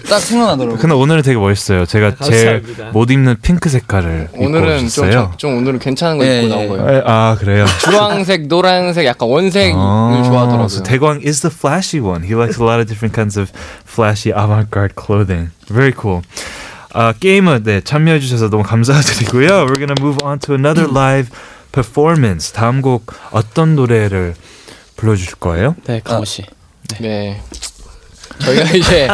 딱 0.08 0.18
생각나더라고요. 0.20 0.78
근데 0.80 0.94
오늘은 0.94 1.22
되게 1.22 1.36
멋있어요. 1.38 1.86
제가 1.86 2.16
제일 2.24 2.62
감사합니다. 2.62 2.90
못 2.92 3.10
입는 3.10 3.36
핑크 3.42 3.68
색깔을 3.68 4.28
입고 4.32 4.44
오늘은 4.44 4.78
좀, 4.78 4.86
오셨어요. 4.86 5.10
저- 5.32 5.36
좀 5.36 5.56
오늘은 5.58 5.78
괜찮은 5.78 6.18
거 6.18 6.26
예, 6.26 6.42
입고 6.42 6.46
예. 6.46 6.48
나온 6.66 6.68
거예요. 6.68 6.98
에, 6.98 7.02
아 7.06 7.36
그래요. 7.38 7.66
주황색, 7.82 8.48
노란색, 8.48 9.04
약간 9.06 9.28
원색을 9.28 9.72
아, 9.76 10.22
좋아하더라고요. 10.26 10.64
So 10.66 10.82
대광 10.82 11.20
is 11.24 11.40
the 11.42 11.54
flashy 11.54 12.00
one. 12.04 12.24
He 12.24 12.34
likes 12.34 12.60
a 12.60 12.66
lot 12.66 12.80
of 12.80 12.86
different 12.86 13.14
kinds 13.14 13.38
of 13.38 13.50
flashy 13.86 14.32
avant-garde 14.32 14.94
clothing. 14.94 15.50
Very 15.70 15.92
cool. 15.92 16.22
아, 16.92 17.12
게임은 17.12 17.64
네, 17.64 17.80
참여해 17.80 18.20
주셔서 18.20 18.48
너무 18.48 18.62
감사드리고요. 18.62 19.66
We're 19.66 19.78
gonna 19.78 19.94
move 20.00 20.18
on 20.24 20.38
to 20.40 20.54
another 20.54 20.88
live 20.90 21.30
performance. 21.72 22.52
다음 22.52 22.80
곡 22.82 23.12
어떤 23.30 23.76
노래를 23.76 24.34
불러주실 24.96 25.36
거예요? 25.36 25.76
네, 25.86 26.00
강호 26.02 26.24
씨. 26.24 26.44
네. 27.00 27.40
저희가 28.40 28.62
이제 28.76 29.08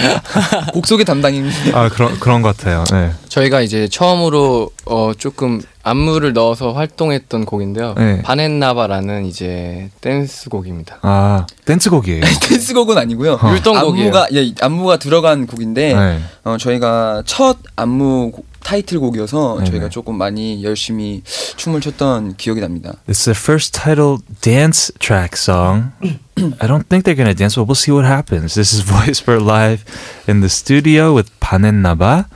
곡소개 0.72 1.04
담당입니다. 1.04 1.56
아 1.78 1.88
그런 1.88 2.18
그런 2.18 2.42
것 2.42 2.56
같아요. 2.56 2.84
네. 2.90 3.10
저희가 3.28 3.60
이제 3.60 3.88
처음으로 3.88 4.70
어 4.86 5.12
조금 5.16 5.60
안무를 5.82 6.32
넣어서 6.32 6.72
활동했던 6.72 7.44
곡인데요. 7.44 7.94
네. 7.96 8.22
바넷나바라는 8.22 9.26
이제 9.26 9.90
댄스 10.00 10.48
곡입니다. 10.50 10.98
아 11.02 11.46
댄스곡이에요. 11.64 12.22
댄스곡은 12.48 12.96
아니고요. 12.98 13.34
어. 13.42 13.52
율동곡이에요. 13.52 14.06
안무가 14.06 14.26
예, 14.32 14.52
안무가 14.60 14.96
들어간 14.98 15.46
곡인데 15.46 15.94
네. 15.94 16.20
어, 16.44 16.56
저희가 16.58 17.22
첫 17.26 17.58
안무 17.76 18.30
곡- 18.32 18.54
타이틀곡이어서 18.64 19.56
네네. 19.58 19.70
저희가 19.70 19.88
조금 19.90 20.16
많이 20.16 20.64
열심히 20.64 21.22
춤을 21.56 21.82
췄던 21.82 22.36
기억이 22.38 22.62
납니다. 22.62 22.94
It's 23.06 23.24
the 23.26 23.36
first 23.38 23.78
title 23.78 24.16
dance 24.40 24.90
track 24.98 25.32
song. 25.34 25.90
I 26.36 26.66
don't 26.66 26.88
think 26.88 27.04
they're 27.04 27.14
gonna 27.14 27.34
dance, 27.34 27.54
but 27.56 27.64
we'll 27.64 27.74
see 27.76 27.92
what 27.92 28.04
happens. 28.04 28.54
This 28.54 28.72
is 28.72 28.82
Voisper 28.90 29.40
Live 29.40 29.84
in 30.26 30.40
the 30.40 30.48
studio 30.48 31.12
with 31.14 31.30
반했나봐. 31.40 32.26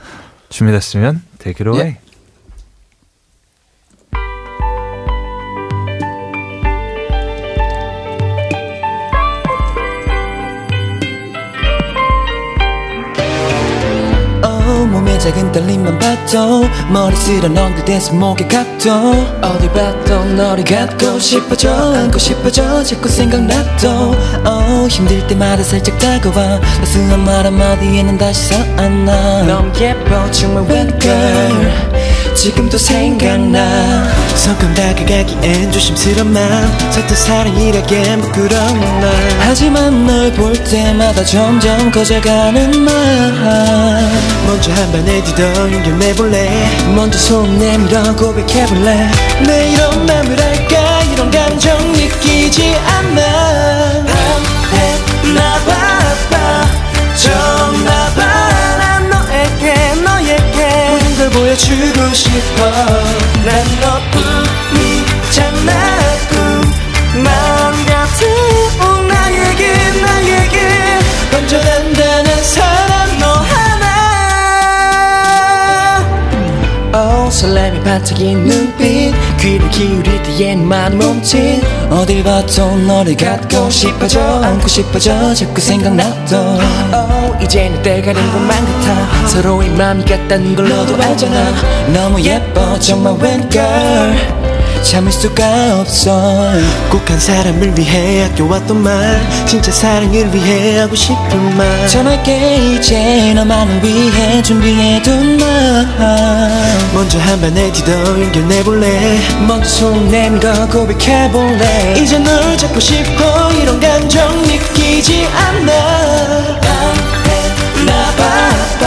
준비됐으면 0.49 1.21
take 1.37 1.59
it 1.61 1.67
away. 1.67 1.99
Yeah. 1.99 2.08
작은 15.29 15.51
떨림만 15.51 15.99
봐도 15.99 16.67
머리 16.91 17.15
쓸어 17.15 17.45
엉클대서 17.45 18.13
목에 18.13 18.47
각도. 18.47 18.89
어디 19.43 19.69
봐도 19.69 20.25
너를 20.25 20.63
갖고 20.63 21.19
싶어져 21.19 21.69
안고 21.69 22.17
싶어져 22.17 22.83
자꾸 22.83 23.07
생각나도. 23.07 24.15
어, 24.45 24.87
힘들 24.89 25.25
때마다 25.27 25.61
살짝 25.61 25.99
다가와. 25.99 26.59
따스한 26.79 27.23
말 27.23 27.45
한마디에 27.45 28.01
는 28.01 28.17
다시 28.17 28.47
서안나 28.47 29.43
너무 29.43 29.71
예뻐 29.79 30.31
정말 30.31 30.65
girl 30.99 31.98
지금도 32.39 32.77
생각나. 32.77 34.07
성큼 34.35 34.73
다가가기엔 34.73 35.73
조심스러운 35.73 36.31
마음. 36.31 36.77
서툰 36.89 37.13
사랑이라기엔 37.17 38.21
부끄러운 38.21 38.79
말 38.79 39.11
하지만 39.39 40.05
널 40.07 40.31
볼 40.31 40.53
때마다 40.63 41.25
점점 41.25 41.91
커져가는 41.91 42.79
말 42.79 42.93
먼저 44.47 44.71
한번에 44.71 45.21
뒤덮여 45.23 45.91
내볼래? 45.97 46.49
먼저 46.95 47.17
손 47.19 47.57
내밀어 47.59 48.15
고백해볼래? 48.15 49.11
내 49.45 49.71
이런 49.73 50.05
맘을 50.05 50.41
알까? 50.41 51.01
이런 51.11 51.29
감정 51.29 51.91
느끼지 51.91 52.73
않나. 52.87 53.21
나봐봐 55.35 55.89
정나봐 56.31 56.68
보여주고 61.31 62.13
싶어. 62.13 62.65
난 63.45 63.63
너뿐이잖아 64.91 65.71
꿈만 66.29 67.85
같은 67.85 68.27
꼭 68.79 68.83
나에게 69.07 69.63
나에게 70.01 70.57
먼저 71.31 71.59
단단한 71.59 72.43
사람 72.43 73.19
너 73.19 73.25
하나. 73.33 73.85
Oh 76.93 77.29
설렘이 77.31 77.83
반짝인 77.83 78.45
눈빛. 78.45 79.13
귀를 79.39 79.69
기울일 79.69 80.23
때엔 80.23 80.67
많이 80.67 80.95
몸짓 80.97 81.63
어딜 81.89 82.23
봐도 82.23 82.75
너를 82.75 83.15
갖고 83.15 83.69
싶어져 83.69 84.19
안고 84.43 84.67
싶어져. 84.67 85.33
자꾸 85.33 85.61
생각나도. 85.61 86.35
Oh 86.93 87.08
이제는 87.49 87.81
때가 87.81 88.13
된 88.13 88.31
것만 88.31 88.63
같아. 88.63 89.27
서로의 89.27 89.69
마음이 89.69 90.05
같다는 90.05 90.55
걸 90.55 90.69
너도 90.69 90.95
알잖아. 91.01 91.51
너무 91.91 92.21
예뻐 92.21 92.77
정말 92.77 93.17
girl 93.49 94.15
참을 94.83 95.11
수가 95.11 95.79
없어. 95.79 96.51
꼭 96.91 97.09
한 97.09 97.19
사람을 97.19 97.75
위해 97.75 98.25
아껴왔던 98.25 98.83
말. 98.83 99.19
진짜 99.47 99.71
사랑을 99.71 100.31
위해 100.31 100.77
하고 100.77 100.95
싶은 100.95 101.57
말. 101.57 101.87
전할게 101.87 102.75
이제 102.75 103.33
너만을 103.33 103.83
위해 103.83 104.43
준비해둔 104.43 105.37
말 105.37 105.87
먼저 106.93 107.17
한번에 107.17 107.71
뒤더 107.71 107.91
연결해볼래? 108.21 109.19
먼저 109.47 109.67
손 109.67 110.07
내밀어 110.09 110.67
고백해볼래? 110.67 111.95
이제 111.97 112.19
널 112.19 112.55
잡고 112.55 112.79
싶어. 112.79 113.51
이런 113.59 113.79
감정 113.79 114.39
느끼지 114.43 115.27
않 115.33 115.65
나 117.85 117.93
나봐봐 117.93 118.83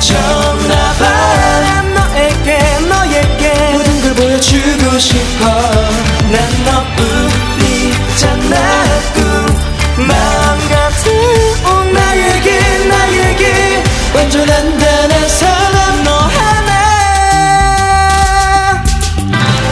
정나봐 0.00 1.02
난 1.60 1.94
너에게 1.94 2.48
너에게. 2.88 3.42
모든 3.72 3.88
걸 4.02 4.14
보여주고 4.14 4.98
싶어. 4.98 5.44
난 6.30 6.36
너뿐이잖아. 6.66 8.54
꿈만 9.14 10.08
같은 10.68 11.04
꼭 11.64 11.68
나에게 11.92 12.48
나에게. 12.88 13.42
완전 14.14 14.46
단단한 14.46 15.28
사람 15.28 16.04
너 16.04 16.10
하나. 16.16 16.72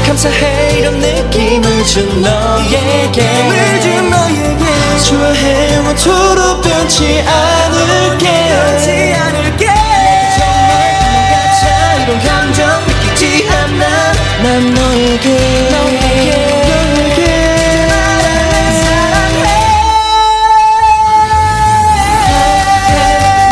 감사해 0.06 0.78
이런 0.78 0.98
느낌을 0.98 1.84
준 1.84 2.22
너에게. 2.22 2.74
느낌을 3.12 3.80
준 3.82 4.10
너에게 4.10 4.61
좋아해. 4.98 5.76
원투로 5.78 6.60
변치 6.60 7.20
않을게. 7.26 8.26
변치 8.48 9.14
않을게. 9.14 9.66
정말 10.38 10.72
같아 11.30 11.94
이런 12.02 12.18
감정 12.20 12.86
느끼지 12.86 13.48
않아. 13.48 14.12
난 14.42 14.74
너에게. 14.74 15.68
너에게. 15.70 17.32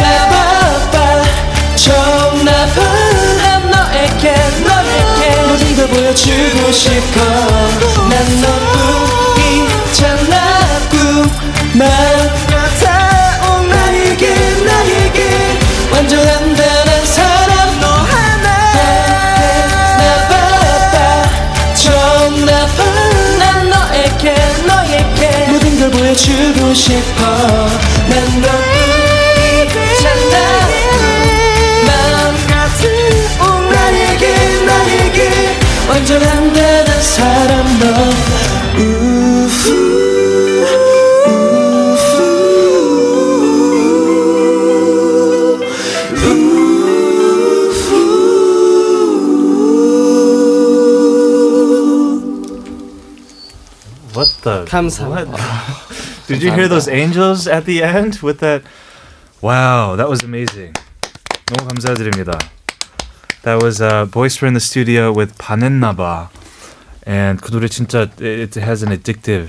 나봐봐. 0.00 1.22
정나봐 1.76 2.80
난 3.42 3.70
너에게. 3.70 4.34
너에게. 4.64 5.42
모든 5.42 5.76
걸 5.76 5.88
보여주고 5.88 6.72
싶어. 6.72 7.20
난너 8.08 9.19
주고 26.20 26.74
싶어 26.74 27.22
난 28.08 28.40
너뿐이잖아 28.42 30.34
마음 31.86 32.36
같은 32.46 32.80
오 33.40 33.42
나에게 33.72 34.24
나에게 34.66 35.18
완전 35.88 36.20
단단한 36.20 37.02
사람 37.02 37.64
너 37.80 37.84
우후 38.82 39.90
What 54.14 54.42
the? 54.42 54.64
감사합니다. 54.66 55.49
Did 56.30 56.44
you 56.44 56.52
hear 56.52 56.68
those 56.68 56.86
angels 56.86 57.48
at 57.48 57.64
the 57.64 57.82
end 57.82 58.20
with 58.22 58.38
that? 58.38 58.62
Wow, 59.42 59.96
that 59.96 60.08
was 60.08 60.22
amazing. 60.22 60.74
너무 61.46 61.66
감사드립니다. 61.66 62.38
That 63.42 63.60
was 63.60 63.80
uh, 63.82 64.06
Voisper 64.06 64.46
in 64.46 64.54
the 64.54 64.60
Studio 64.60 65.12
with 65.12 65.36
반했나봐. 65.38 66.28
And 67.04 67.42
그 67.42 67.50
노래 67.50 67.66
진짜 67.66 68.08
it 68.20 68.54
has 68.60 68.84
an 68.84 68.92
addictive 68.92 69.48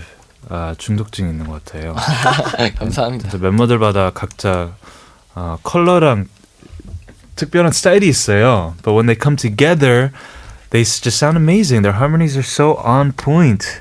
uh, 0.49 0.73
중독증 0.79 1.29
있는 1.29 1.45
것 1.45 1.63
같아요. 1.63 1.93
감사합니다. 2.79 3.37
멤버들마다 3.37 4.09
각자 4.09 4.73
uh, 5.37 5.61
컬러랑 5.61 6.29
특별한 7.35 7.73
스타일이 7.73 8.07
있어요. 8.07 8.73
But 8.81 8.95
when 8.95 9.05
they 9.05 9.15
come 9.15 9.35
together, 9.35 10.11
they 10.71 10.81
just 10.83 11.17
sound 11.19 11.37
amazing. 11.37 11.83
Their 11.83 11.99
harmonies 12.01 12.35
are 12.35 12.41
so 12.41 12.77
on 12.77 13.11
point. 13.13 13.80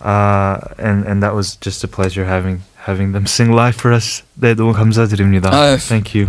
Uh, 0.00 0.58
and 0.78 1.04
and 1.06 1.22
that 1.22 1.34
was 1.34 1.56
just 1.56 1.82
a 1.84 1.88
pleasure 1.88 2.26
having 2.26 2.60
having 2.86 3.12
them 3.12 3.26
sing 3.26 3.52
live 3.52 3.76
for 3.76 3.92
us. 3.92 4.22
네, 4.38 4.54
너무 4.54 4.72
감사드립니다. 4.72 5.50
아유. 5.50 5.78
Thank 5.78 6.14
you. 6.14 6.28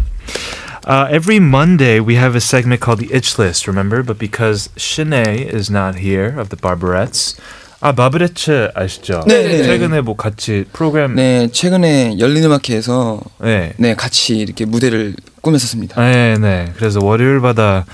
Uh, 0.88 1.06
every 1.12 1.40
Monday 1.40 2.00
we 2.00 2.16
have 2.16 2.34
a 2.34 2.40
segment 2.40 2.80
called 2.80 3.00
the 3.00 3.14
Itch 3.14 3.38
List, 3.38 3.68
remember? 3.68 4.04
But 4.04 4.18
because 4.18 4.70
Shanae 4.78 5.44
is 5.54 5.70
not 5.70 6.00
here 6.00 6.40
of 6.40 6.48
the 6.48 6.56
Barbarettes, 6.56 7.36
아 7.80 7.92
마브레츠 7.92 8.72
아시죠? 8.74 9.24
네, 9.28 9.44
네, 9.44 9.58
네. 9.58 9.64
최근에 9.64 10.02
뭐 10.02 10.16
같이 10.16 10.66
프로그램 10.74 11.16
네, 11.16 11.48
최근에 11.52 12.18
열린 12.18 12.44
음악회에서 12.46 13.22
네. 13.42 13.74
네, 13.78 13.94
같이 13.94 14.38
이렇게 14.38 14.66
무대를 14.66 15.14
꾸몄었습니다. 15.42 16.02
네, 16.02 16.38
네. 16.40 16.74
그래서 16.78 17.00
월요일마다 17.04 17.86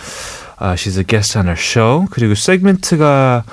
아, 0.58 0.76
she's 0.76 0.98
a 0.98 1.04
guest 1.04 1.38
on 1.38 1.48
our 1.48 1.60
show. 1.60 2.08
그리고 2.12 2.36
세그멘트가 2.36 3.44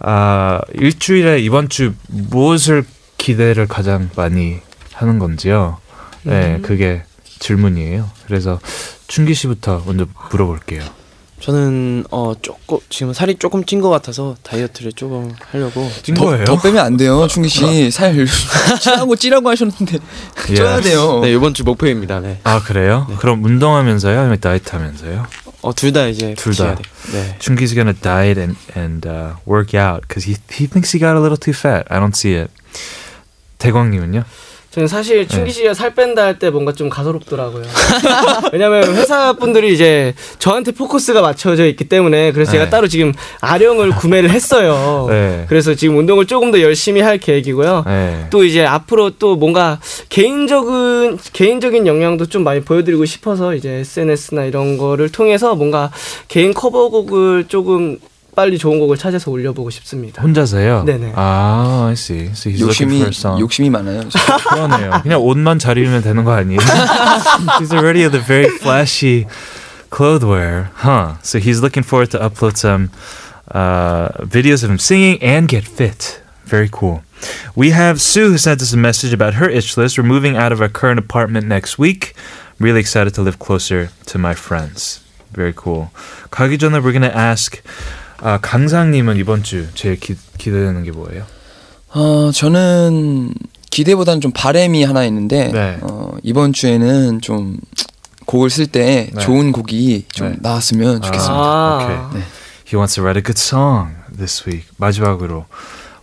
아, 0.00 0.60
일주일에 0.74 1.38
이번 1.40 1.68
주 1.68 1.92
무엇을 2.08 2.84
기대를 3.18 3.66
가장 3.68 4.08
많이 4.16 4.58
하는 4.94 5.18
건지요. 5.18 5.78
네, 6.22 6.56
음. 6.56 6.62
그게 6.62 7.02
질문이에요. 7.38 8.08
그래서 8.26 8.58
춘기 9.06 9.34
씨부터 9.34 9.82
먼저 9.86 10.06
물어볼게요. 10.30 10.82
저는 11.40 12.04
어 12.10 12.34
조금 12.42 12.78
지금 12.90 13.14
살이 13.14 13.34
조금 13.36 13.64
찐 13.64 13.80
것 13.80 13.88
같아서 13.88 14.36
다이어트를 14.42 14.92
조금 14.92 15.32
하려고 15.50 15.90
찐 16.02 16.14
더, 16.14 16.26
거예요? 16.26 16.44
더 16.44 16.60
빼면 16.60 16.84
안 16.84 16.96
돼요, 16.98 17.26
충기 17.28 17.48
씨. 17.48 17.90
살 17.90 18.14
찌라고 18.78 19.16
찌라고 19.16 19.48
하셨는데 19.48 19.98
쪄야 20.54 20.82
돼요. 20.82 21.20
네 21.22 21.32
이번 21.32 21.54
주 21.54 21.64
목표입니다. 21.64 22.20
네. 22.20 22.40
아 22.44 22.60
그래요? 22.62 23.06
그럼 23.20 23.42
운동하면서요, 23.42 24.18
아니면 24.18 24.38
다이어트 24.38 24.68
하면서요? 24.70 25.26
어 25.61 25.73
둘 25.73 25.91
다 25.93 26.07
이제 26.07 26.33
둘 26.35 26.53
같이 26.53 26.63
해야 26.63 26.75
다. 26.75 26.81
돼요. 26.81 26.91
네. 27.13 27.37
Chungi's 27.39 27.73
gonna 27.73 27.93
diet 27.93 28.39
and 28.39 28.57
and 28.75 29.07
uh, 29.07 29.35
work 29.45 29.73
out 29.73 30.01
because 30.07 30.25
he 30.29 30.37
he 30.51 30.67
thinks 30.67 30.91
he 30.91 30.99
got 30.99 31.15
a 31.15 31.19
little 31.21 31.37
too 31.37 31.53
fat. 31.53 31.85
I 31.89 31.99
don't 31.99 32.15
see 32.15 32.33
it. 32.39 32.51
대광님은요? 33.59 34.23
저는 34.70 34.86
사실 34.86 35.26
네. 35.26 35.26
충기 35.26 35.50
씨가 35.50 35.74
살 35.74 35.94
뺀다 35.94 36.22
할 36.24 36.38
때 36.38 36.48
뭔가 36.48 36.72
좀 36.72 36.88
가소롭더라고요. 36.88 37.64
왜냐면 38.52 38.84
회사 38.94 39.32
분들이 39.32 39.74
이제 39.74 40.14
저한테 40.38 40.70
포커스가 40.72 41.20
맞춰져 41.20 41.66
있기 41.66 41.84
때문에 41.84 42.30
그래서 42.32 42.52
제가 42.52 42.64
네. 42.64 42.70
따로 42.70 42.86
지금 42.86 43.12
아령을 43.40 43.90
구매를 43.90 44.30
했어요. 44.30 45.06
네. 45.10 45.44
그래서 45.48 45.74
지금 45.74 45.98
운동을 45.98 46.26
조금 46.26 46.52
더 46.52 46.60
열심히 46.60 47.00
할 47.00 47.18
계획이고요. 47.18 47.82
네. 47.84 48.26
또 48.30 48.44
이제 48.44 48.64
앞으로 48.64 49.10
또 49.18 49.34
뭔가 49.34 49.80
개인적인 50.08 51.18
개인적인 51.32 51.86
역량도 51.88 52.26
좀 52.26 52.44
많이 52.44 52.60
보여드리고 52.60 53.04
싶어서 53.06 53.54
이제 53.54 53.70
SNS나 53.80 54.44
이런 54.44 54.78
거를 54.78 55.10
통해서 55.10 55.56
뭔가 55.56 55.90
개인 56.28 56.54
커버곡을 56.54 57.46
조금 57.48 57.98
빨리 58.39 58.57
좋은 58.57 58.79
곡을 58.79 58.97
찾아서 58.97 59.31
올려보고 59.31 59.69
싶습니다. 59.69 60.21
혼자서요? 60.21 60.83
네네. 60.83 61.13
아, 61.15 61.85
I 61.87 61.93
see. 61.93 62.27
So 62.33 62.49
he's 62.49 62.59
looking 62.61 62.91
욕심이 62.91 62.97
for 62.97 63.07
a 63.07 63.13
song. 63.13 63.39
욕심이 63.41 63.69
많아요. 63.69 64.01
그러네요. 64.49 64.99
그냥 65.03 65.21
옷만 65.21 65.57
잘 65.57 65.77
입으면 65.77 66.01
되는 66.01 66.23
거 66.25 66.33
아니에요? 66.33 66.59
he's 67.59 67.71
already 67.71 68.07
the 68.09 68.19
very 68.19 68.49
flashy 68.59 69.25
clothwear, 69.89 70.67
huh? 70.75 71.15
So 71.23 71.39
he's 71.39 71.61
looking 71.61 71.83
forward 71.83 72.11
to 72.11 72.19
upload 72.19 72.57
some 72.57 72.91
uh, 73.51 74.09
videos 74.19 74.63
of 74.63 74.69
him 74.69 74.79
singing 74.79 75.17
and 75.23 75.47
get 75.47 75.63
fit. 75.63 76.19
Very 76.43 76.67
cool. 76.69 77.03
We 77.55 77.71
have 77.71 78.01
Sue 78.01 78.29
who 78.31 78.37
sent 78.37 78.61
us 78.61 78.73
a 78.73 78.77
message 78.77 79.13
about 79.13 79.35
her 79.35 79.49
itch 79.49 79.77
list. 79.77 79.97
We're 79.97 80.03
moving 80.03 80.35
out 80.35 80.51
of 80.51 80.61
our 80.61 80.67
current 80.69 80.99
apartment 80.99 81.47
next 81.47 81.79
week. 81.79 82.13
Really 82.59 82.81
excited 82.81 83.15
to 83.15 83.21
live 83.21 83.39
closer 83.39 83.89
to 84.07 84.17
my 84.19 84.33
friends. 84.35 84.99
Very 85.31 85.53
cool. 85.55 85.89
가기 86.31 86.57
전에 86.59 86.83
we're 86.83 86.91
gonna 86.91 87.07
ask 87.07 87.63
아, 88.22 88.38
강상님은 88.40 89.16
이번 89.16 89.42
주 89.42 89.66
제일 89.74 89.98
기, 89.98 90.14
기대되는 90.38 90.84
게 90.84 90.90
뭐예요? 90.92 91.24
어, 91.92 92.30
저는 92.32 93.34
기대보다는 93.70 94.20
좀 94.20 94.32
바램이 94.32 94.84
하나 94.84 95.04
있는데 95.04 95.48
네. 95.52 95.78
어, 95.82 96.12
이번 96.22 96.52
주에는 96.52 97.20
좀 97.20 97.56
곡을 98.26 98.50
쓸때 98.50 99.10
네. 99.12 99.20
좋은 99.22 99.52
곡이 99.52 100.06
좀 100.12 100.32
네. 100.32 100.36
나왔으면 100.40 101.02
좋겠습니다. 101.02 101.34
아. 101.34 101.76
Okay. 102.08 102.24
He 102.66 102.76
wants 102.76 102.94
to 102.94 103.02
write 103.02 103.18
a 103.18 103.22
good 103.22 103.38
song 103.38 103.94
this 104.16 104.44
week. 104.48 104.68
마지막으로 104.76 105.46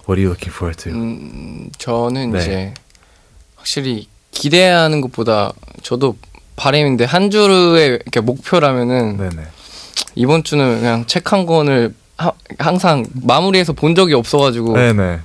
What 0.09 0.19
are 0.19 0.23
you 0.23 0.29
looking 0.31 0.51
forward 0.53 0.83
to? 0.83 0.91
음, 0.91 1.69
저는 1.77 2.31
네. 2.31 2.39
이제 2.39 2.73
확실히 3.55 4.07
기대하는 4.31 5.01
것보다 5.01 5.51
저도 5.83 6.17
바람인데 6.55 7.05
한 7.05 7.29
주의 7.29 7.87
이렇게 7.87 8.19
목표라면은 8.19 9.17
네네. 9.17 9.43
이번 10.15 10.43
주는 10.43 10.79
그냥 10.79 11.05
책 11.05 11.31
한 11.31 11.45
권을 11.45 11.93
하, 12.17 12.31
항상 12.59 13.05
마무리해서 13.13 13.73
본 13.73 13.95
적이 13.95 14.13
없어가지고 14.15 14.73
네네. 14.73 15.19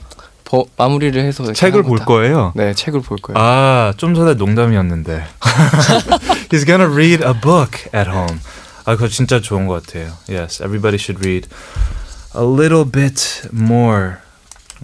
버- 0.45 0.66
마무리를 0.76 1.20
해서 1.24 1.51
책을 1.53 1.82
볼. 1.82 1.99
거예요? 1.99 2.53
네, 2.55 2.74
책을 2.74 3.01
볼 3.01 3.18
거예요. 3.18 3.38
아, 3.38 3.95
좀 3.97 4.14
전에 4.14 4.34
농담이었는데. 4.34 5.24
He's 6.51 6.66
gonna 6.66 6.88
read 6.93 7.24
a 7.24 7.32
book 7.40 7.88
at 7.95 8.11
home. 8.11 8.38
아, 8.84 8.95
그거 8.97 9.09
진짜 9.09 9.40
좋은 9.40 9.66
것 9.66 9.84
같아요. 9.86 10.12
Yes, 10.28 10.62
everybody 10.62 10.97
should 10.97 11.26
read 11.26 11.49
a 12.36 12.43
little 12.45 12.84
bit 12.90 13.49
more. 13.55 14.14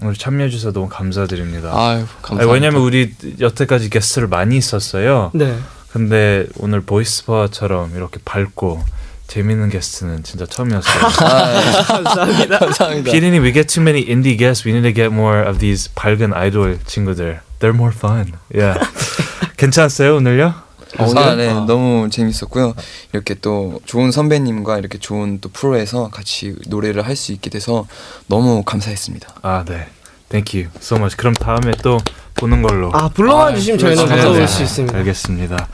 오늘 0.01 0.15
참여해 0.15 0.49
주셔서 0.49 0.71
너무 0.71 0.87
감사드립니다. 0.89 1.71
아유, 1.75 2.05
감사합니다. 2.21 2.51
왜냐면 2.51 2.81
우리 2.81 3.13
여태까지 3.39 3.89
게스트를 3.89 4.27
많이 4.29 4.55
있었어요. 4.57 5.29
네. 5.33 5.57
근데 5.91 6.47
오늘 6.57 6.81
보이스파처럼 6.81 7.95
이렇게 7.95 8.19
밝고 8.23 8.81
재밌는 9.29 9.69
게스트는 9.69 10.23
진짜 10.23 10.45
처음이었어요. 10.45 10.99
감사합니다. 11.87 12.59
감사합니다. 12.59 13.11
피디님, 13.11 13.43
we 13.43 13.53
get 13.53 13.67
too 13.73 13.81
many 13.81 14.03
indie 14.05 14.37
guests. 14.37 14.67
We 14.67 14.73
need 14.75 14.83
to 14.83 14.93
get 14.93 15.13
more 15.13 15.47
of 15.47 15.59
these 15.59 15.89
밝은 15.95 16.33
아이돌 16.33 16.79
친구들. 16.85 17.39
They're 17.59 17.75
more 17.75 17.93
fun. 17.95 18.33
Yeah. 18.53 18.79
괜찮았어요 19.57 20.15
오늘요? 20.17 20.53
아, 20.97 21.35
네, 21.35 21.53
너무 21.53 22.09
재밌었고요. 22.09 22.73
이렇게 23.13 23.35
또 23.35 23.79
좋은 23.85 24.11
선배님과 24.11 24.79
이렇게 24.79 24.97
좋은 24.97 25.39
또 25.39 25.49
프로에서 25.49 26.09
같이 26.09 26.55
노래를 26.67 27.05
할 27.05 27.15
수 27.15 27.31
있게 27.31 27.51
돼서 27.51 27.85
너무 28.27 28.63
감사했습니다. 28.63 29.35
아, 29.43 29.63
네. 29.67 29.87
Thank 30.29 30.59
you 30.59 30.71
so 30.81 30.97
much. 30.97 31.15
그럼 31.15 31.33
다음에 31.35 31.71
또 31.83 31.99
보는 32.35 32.61
걸로. 32.63 32.89
아 32.93 33.09
불러만 33.09 33.55
주시면 33.55 33.77
저희는 33.77 34.05
네, 34.05 34.15
가서 34.15 34.31
네. 34.31 34.39
볼수 34.39 34.63
있습니다. 34.63 34.97
알겠습니다. 34.97 35.67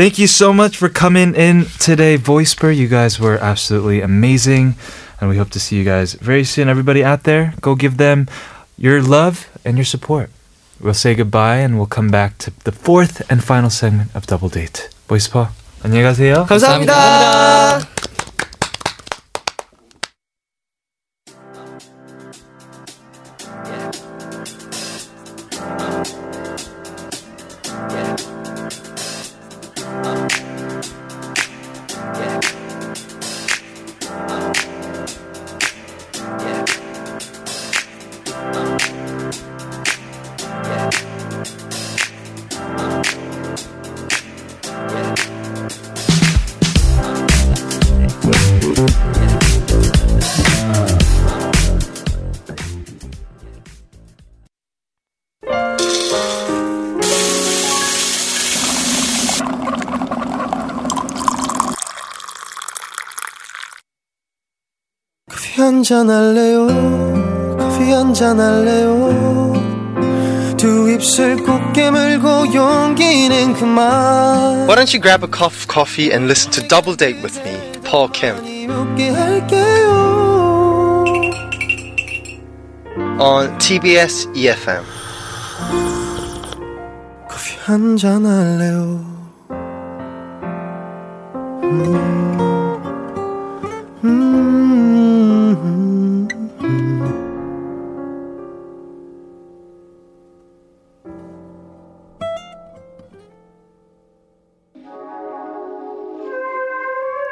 Thank 0.00 0.18
you 0.18 0.28
so 0.28 0.54
much 0.54 0.78
for 0.78 0.88
coming 0.88 1.34
in 1.34 1.66
today, 1.78 2.16
Voisper. 2.16 2.74
You 2.74 2.88
guys 2.88 3.20
were 3.20 3.36
absolutely 3.36 4.00
amazing. 4.00 4.76
And 5.20 5.28
we 5.28 5.36
hope 5.36 5.50
to 5.50 5.60
see 5.60 5.76
you 5.76 5.84
guys 5.84 6.14
very 6.14 6.42
soon. 6.42 6.70
Everybody 6.70 7.04
out 7.04 7.24
there, 7.24 7.52
go 7.60 7.74
give 7.74 7.98
them 7.98 8.26
your 8.78 9.02
love 9.02 9.50
and 9.62 9.76
your 9.76 9.84
support. 9.84 10.30
We'll 10.80 10.94
say 10.94 11.14
goodbye 11.14 11.58
and 11.58 11.76
we'll 11.76 11.84
come 11.84 12.08
back 12.08 12.38
to 12.38 12.50
the 12.64 12.72
fourth 12.72 13.30
and 13.30 13.44
final 13.44 13.68
segment 13.68 14.08
of 14.16 14.26
Double 14.26 14.48
Date. 14.48 14.88
Voisper, 15.06 15.50
안녕히 15.84 16.02
가세요. 16.02 16.46
감사합니다. 16.48 16.94
감사합니다. 16.94 17.99
한잔 65.89 66.07
할래요 66.11 66.67
커피 67.57 67.91
한잔 67.91 68.39
할래요 68.39 69.51
두 70.57 70.91
입술 70.91 71.37
꼭 71.43 71.73
깨물고 71.73 72.53
용기는 72.53 73.53
그만 73.53 74.67
Why 74.67 74.75
don't 74.75 74.93
you 74.93 75.01
grab 75.01 75.23
a 75.23 75.27
cup 75.27 75.51
of 75.53 75.67
coffee 75.67 76.11
and 76.13 76.27
listen 76.27 76.51
to 76.51 76.61
Double 76.67 76.95
Date 76.95 77.19
with 77.23 77.41
me, 77.43 77.57
Paul 77.83 78.09
Kim, 78.13 78.35
웃게 78.69 79.09
할게요 79.09 80.05
on 83.19 83.57
TBS 83.57 84.29
EFM. 84.35 84.83
커피 87.27 87.57
한잔 87.65 88.23
할래요 88.23 89.01
음, 91.63 92.48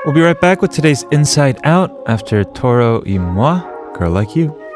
We'll 0.08 0.14
be 0.14 0.22
right 0.22 0.40
back 0.40 0.62
with 0.62 0.70
today's 0.70 1.02
Inside 1.10 1.60
Out 1.64 1.90
after 2.06 2.42
Toro 2.42 3.02
y 3.04 3.18
Moi, 3.18 3.60
Girl 3.92 4.10
Like 4.10 4.34
You. 4.34 4.67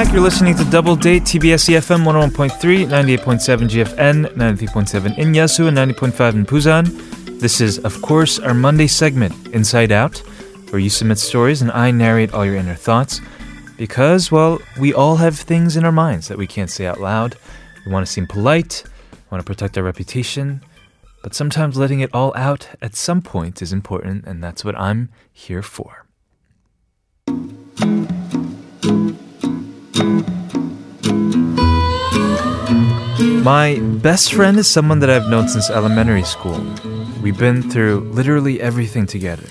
Back. 0.00 0.14
You're 0.14 0.22
listening 0.22 0.56
to 0.56 0.64
Double 0.64 0.96
Date 0.96 1.24
TBS 1.24 1.68
EFM 1.68 2.06
101.3, 2.06 2.86
98.7 2.86 3.68
GFN, 3.68 4.28
93.7 4.34 5.18
in 5.18 5.32
Yeosu, 5.32 5.68
and 5.68 5.76
90.5 5.76 6.32
in 6.36 6.46
Busan. 6.46 7.38
This 7.38 7.60
is, 7.60 7.78
of 7.80 8.00
course, 8.00 8.38
our 8.38 8.54
Monday 8.54 8.86
segment, 8.86 9.34
Inside 9.48 9.92
Out, 9.92 10.16
where 10.70 10.80
you 10.80 10.88
submit 10.88 11.18
stories 11.18 11.60
and 11.60 11.70
I 11.72 11.90
narrate 11.90 12.32
all 12.32 12.46
your 12.46 12.56
inner 12.56 12.74
thoughts. 12.74 13.20
Because, 13.76 14.32
well, 14.32 14.58
we 14.78 14.94
all 14.94 15.16
have 15.16 15.38
things 15.38 15.76
in 15.76 15.84
our 15.84 15.92
minds 15.92 16.28
that 16.28 16.38
we 16.38 16.46
can't 16.46 16.70
say 16.70 16.86
out 16.86 16.98
loud. 16.98 17.36
We 17.84 17.92
want 17.92 18.06
to 18.06 18.10
seem 18.10 18.26
polite, 18.26 18.84
we 19.12 19.18
want 19.30 19.44
to 19.44 19.52
protect 19.52 19.76
our 19.76 19.84
reputation, 19.84 20.62
but 21.22 21.34
sometimes 21.34 21.76
letting 21.76 22.00
it 22.00 22.14
all 22.14 22.32
out 22.34 22.68
at 22.80 22.96
some 22.96 23.20
point 23.20 23.60
is 23.60 23.70
important, 23.70 24.24
and 24.24 24.42
that's 24.42 24.64
what 24.64 24.78
I'm 24.78 25.10
here 25.30 25.62
for. 25.62 26.06
My 33.42 33.78
best 34.02 34.34
friend 34.34 34.58
is 34.58 34.68
someone 34.68 34.98
that 34.98 35.08
I've 35.08 35.30
known 35.30 35.48
since 35.48 35.70
elementary 35.70 36.24
school. 36.24 36.62
We've 37.22 37.38
been 37.38 37.70
through 37.70 38.00
literally 38.12 38.60
everything 38.60 39.06
together 39.06 39.46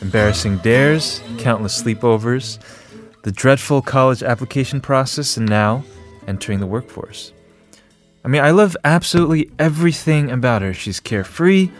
embarrassing 0.00 0.58
dares, 0.58 1.20
countless 1.38 1.82
sleepovers, 1.82 2.60
the 3.22 3.32
dreadful 3.32 3.82
college 3.82 4.22
application 4.22 4.80
process, 4.80 5.36
and 5.36 5.48
now 5.48 5.82
entering 6.28 6.60
the 6.60 6.68
workforce. 6.68 7.32
I 8.24 8.28
mean, 8.28 8.42
I 8.42 8.52
love 8.52 8.76
absolutely 8.84 9.50
everything 9.58 10.30
about 10.30 10.62
her. 10.62 10.72
She's 10.72 11.00
carefree 11.00 11.72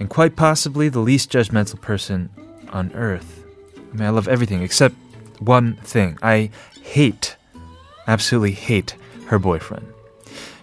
and 0.00 0.10
quite 0.10 0.34
possibly 0.34 0.88
the 0.88 0.98
least 0.98 1.30
judgmental 1.30 1.80
person 1.80 2.28
on 2.70 2.92
earth. 2.94 3.44
I 3.76 3.96
mean, 3.96 4.02
I 4.02 4.10
love 4.10 4.26
everything 4.26 4.62
except 4.62 4.96
one 5.38 5.76
thing. 5.76 6.18
I 6.22 6.50
hate, 6.82 7.36
absolutely 8.08 8.52
hate 8.52 8.96
her 9.26 9.38
boyfriend. 9.38 9.86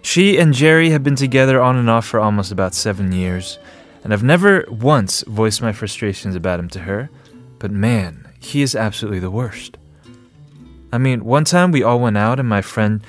She 0.06 0.38
and 0.38 0.54
Jerry 0.54 0.92
have 0.92 1.04
been 1.04 1.16
together 1.16 1.60
on 1.60 1.78
and 1.78 1.90
off 1.90 2.06
for 2.06 2.20
almost 2.20 2.52
about 2.52 2.76
seven 2.76 3.12
years, 3.12 3.58
and 4.04 4.14
I've 4.14 4.22
never 4.22 4.64
once 4.70 5.24
voiced 5.24 5.64
my 5.64 5.74
frustrations 5.74 6.36
about 6.36 6.60
him 6.60 6.70
to 6.70 6.82
her, 6.82 7.10
but 7.58 7.72
man, 7.72 8.30
he 8.40 8.62
is 8.62 8.76
absolutely 8.76 9.18
the 9.18 9.32
worst. 9.32 9.78
I 10.94 11.00
mean, 11.00 11.26
one 11.26 11.44
time 11.44 11.72
we 11.72 11.82
all 11.82 12.00
went 12.00 12.20
out 12.20 12.40
and 12.40 12.48
my 12.48 12.62
friend 12.62 13.02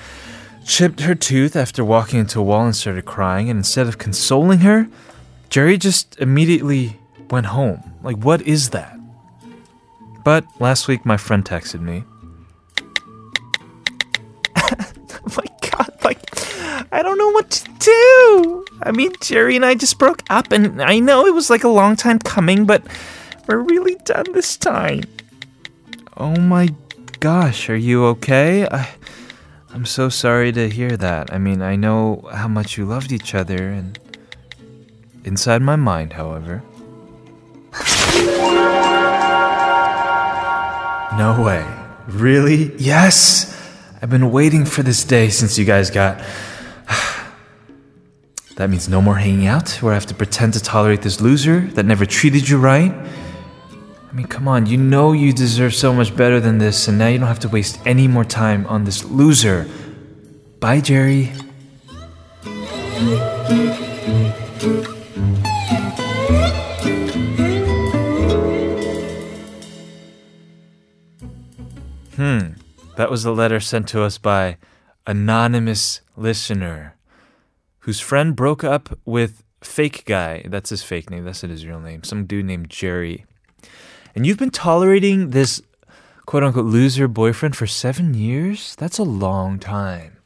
chipped 0.65 1.01
her 1.01 1.13
tooth 1.13 1.55
after 1.55 1.85
walking 1.85 2.19
into 2.19 2.39
a 2.39 2.43
wall 2.43 2.65
and 2.65 2.75
started 2.75 3.05
crying, 3.05 3.47
and 3.47 3.59
instead 3.59 3.85
of 3.85 3.99
consoling 3.99 4.59
her, 4.59 4.89
Jerry 5.51 5.77
just 5.77 6.19
immediately 6.19 6.99
went 7.29 7.45
home. 7.45 7.93
Like, 8.01 8.17
what 8.17 8.41
is 8.41 8.71
that? 8.71 8.99
But 10.23 10.45
last 10.59 10.87
week, 10.87 11.05
my 11.05 11.15
friend 11.15 11.45
texted 11.45 11.79
me. 11.79 12.05
oh 14.57 15.35
my 15.37 15.56
I 16.91 17.03
don't 17.03 17.17
know 17.17 17.31
what 17.31 17.51
to 17.51 17.69
do. 17.79 18.65
I 18.81 18.91
mean, 18.91 19.11
Jerry 19.21 19.55
and 19.55 19.65
I 19.65 19.75
just 19.75 19.99
broke 19.99 20.23
up, 20.29 20.51
and 20.51 20.81
I 20.81 20.99
know 20.99 21.25
it 21.25 21.33
was 21.33 21.49
like 21.49 21.63
a 21.63 21.69
long 21.69 21.95
time 21.95 22.19
coming, 22.19 22.65
but 22.65 22.83
we're 23.47 23.57
really 23.57 23.95
done 24.05 24.31
this 24.33 24.55
time. 24.55 25.03
Oh 26.15 26.39
my 26.39 26.69
gosh, 27.19 27.69
are 27.69 27.75
you 27.75 28.05
okay? 28.05 28.67
I, 28.67 28.89
I'm 29.73 29.85
so 29.85 30.09
sorry 30.09 30.51
to 30.53 30.69
hear 30.69 30.95
that. 30.97 31.33
I 31.33 31.37
mean, 31.37 31.61
I 31.61 31.75
know 31.75 32.27
how 32.33 32.47
much 32.47 32.77
you 32.77 32.85
loved 32.85 33.11
each 33.11 33.35
other, 33.35 33.69
and 33.69 33.99
inside 35.23 35.61
my 35.61 35.75
mind, 35.75 36.13
however. 36.13 36.63
No 41.17 41.41
way. 41.43 41.65
Really? 42.07 42.75
Yes! 42.77 43.53
I've 44.01 44.09
been 44.09 44.31
waiting 44.31 44.65
for 44.65 44.83
this 44.83 45.03
day 45.03 45.29
since 45.29 45.57
you 45.57 45.65
guys 45.65 45.89
got. 45.89 46.23
that 48.55 48.69
means 48.69 48.87
no 48.89 49.01
more 49.01 49.15
hanging 49.15 49.47
out, 49.47 49.69
where 49.81 49.91
I 49.91 49.95
have 49.95 50.05
to 50.07 50.15
pretend 50.15 50.53
to 50.53 50.59
tolerate 50.59 51.01
this 51.01 51.21
loser 51.21 51.61
that 51.75 51.85
never 51.85 52.05
treated 52.05 52.47
you 52.47 52.57
right. 52.57 52.91
I 52.91 54.13
mean, 54.13 54.27
come 54.27 54.47
on, 54.47 54.65
you 54.65 54.77
know 54.77 55.11
you 55.11 55.33
deserve 55.33 55.75
so 55.75 55.93
much 55.93 56.15
better 56.15 56.39
than 56.39 56.57
this, 56.57 56.87
and 56.87 56.97
now 56.97 57.07
you 57.07 57.19
don't 57.19 57.27
have 57.27 57.39
to 57.39 57.49
waste 57.49 57.79
any 57.85 58.07
more 58.07 58.23
time 58.23 58.65
on 58.67 58.85
this 58.85 59.03
loser. 59.03 59.67
Bye, 60.59 60.81
Jerry. 60.81 61.33
Hmm. 72.15 72.53
That 72.95 73.11
was 73.11 73.25
a 73.25 73.31
letter 73.31 73.59
sent 73.59 73.87
to 73.89 74.01
us 74.01 74.17
by 74.17 74.57
anonymous 75.07 76.01
listener 76.15 76.95
whose 77.79 77.99
friend 77.99 78.35
broke 78.35 78.63
up 78.63 78.99
with 79.05 79.43
fake 79.61 80.03
guy. 80.05 80.43
That's 80.45 80.69
his 80.69 80.83
fake 80.83 81.09
name. 81.09 81.25
That's 81.25 81.41
his 81.41 81.65
real 81.65 81.79
name. 81.79 82.03
Some 82.03 82.25
dude 82.25 82.45
named 82.45 82.69
Jerry. 82.69 83.25
And 84.13 84.25
you've 84.25 84.37
been 84.37 84.51
tolerating 84.51 85.31
this 85.31 85.61
quote 86.27 86.43
unquote 86.43 86.65
loser 86.65 87.07
boyfriend 87.07 87.55
for 87.55 87.65
seven 87.65 88.13
years? 88.13 88.75
That's 88.75 88.99
a 88.99 89.03
long 89.03 89.57
time. 89.57 90.17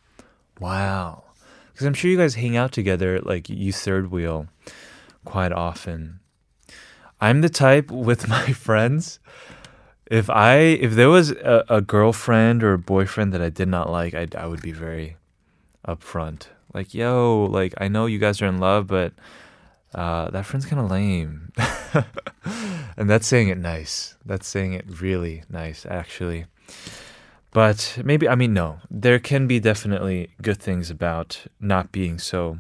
Wow. 0.60 1.24
Because 1.72 1.88
I'm 1.88 1.94
sure 1.94 2.12
you 2.12 2.18
guys 2.18 2.36
hang 2.36 2.58
out 2.58 2.72
together, 2.72 3.22
like 3.22 3.50
you 3.50 3.72
third 3.72 4.12
wheel, 4.12 4.48
quite 5.24 5.54
often. 5.54 6.20
I'm 7.22 7.42
the 7.42 7.50
type 7.50 7.92
with 7.92 8.28
my 8.28 8.52
friends. 8.52 9.20
If 10.12 10.30
I 10.30 10.56
if 10.58 10.96
there 10.96 11.10
was 11.10 11.32
a, 11.32 11.64
a 11.70 11.82
girlfriend 11.82 12.64
or 12.64 12.74
a 12.74 12.78
boyfriend 12.78 13.32
that 13.34 13.42
I 13.42 13.50
did 13.50 13.70
not 13.70 13.90
like, 13.90 14.14
I 14.14 14.28
I 14.38 14.46
would 14.46 14.62
be 14.62 14.74
very 14.74 15.16
upfront. 15.88 16.48
Like, 16.74 16.94
yo, 16.94 17.48
like 17.50 17.74
I 17.78 17.88
know 17.88 18.08
you 18.08 18.20
guys 18.20 18.42
are 18.42 18.48
in 18.48 18.60
love, 18.60 18.88
but 18.88 19.14
uh, 19.96 20.30
that 20.32 20.46
friend's 20.46 20.66
kind 20.66 20.82
of 20.82 20.92
lame. 20.92 21.54
and 22.98 23.10
that's 23.10 23.26
saying 23.26 23.48
it 23.48 23.58
nice. 23.58 24.18
That's 24.26 24.48
saying 24.48 24.74
it 24.74 24.86
really 25.02 25.44
nice, 25.50 25.86
actually. 25.86 26.46
But 27.52 27.98
maybe, 28.04 28.28
I 28.28 28.36
mean, 28.36 28.54
no. 28.54 28.80
There 28.90 29.20
can 29.20 29.48
be 29.48 29.60
definitely 29.60 30.32
good 30.42 30.58
things 30.58 30.90
about 30.90 31.46
not 31.60 31.92
being 31.92 32.20
so 32.20 32.60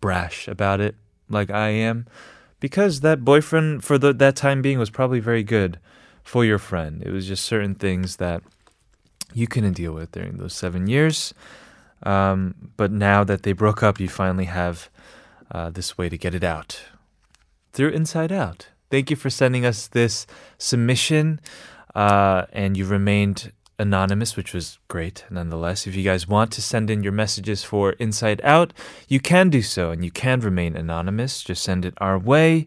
brash 0.00 0.48
about 0.48 0.80
it 0.80 0.96
like 1.28 1.50
I 1.50 1.68
am. 1.70 2.06
Because 2.58 3.00
that 3.00 3.24
boyfriend, 3.24 3.84
for 3.84 3.98
the, 3.98 4.12
that 4.12 4.36
time 4.36 4.62
being, 4.62 4.78
was 4.78 4.90
probably 4.90 5.20
very 5.20 5.42
good 5.42 5.78
for 6.22 6.44
your 6.44 6.58
friend. 6.58 7.02
It 7.02 7.10
was 7.10 7.26
just 7.26 7.44
certain 7.44 7.74
things 7.74 8.16
that 8.16 8.42
you 9.34 9.46
couldn't 9.46 9.74
deal 9.74 9.92
with 9.92 10.12
during 10.12 10.36
those 10.36 10.54
seven 10.54 10.86
years. 10.86 11.34
Um, 12.02 12.54
but 12.76 12.90
now 12.90 13.24
that 13.24 13.42
they 13.42 13.52
broke 13.52 13.82
up, 13.82 14.00
you 14.00 14.08
finally 14.08 14.46
have 14.46 14.90
uh, 15.50 15.70
this 15.70 15.96
way 15.96 16.08
to 16.08 16.18
get 16.18 16.34
it 16.34 16.44
out 16.44 16.82
through 17.72 17.90
Inside 17.90 18.32
Out. 18.32 18.68
Thank 18.90 19.10
you 19.10 19.16
for 19.16 19.30
sending 19.30 19.64
us 19.64 19.86
this 19.88 20.26
submission. 20.58 21.40
Uh, 21.94 22.46
and 22.52 22.76
you 22.76 22.86
remained 22.86 23.52
anonymous, 23.78 24.36
which 24.36 24.54
was 24.54 24.78
great 24.88 25.24
nonetheless. 25.30 25.86
If 25.86 25.94
you 25.94 26.02
guys 26.02 26.28
want 26.28 26.52
to 26.52 26.62
send 26.62 26.90
in 26.90 27.02
your 27.02 27.12
messages 27.12 27.64
for 27.64 27.92
Inside 27.92 28.40
Out, 28.44 28.72
you 29.08 29.20
can 29.20 29.50
do 29.50 29.62
so 29.62 29.90
and 29.90 30.04
you 30.04 30.10
can 30.10 30.40
remain 30.40 30.76
anonymous. 30.76 31.42
Just 31.42 31.62
send 31.62 31.84
it 31.84 31.94
our 31.98 32.18
way, 32.18 32.66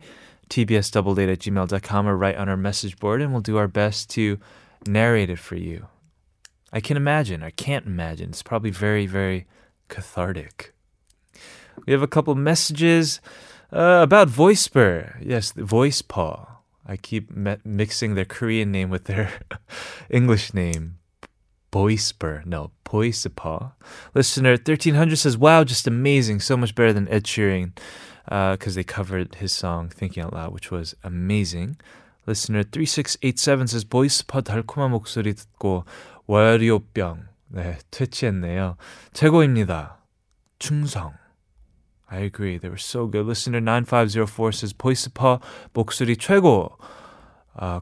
tbsdoubledate 0.50 1.32
at 1.32 1.40
gmail.com 1.40 2.08
or 2.08 2.18
write 2.18 2.38
on 2.38 2.50
our 2.50 2.58
message 2.58 2.98
board, 2.98 3.22
and 3.22 3.32
we'll 3.32 3.42
do 3.42 3.58
our 3.58 3.68
best 3.68 4.10
to 4.12 4.40
narrate 4.88 5.30
it 5.30 5.40
for 5.40 5.56
you. 5.56 5.88
I 6.72 6.80
can 6.80 6.98
imagine, 6.98 7.44
I 7.44 7.52
can't 7.52 7.86
imagine. 7.86 8.30
It's 8.30 8.44
probably 8.44 8.72
very, 8.72 9.06
very 9.06 9.48
cathartic. 9.88 10.74
We 11.86 11.94
have 11.94 12.02
a 12.02 12.08
couple 12.08 12.36
messages 12.36 13.22
uh, 13.72 14.00
about 14.02 14.30
Voisper. 14.30 15.18
Yes, 15.22 15.52
the 15.52 15.64
Voice 15.64 16.02
Paw. 16.02 16.48
I 16.86 16.98
keep 16.98 17.32
me- 17.32 17.58
mixing 17.64 18.16
their 18.16 18.26
Korean 18.26 18.72
name 18.72 18.90
with 18.90 19.06
their 19.06 19.32
English 20.10 20.54
name. 20.54 20.98
Boisper. 21.72 22.46
No, 22.46 22.72
Boisepa. 22.86 23.74
Listener 24.14 24.52
1300 24.52 25.18
says, 25.18 25.38
Wow, 25.38 25.66
just 25.66 25.88
amazing. 25.88 26.40
So 26.40 26.56
much 26.56 26.74
better 26.74 26.94
than 26.94 27.10
Ed 27.10 27.26
Sheeran 27.26 27.78
because 28.25 28.75
uh, 28.75 28.77
they 28.77 28.85
covered 28.85 29.37
his 29.37 29.53
song 29.53 29.89
Thinking 29.89 30.23
Out 30.23 30.35
Loud, 30.35 30.53
which 30.53 30.71
was 30.71 30.95
amazing. 31.03 31.77
Listener 32.27 32.63
3687 32.63 33.67
says, 33.67 33.85
보이스파 33.85 34.43
달콤한 34.43 34.91
목소리 34.91 35.35
듣고 35.35 35.85
월요병. 36.27 37.27
네, 37.49 37.79
퇴치했네요. 37.91 38.77
최고입니다. 39.13 39.99
충성. 40.59 41.15
I 42.09 42.21
agree. 42.21 42.59
They 42.59 42.69
were 42.69 42.79
so 42.79 43.07
good. 43.07 43.27
Listener 43.27 43.61
9504 43.61 44.53
says, 44.53 44.73
보이스파 44.75 45.41
목소리 45.73 46.17
최고. 46.17 46.77
아, 47.55 47.81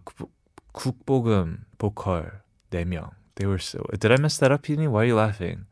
국보금 0.72 1.64
보컬 1.78 2.42
4명. 2.70 3.10
They 3.36 3.46
were 3.46 3.58
so. 3.58 3.84
Did 3.98 4.12
I 4.12 4.16
mess 4.18 4.38
that 4.38 4.52
up, 4.52 4.62
Pini? 4.62 4.88
Why 4.88 5.02
are 5.02 5.04
you 5.06 5.14
laughing? 5.14 5.66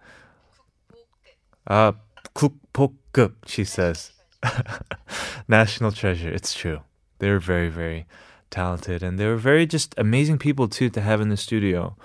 Uh, 1.66 1.92
국보급, 2.34 3.34
she 3.46 3.64
says. 3.64 4.12
National 5.48 5.92
treasure. 5.92 6.30
It's 6.30 6.54
true. 6.54 6.80
They 7.18 7.30
were 7.30 7.38
very, 7.38 7.68
very 7.68 8.06
talented. 8.50 9.02
And 9.02 9.18
they 9.18 9.26
were 9.26 9.36
very 9.36 9.66
just 9.66 9.94
amazing 9.96 10.38
people, 10.38 10.68
too, 10.68 10.90
to 10.90 11.00
have 11.00 11.20
in 11.20 11.28
the 11.28 11.36
studio. 11.36 11.96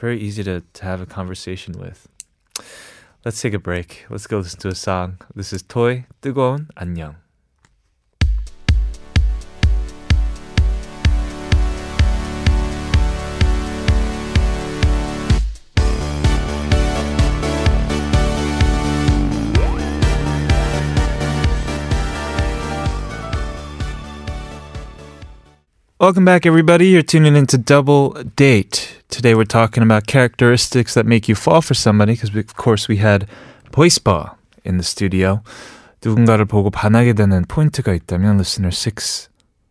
very 0.00 0.18
easy 0.18 0.42
to, 0.42 0.62
to 0.72 0.84
have 0.84 1.00
a 1.00 1.06
conversation 1.06 1.78
with. 1.78 2.08
Let's 3.24 3.40
take 3.40 3.52
a 3.52 3.58
break. 3.58 4.06
Let's 4.08 4.26
go 4.26 4.38
listen 4.38 4.60
to 4.60 4.68
a 4.68 4.74
song. 4.74 5.18
This 5.34 5.52
is 5.52 5.62
Toy 5.62 6.06
뜨거운 6.22 6.68
안녕. 6.74 7.23
Welcome 26.00 26.24
back, 26.24 26.46
everybody. 26.46 26.88
You're 26.88 27.02
tuning 27.02 27.36
into 27.36 27.58
Double 27.58 28.12
Date. 28.36 29.02
Today 29.10 29.34
we're 29.34 29.44
talking 29.44 29.82
about 29.82 30.06
characteristics 30.06 30.94
that 30.94 31.04
make 31.04 31.28
you 31.28 31.34
fall 31.34 31.60
for 31.60 31.74
somebody 31.74 32.14
because, 32.14 32.34
of 32.34 32.56
course, 32.56 32.88
we 32.88 32.96
had 32.96 33.26
보이스바 33.70 34.34
in 34.64 34.78
the 34.78 34.82
studio. 34.82 35.42
누군가를 36.02 36.46
보고 36.46 36.70
반하게 36.70 37.12
되는 37.12 37.44
포인트가 37.46 37.92
있다면 37.92 38.36
listener 38.36 38.70
6 38.72 39.28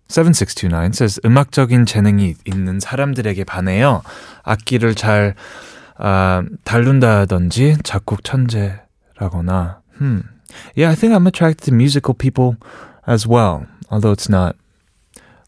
7629 0.07 0.93
says 0.93 1.19
음악적인 1.25 1.85
재능이 1.85 2.35
있는 2.45 2.79
사람들에게 2.79 3.43
반해요. 3.43 4.01
악기를 4.43 4.95
잘 4.95 5.35
아, 5.97 6.43
다룬다든지 6.63 7.77
작곡 7.83 8.23
천재라거나. 8.23 9.81
Hmm. 9.97 10.21
Yeah, 10.75 10.91
I 10.91 10.95
think 10.95 11.13
I'm 11.13 11.27
attracted 11.27 11.65
to 11.65 11.75
musical 11.75 12.13
people 12.13 12.55
as 13.07 13.27
well, 13.27 13.67
although 13.91 14.11
it's 14.11 14.29
not 14.29 14.55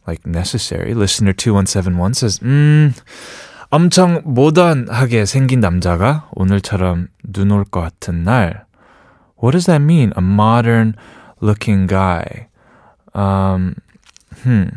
like 0.07 0.27
necessary. 0.27 0.95
Listener 0.95 1.33
2171 1.33 2.15
says, 2.15 2.41
음, 2.43 2.95
엄청 3.71 4.23
모던하게 4.25 5.27
생긴 5.27 5.61
남자가 5.61 6.29
오늘처럼 6.35 7.09
눈 7.25 7.51
올 7.51 7.65
것 7.65 7.81
같은 7.81 8.25
날. 8.25 8.67
What 9.43 9.53
does 9.53 9.67
that 9.67 9.83
mean? 9.83 10.13
A 10.17 10.23
modern 10.23 10.95
looking 11.43 11.87
guy. 11.87 12.49
Um, 13.15 13.75
hmm. 14.45 14.71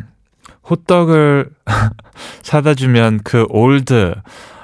호떡을 0.69 1.49
사다 2.43 2.73
주면 2.75 3.21
그 3.23 3.45
올드 3.49 4.15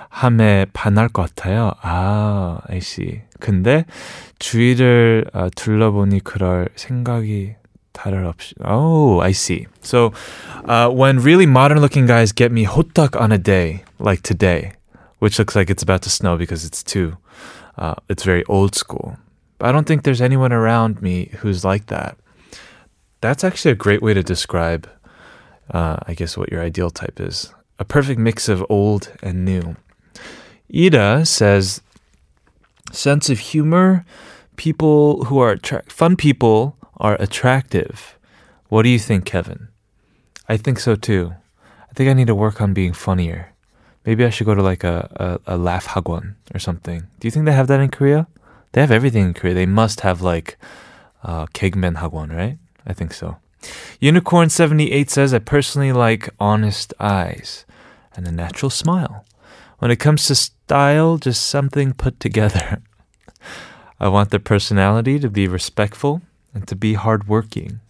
함에 0.09 0.66
반할 0.74 1.09
것 1.09 1.24
같아요. 1.36 1.72
아, 1.82 2.59
I 2.68 2.78
see. 2.78 3.22
근데 3.39 3.86
주위를 4.39 5.26
어, 5.34 5.47
둘러보니 5.55 6.22
그럴 6.22 6.70
생각이 6.76 7.55
다를 7.95 8.24
없이. 8.24 8.55
Oh, 8.64 9.20
I 9.20 9.32
see. 9.32 9.66
So, 9.82 10.12
uh, 10.64 10.88
when 10.88 11.18
really 11.20 11.47
modern 11.47 11.80
looking 11.80 12.07
guys 12.07 12.32
get 12.32 12.53
me 12.53 12.64
호떡 12.64 13.20
on 13.20 13.32
a 13.32 13.38
day 13.38 13.84
like 13.99 14.22
today, 14.22 14.72
which 15.18 15.38
looks 15.38 15.55
like 15.55 15.70
it's 15.70 15.82
about 15.82 16.03
to 16.03 16.11
snow 16.11 16.36
because 16.36 16.64
it's 16.64 16.82
too, 16.82 17.16
uh, 17.76 17.95
it's 18.09 18.22
very 18.22 18.45
old 18.47 18.74
school. 18.74 19.16
But 19.59 19.68
I 19.68 19.72
don't 19.72 19.86
think 19.86 20.05
there's 20.05 20.22
anyone 20.22 20.53
around 20.53 21.03
me 21.03 21.30
who's 21.41 21.64
like 21.64 21.86
that. 21.86 22.16
That's 23.20 23.45
actually 23.45 23.72
a 23.72 23.76
great 23.76 24.01
way 24.01 24.14
to 24.14 24.22
describe, 24.22 24.88
uh, 25.70 25.97
I 26.07 26.14
guess, 26.14 26.36
what 26.36 26.51
your 26.51 26.62
ideal 26.62 26.91
type 26.91 27.20
is. 27.20 27.53
A 27.78 27.84
perfect 27.84 28.18
mix 28.18 28.49
of 28.49 28.64
old 28.70 29.12
and 29.22 29.45
new. 29.45 29.76
Ida 30.72 31.26
says, 31.26 31.82
sense 32.93 33.28
of 33.28 33.38
humor, 33.38 34.07
people 34.57 35.24
who 35.24 35.38
are 35.41 35.53
attra- 35.53 35.84
fun 35.88 36.16
people 36.16 36.76
are 36.98 37.16
attractive. 37.20 38.18
What 38.70 38.84
do 38.84 38.89
you 38.89 39.00
think, 39.00 39.26
Kevin? 39.26 39.70
I 40.48 40.58
think 40.58 40.80
so 40.80 40.96
too. 40.96 41.34
I 41.89 41.93
think 41.93 42.10
I 42.10 42.14
need 42.14 42.28
to 42.28 42.36
work 42.36 42.62
on 42.62 42.74
being 42.74 42.93
funnier. 42.93 43.54
Maybe 44.06 44.24
I 44.24 44.30
should 44.30 44.46
go 44.46 44.56
to 44.56 44.62
like 44.62 44.84
a, 44.84 45.39
a, 45.48 45.56
a 45.56 45.58
laugh 45.58 45.88
hagwon 45.88 46.36
or 46.54 46.60
something. 46.60 47.08
Do 47.20 47.28
you 47.28 47.32
think 47.32 47.46
they 47.46 47.54
have 47.54 47.68
that 47.68 47.80
in 47.80 47.89
Korea? 47.89 48.28
They 48.74 48.82
have 48.82 48.91
everything 48.91 49.24
in 49.24 49.34
Korea. 49.34 49.54
They 49.54 49.66
must 49.66 50.02
have 50.02 50.22
like 50.22 50.58
uh, 51.24 51.48
kegmen 51.48 51.96
hagwon, 51.98 52.36
right? 52.36 52.58
I 52.86 52.93
think 52.93 53.14
so. 53.14 53.38
Unicorn78 54.02 55.10
says, 55.10 55.34
I 55.34 55.39
personally 55.39 55.91
like 55.91 56.30
honest 56.39 56.93
eyes 57.00 57.66
and 58.16 58.28
a 58.28 58.32
natural 58.32 58.70
smile. 58.70 59.26
When 59.80 59.89
it 59.89 60.00
comes 60.00 60.28
to 60.28 60.36
style, 60.36 61.18
just 61.18 61.48
something 61.48 61.93
put 61.93 62.20
together. 62.20 62.82
I 64.00 64.10
want 64.10 64.30
their 64.30 64.39
personality 64.39 65.20
to 65.20 65.30
be 65.30 65.48
respectful 65.48 66.22
and 66.56 66.68
to 66.68 66.76
be 66.76 66.95
hardworking. 66.95 67.82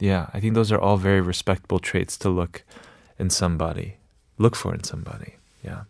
Yeah, 0.00 0.26
I 0.34 0.40
think 0.40 0.54
those 0.54 0.72
are 0.72 0.80
all 0.80 0.96
very 0.96 1.20
respectable 1.20 1.78
traits 1.78 2.16
to 2.18 2.28
look 2.28 2.64
in 3.18 3.30
somebody, 3.30 3.98
look 4.38 4.56
for 4.56 4.74
in 4.74 4.82
somebody. 4.82 5.36
Yeah. 5.62 5.82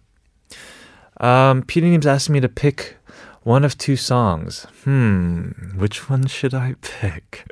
Um, 1.19 1.63
PD님's 1.63 2.07
asked 2.07 2.29
me 2.29 2.41
to 2.41 2.49
pick 2.49 2.97
one 3.43 3.65
of 3.65 3.79
two 3.79 3.97
songs. 3.97 4.67
Hmm, 4.85 5.53
which 5.79 6.11
one 6.11 6.27
should 6.27 6.53
I 6.53 6.75
pick? 6.83 7.47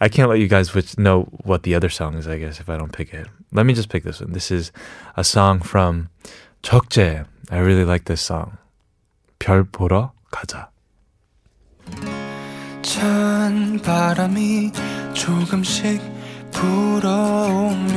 I 0.00 0.08
can't 0.08 0.28
let 0.28 0.40
you 0.40 0.48
guys 0.48 0.74
which 0.74 0.98
know 0.98 1.22
what 1.44 1.62
the 1.62 1.74
other 1.74 1.88
song 1.88 2.14
is, 2.16 2.28
I 2.28 2.38
guess, 2.38 2.60
if 2.60 2.68
I 2.68 2.76
don't 2.76 2.92
pick 2.92 3.14
it. 3.14 3.28
Let 3.52 3.64
me 3.64 3.72
just 3.72 3.88
pick 3.88 4.02
this 4.02 4.20
one. 4.20 4.32
This 4.32 4.50
is 4.50 4.72
a 5.16 5.24
song 5.24 5.60
from 5.60 6.10
Jukjae. 6.62 7.26
I 7.50 7.58
really 7.58 7.84
like 7.84 8.04
this 8.04 8.20
song. 8.20 8.58
별 9.38 9.64
보러 9.64 10.12
가자. 10.30 10.73
찬 12.83 13.79
바람이 13.83 14.71
조금씩 15.13 16.01
불어오면은 16.51 17.89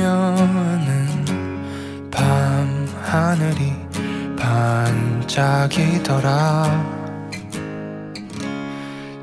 밤 2.11 2.87
하늘이 3.01 3.73
반짝이더라 5.27 7.03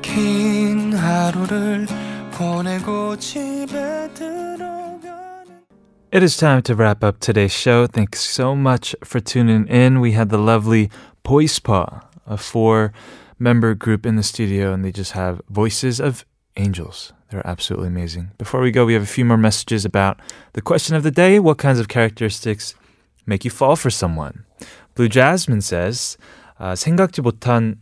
긴 0.01 0.93
하루를 0.93 1.87
보내고 2.31 3.15
집에 3.17 4.09
들어가는 4.13 4.81
It 6.11 6.23
is 6.23 6.35
time 6.35 6.61
to 6.63 6.75
wrap 6.75 7.03
up 7.05 7.19
today's 7.21 7.53
show. 7.53 7.87
Thanks 7.87 8.19
so 8.19 8.53
much 8.53 8.93
for 9.05 9.21
tuning 9.21 9.65
in. 9.67 10.01
We 10.01 10.11
had 10.11 10.29
the 10.29 10.37
lovely 10.37 10.89
Boyspa, 11.23 12.03
a 12.27 12.35
four 12.35 12.91
member 13.39 13.73
group 13.73 14.05
in 14.05 14.15
the 14.15 14.23
studio, 14.23 14.73
and 14.73 14.83
they 14.85 14.91
just 14.91 15.13
have 15.13 15.41
voices 15.49 15.99
of 15.99 16.25
angels. 16.57 17.13
They're 17.29 17.45
absolutely 17.47 17.87
amazing. 17.87 18.31
Before 18.37 18.61
we 18.61 18.71
go, 18.71 18.85
we 18.85 18.93
have 18.93 19.03
a 19.03 19.05
few 19.05 19.25
more 19.25 19.37
messages 19.37 19.85
about 19.85 20.19
the 20.53 20.61
question 20.61 20.95
of 20.95 21.03
the 21.03 21.11
day 21.11 21.39
what 21.39 21.57
kinds 21.57 21.79
of 21.79 21.87
characteristics 21.87 22.75
make 23.25 23.45
you 23.45 23.51
fall 23.51 23.75
for 23.75 23.89
someone? 23.89 24.45
Blue 24.95 25.07
Jasmine 25.07 25.61
says, 25.61 26.17
아, 26.59 26.75
생각지 26.75 27.21
못한 27.21 27.77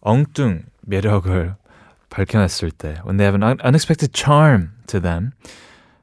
엉뚱 0.00 0.64
매력을 0.86 1.56
밝혀냈을 2.10 2.70
때, 2.70 2.98
when 3.04 3.16
they 3.16 3.24
have 3.24 3.34
an 3.34 3.42
un- 3.42 3.60
unexpected 3.64 4.12
charm 4.12 4.70
to 4.86 5.00
them. 5.00 5.32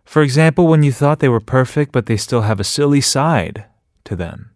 For 0.05 0.21
example, 0.21 0.67
when 0.67 0.83
you 0.83 0.91
thought 0.91 1.19
they 1.19 1.29
were 1.29 1.39
perfect, 1.39 1.91
but 1.91 2.07
they 2.07 2.17
still 2.17 2.41
have 2.41 2.59
a 2.59 2.63
silly 2.63 3.01
side 3.01 3.65
to 4.05 4.15
them. 4.15 4.51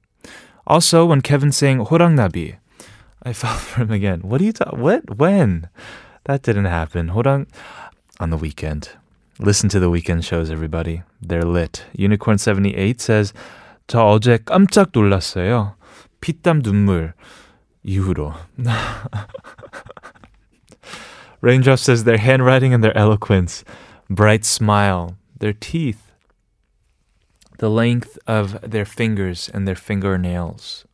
Also, 0.65 1.05
when 1.05 1.21
Kevin's 1.21 1.57
saying 1.57 1.79
호랑나비, 1.85 2.57
I 3.23 3.33
fell 3.33 3.55
for 3.55 3.81
him 3.81 3.91
again. 3.91 4.21
What 4.21 4.41
are 4.41 4.43
you 4.43 4.53
talking? 4.53 4.79
What? 4.79 5.17
When? 5.17 5.69
That 6.25 6.41
didn't 6.43 6.65
happen. 6.65 7.09
호랑 7.09 7.47
on 8.19 8.29
the 8.29 8.37
weekend. 8.37 8.89
Listen 9.39 9.69
to 9.69 9.79
the 9.79 9.89
weekend 9.89 10.23
shows, 10.25 10.51
everybody. 10.51 11.03
They're 11.21 11.43
lit. 11.43 11.85
Unicorn78 11.97 13.01
says, 13.01 13.33
저 13.87 14.05
어제 14.05 14.37
깜짝 14.37 14.91
놀랐어요. 14.93 15.75
피땀 16.21 16.61
눈물 16.61 17.13
이후로. 17.85 18.33
Raindrop 21.41 21.79
says 21.79 22.05
their 22.05 22.17
handwriting 22.17 22.73
and 22.73 22.81
their 22.81 22.95
eloquence, 22.97 23.65
bright 24.09 24.45
smile, 24.45 25.17
their 25.37 25.51
teeth, 25.51 26.13
the 27.59 27.69
length 27.69 28.17
of 28.25 28.61
their 28.61 28.85
fingers 28.85 29.49
and 29.53 29.67
their 29.67 29.75
fingernails. 29.75 30.85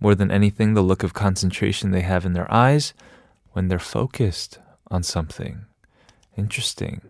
More 0.00 0.14
than 0.14 0.30
anything, 0.30 0.74
the 0.74 0.82
look 0.82 1.02
of 1.02 1.14
concentration 1.14 1.90
they 1.90 2.02
have 2.02 2.24
in 2.24 2.32
their 2.32 2.52
eyes 2.52 2.94
when 3.52 3.68
they're 3.68 3.78
focused 3.78 4.58
on 4.90 5.02
something. 5.02 5.66
Interesting. 6.36 7.02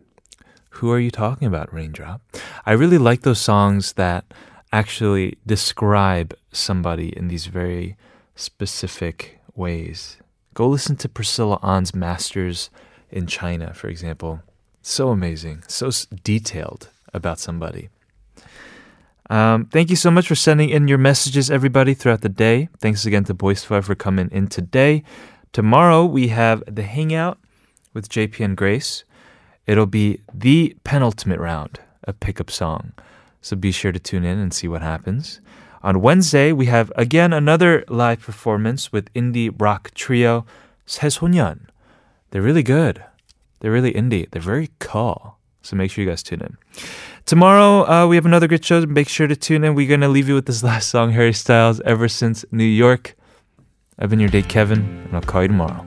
Who 0.70 0.90
are 0.90 0.98
you 0.98 1.10
talking 1.10 1.46
about, 1.46 1.72
Raindrop? 1.72 2.22
I 2.64 2.72
really 2.72 2.98
like 2.98 3.22
those 3.22 3.40
songs 3.40 3.94
that 3.94 4.24
actually 4.72 5.38
describe 5.46 6.34
somebody 6.52 7.16
in 7.16 7.28
these 7.28 7.46
very 7.46 7.96
specific 8.34 9.40
ways. 9.54 10.18
Go 10.54 10.68
listen 10.68 10.96
to 10.96 11.08
Priscilla 11.08 11.58
Ahn's 11.62 11.94
Masters 11.94 12.70
in 13.10 13.26
China, 13.26 13.74
for 13.74 13.88
example. 13.88 14.42
So 14.82 15.10
amazing, 15.10 15.64
so 15.66 15.90
detailed 16.22 16.88
about 17.12 17.38
somebody. 17.38 17.88
Um, 19.30 19.66
thank 19.66 19.90
you 19.90 19.96
so 19.96 20.10
much 20.10 20.26
for 20.26 20.34
sending 20.34 20.70
in 20.70 20.88
your 20.88 20.98
messages, 20.98 21.50
everybody, 21.50 21.94
throughout 21.94 22.22
the 22.22 22.28
day. 22.28 22.68
Thanks 22.78 23.04
again 23.04 23.24
to 23.24 23.34
Voisper 23.34 23.84
for 23.84 23.94
coming 23.94 24.30
in 24.32 24.48
today. 24.48 25.02
Tomorrow 25.52 26.06
we 26.06 26.28
have 26.28 26.62
the 26.66 26.82
Hangout 26.82 27.38
with 27.92 28.08
JP 28.08 28.44
and 28.44 28.56
Grace. 28.56 29.04
It'll 29.66 29.86
be 29.86 30.20
the 30.32 30.76
penultimate 30.84 31.40
round 31.40 31.80
of 32.04 32.18
pickup 32.20 32.50
song. 32.50 32.92
So 33.42 33.54
be 33.54 33.70
sure 33.70 33.92
to 33.92 33.98
tune 33.98 34.24
in 34.24 34.38
and 34.38 34.52
see 34.52 34.66
what 34.66 34.82
happens. 34.82 35.40
On 35.82 36.00
Wednesday, 36.00 36.52
we 36.52 36.66
have 36.66 36.90
again 36.96 37.32
another 37.32 37.84
live 37.88 38.20
performance 38.20 38.90
with 38.92 39.12
indie 39.14 39.54
rock 39.56 39.92
trio 39.94 40.44
새소년. 40.86 41.66
They're 42.30 42.42
really 42.42 42.62
good. 42.62 43.04
They're 43.60 43.70
really 43.70 43.92
indie. 43.92 44.28
They're 44.30 44.42
very 44.42 44.70
cool. 44.80 45.36
So 45.62 45.76
make 45.76 45.90
sure 45.90 46.02
you 46.02 46.10
guys 46.10 46.22
tune 46.22 46.40
in. 46.40 46.56
Tomorrow, 47.28 47.86
uh, 47.86 48.06
we 48.06 48.16
have 48.16 48.24
another 48.24 48.46
good 48.46 48.64
show. 48.64 48.86
Make 48.86 49.06
sure 49.06 49.26
to 49.26 49.36
tune 49.36 49.62
in. 49.62 49.74
We're 49.74 49.86
going 49.86 50.00
to 50.00 50.08
leave 50.08 50.30
you 50.30 50.34
with 50.34 50.46
this 50.46 50.62
last 50.70 50.88
song, 50.88 51.10
Harry 51.12 51.34
Styles, 51.34 51.78
Ever 51.80 52.08
Since 52.08 52.46
New 52.52 52.64
York. 52.64 53.16
I've 53.98 54.08
been 54.08 54.18
your 54.18 54.30
date, 54.30 54.48
Kevin, 54.48 54.78
and 54.78 55.14
I'll 55.14 55.20
call 55.20 55.42
you 55.42 55.48
tomorrow. 55.48 55.86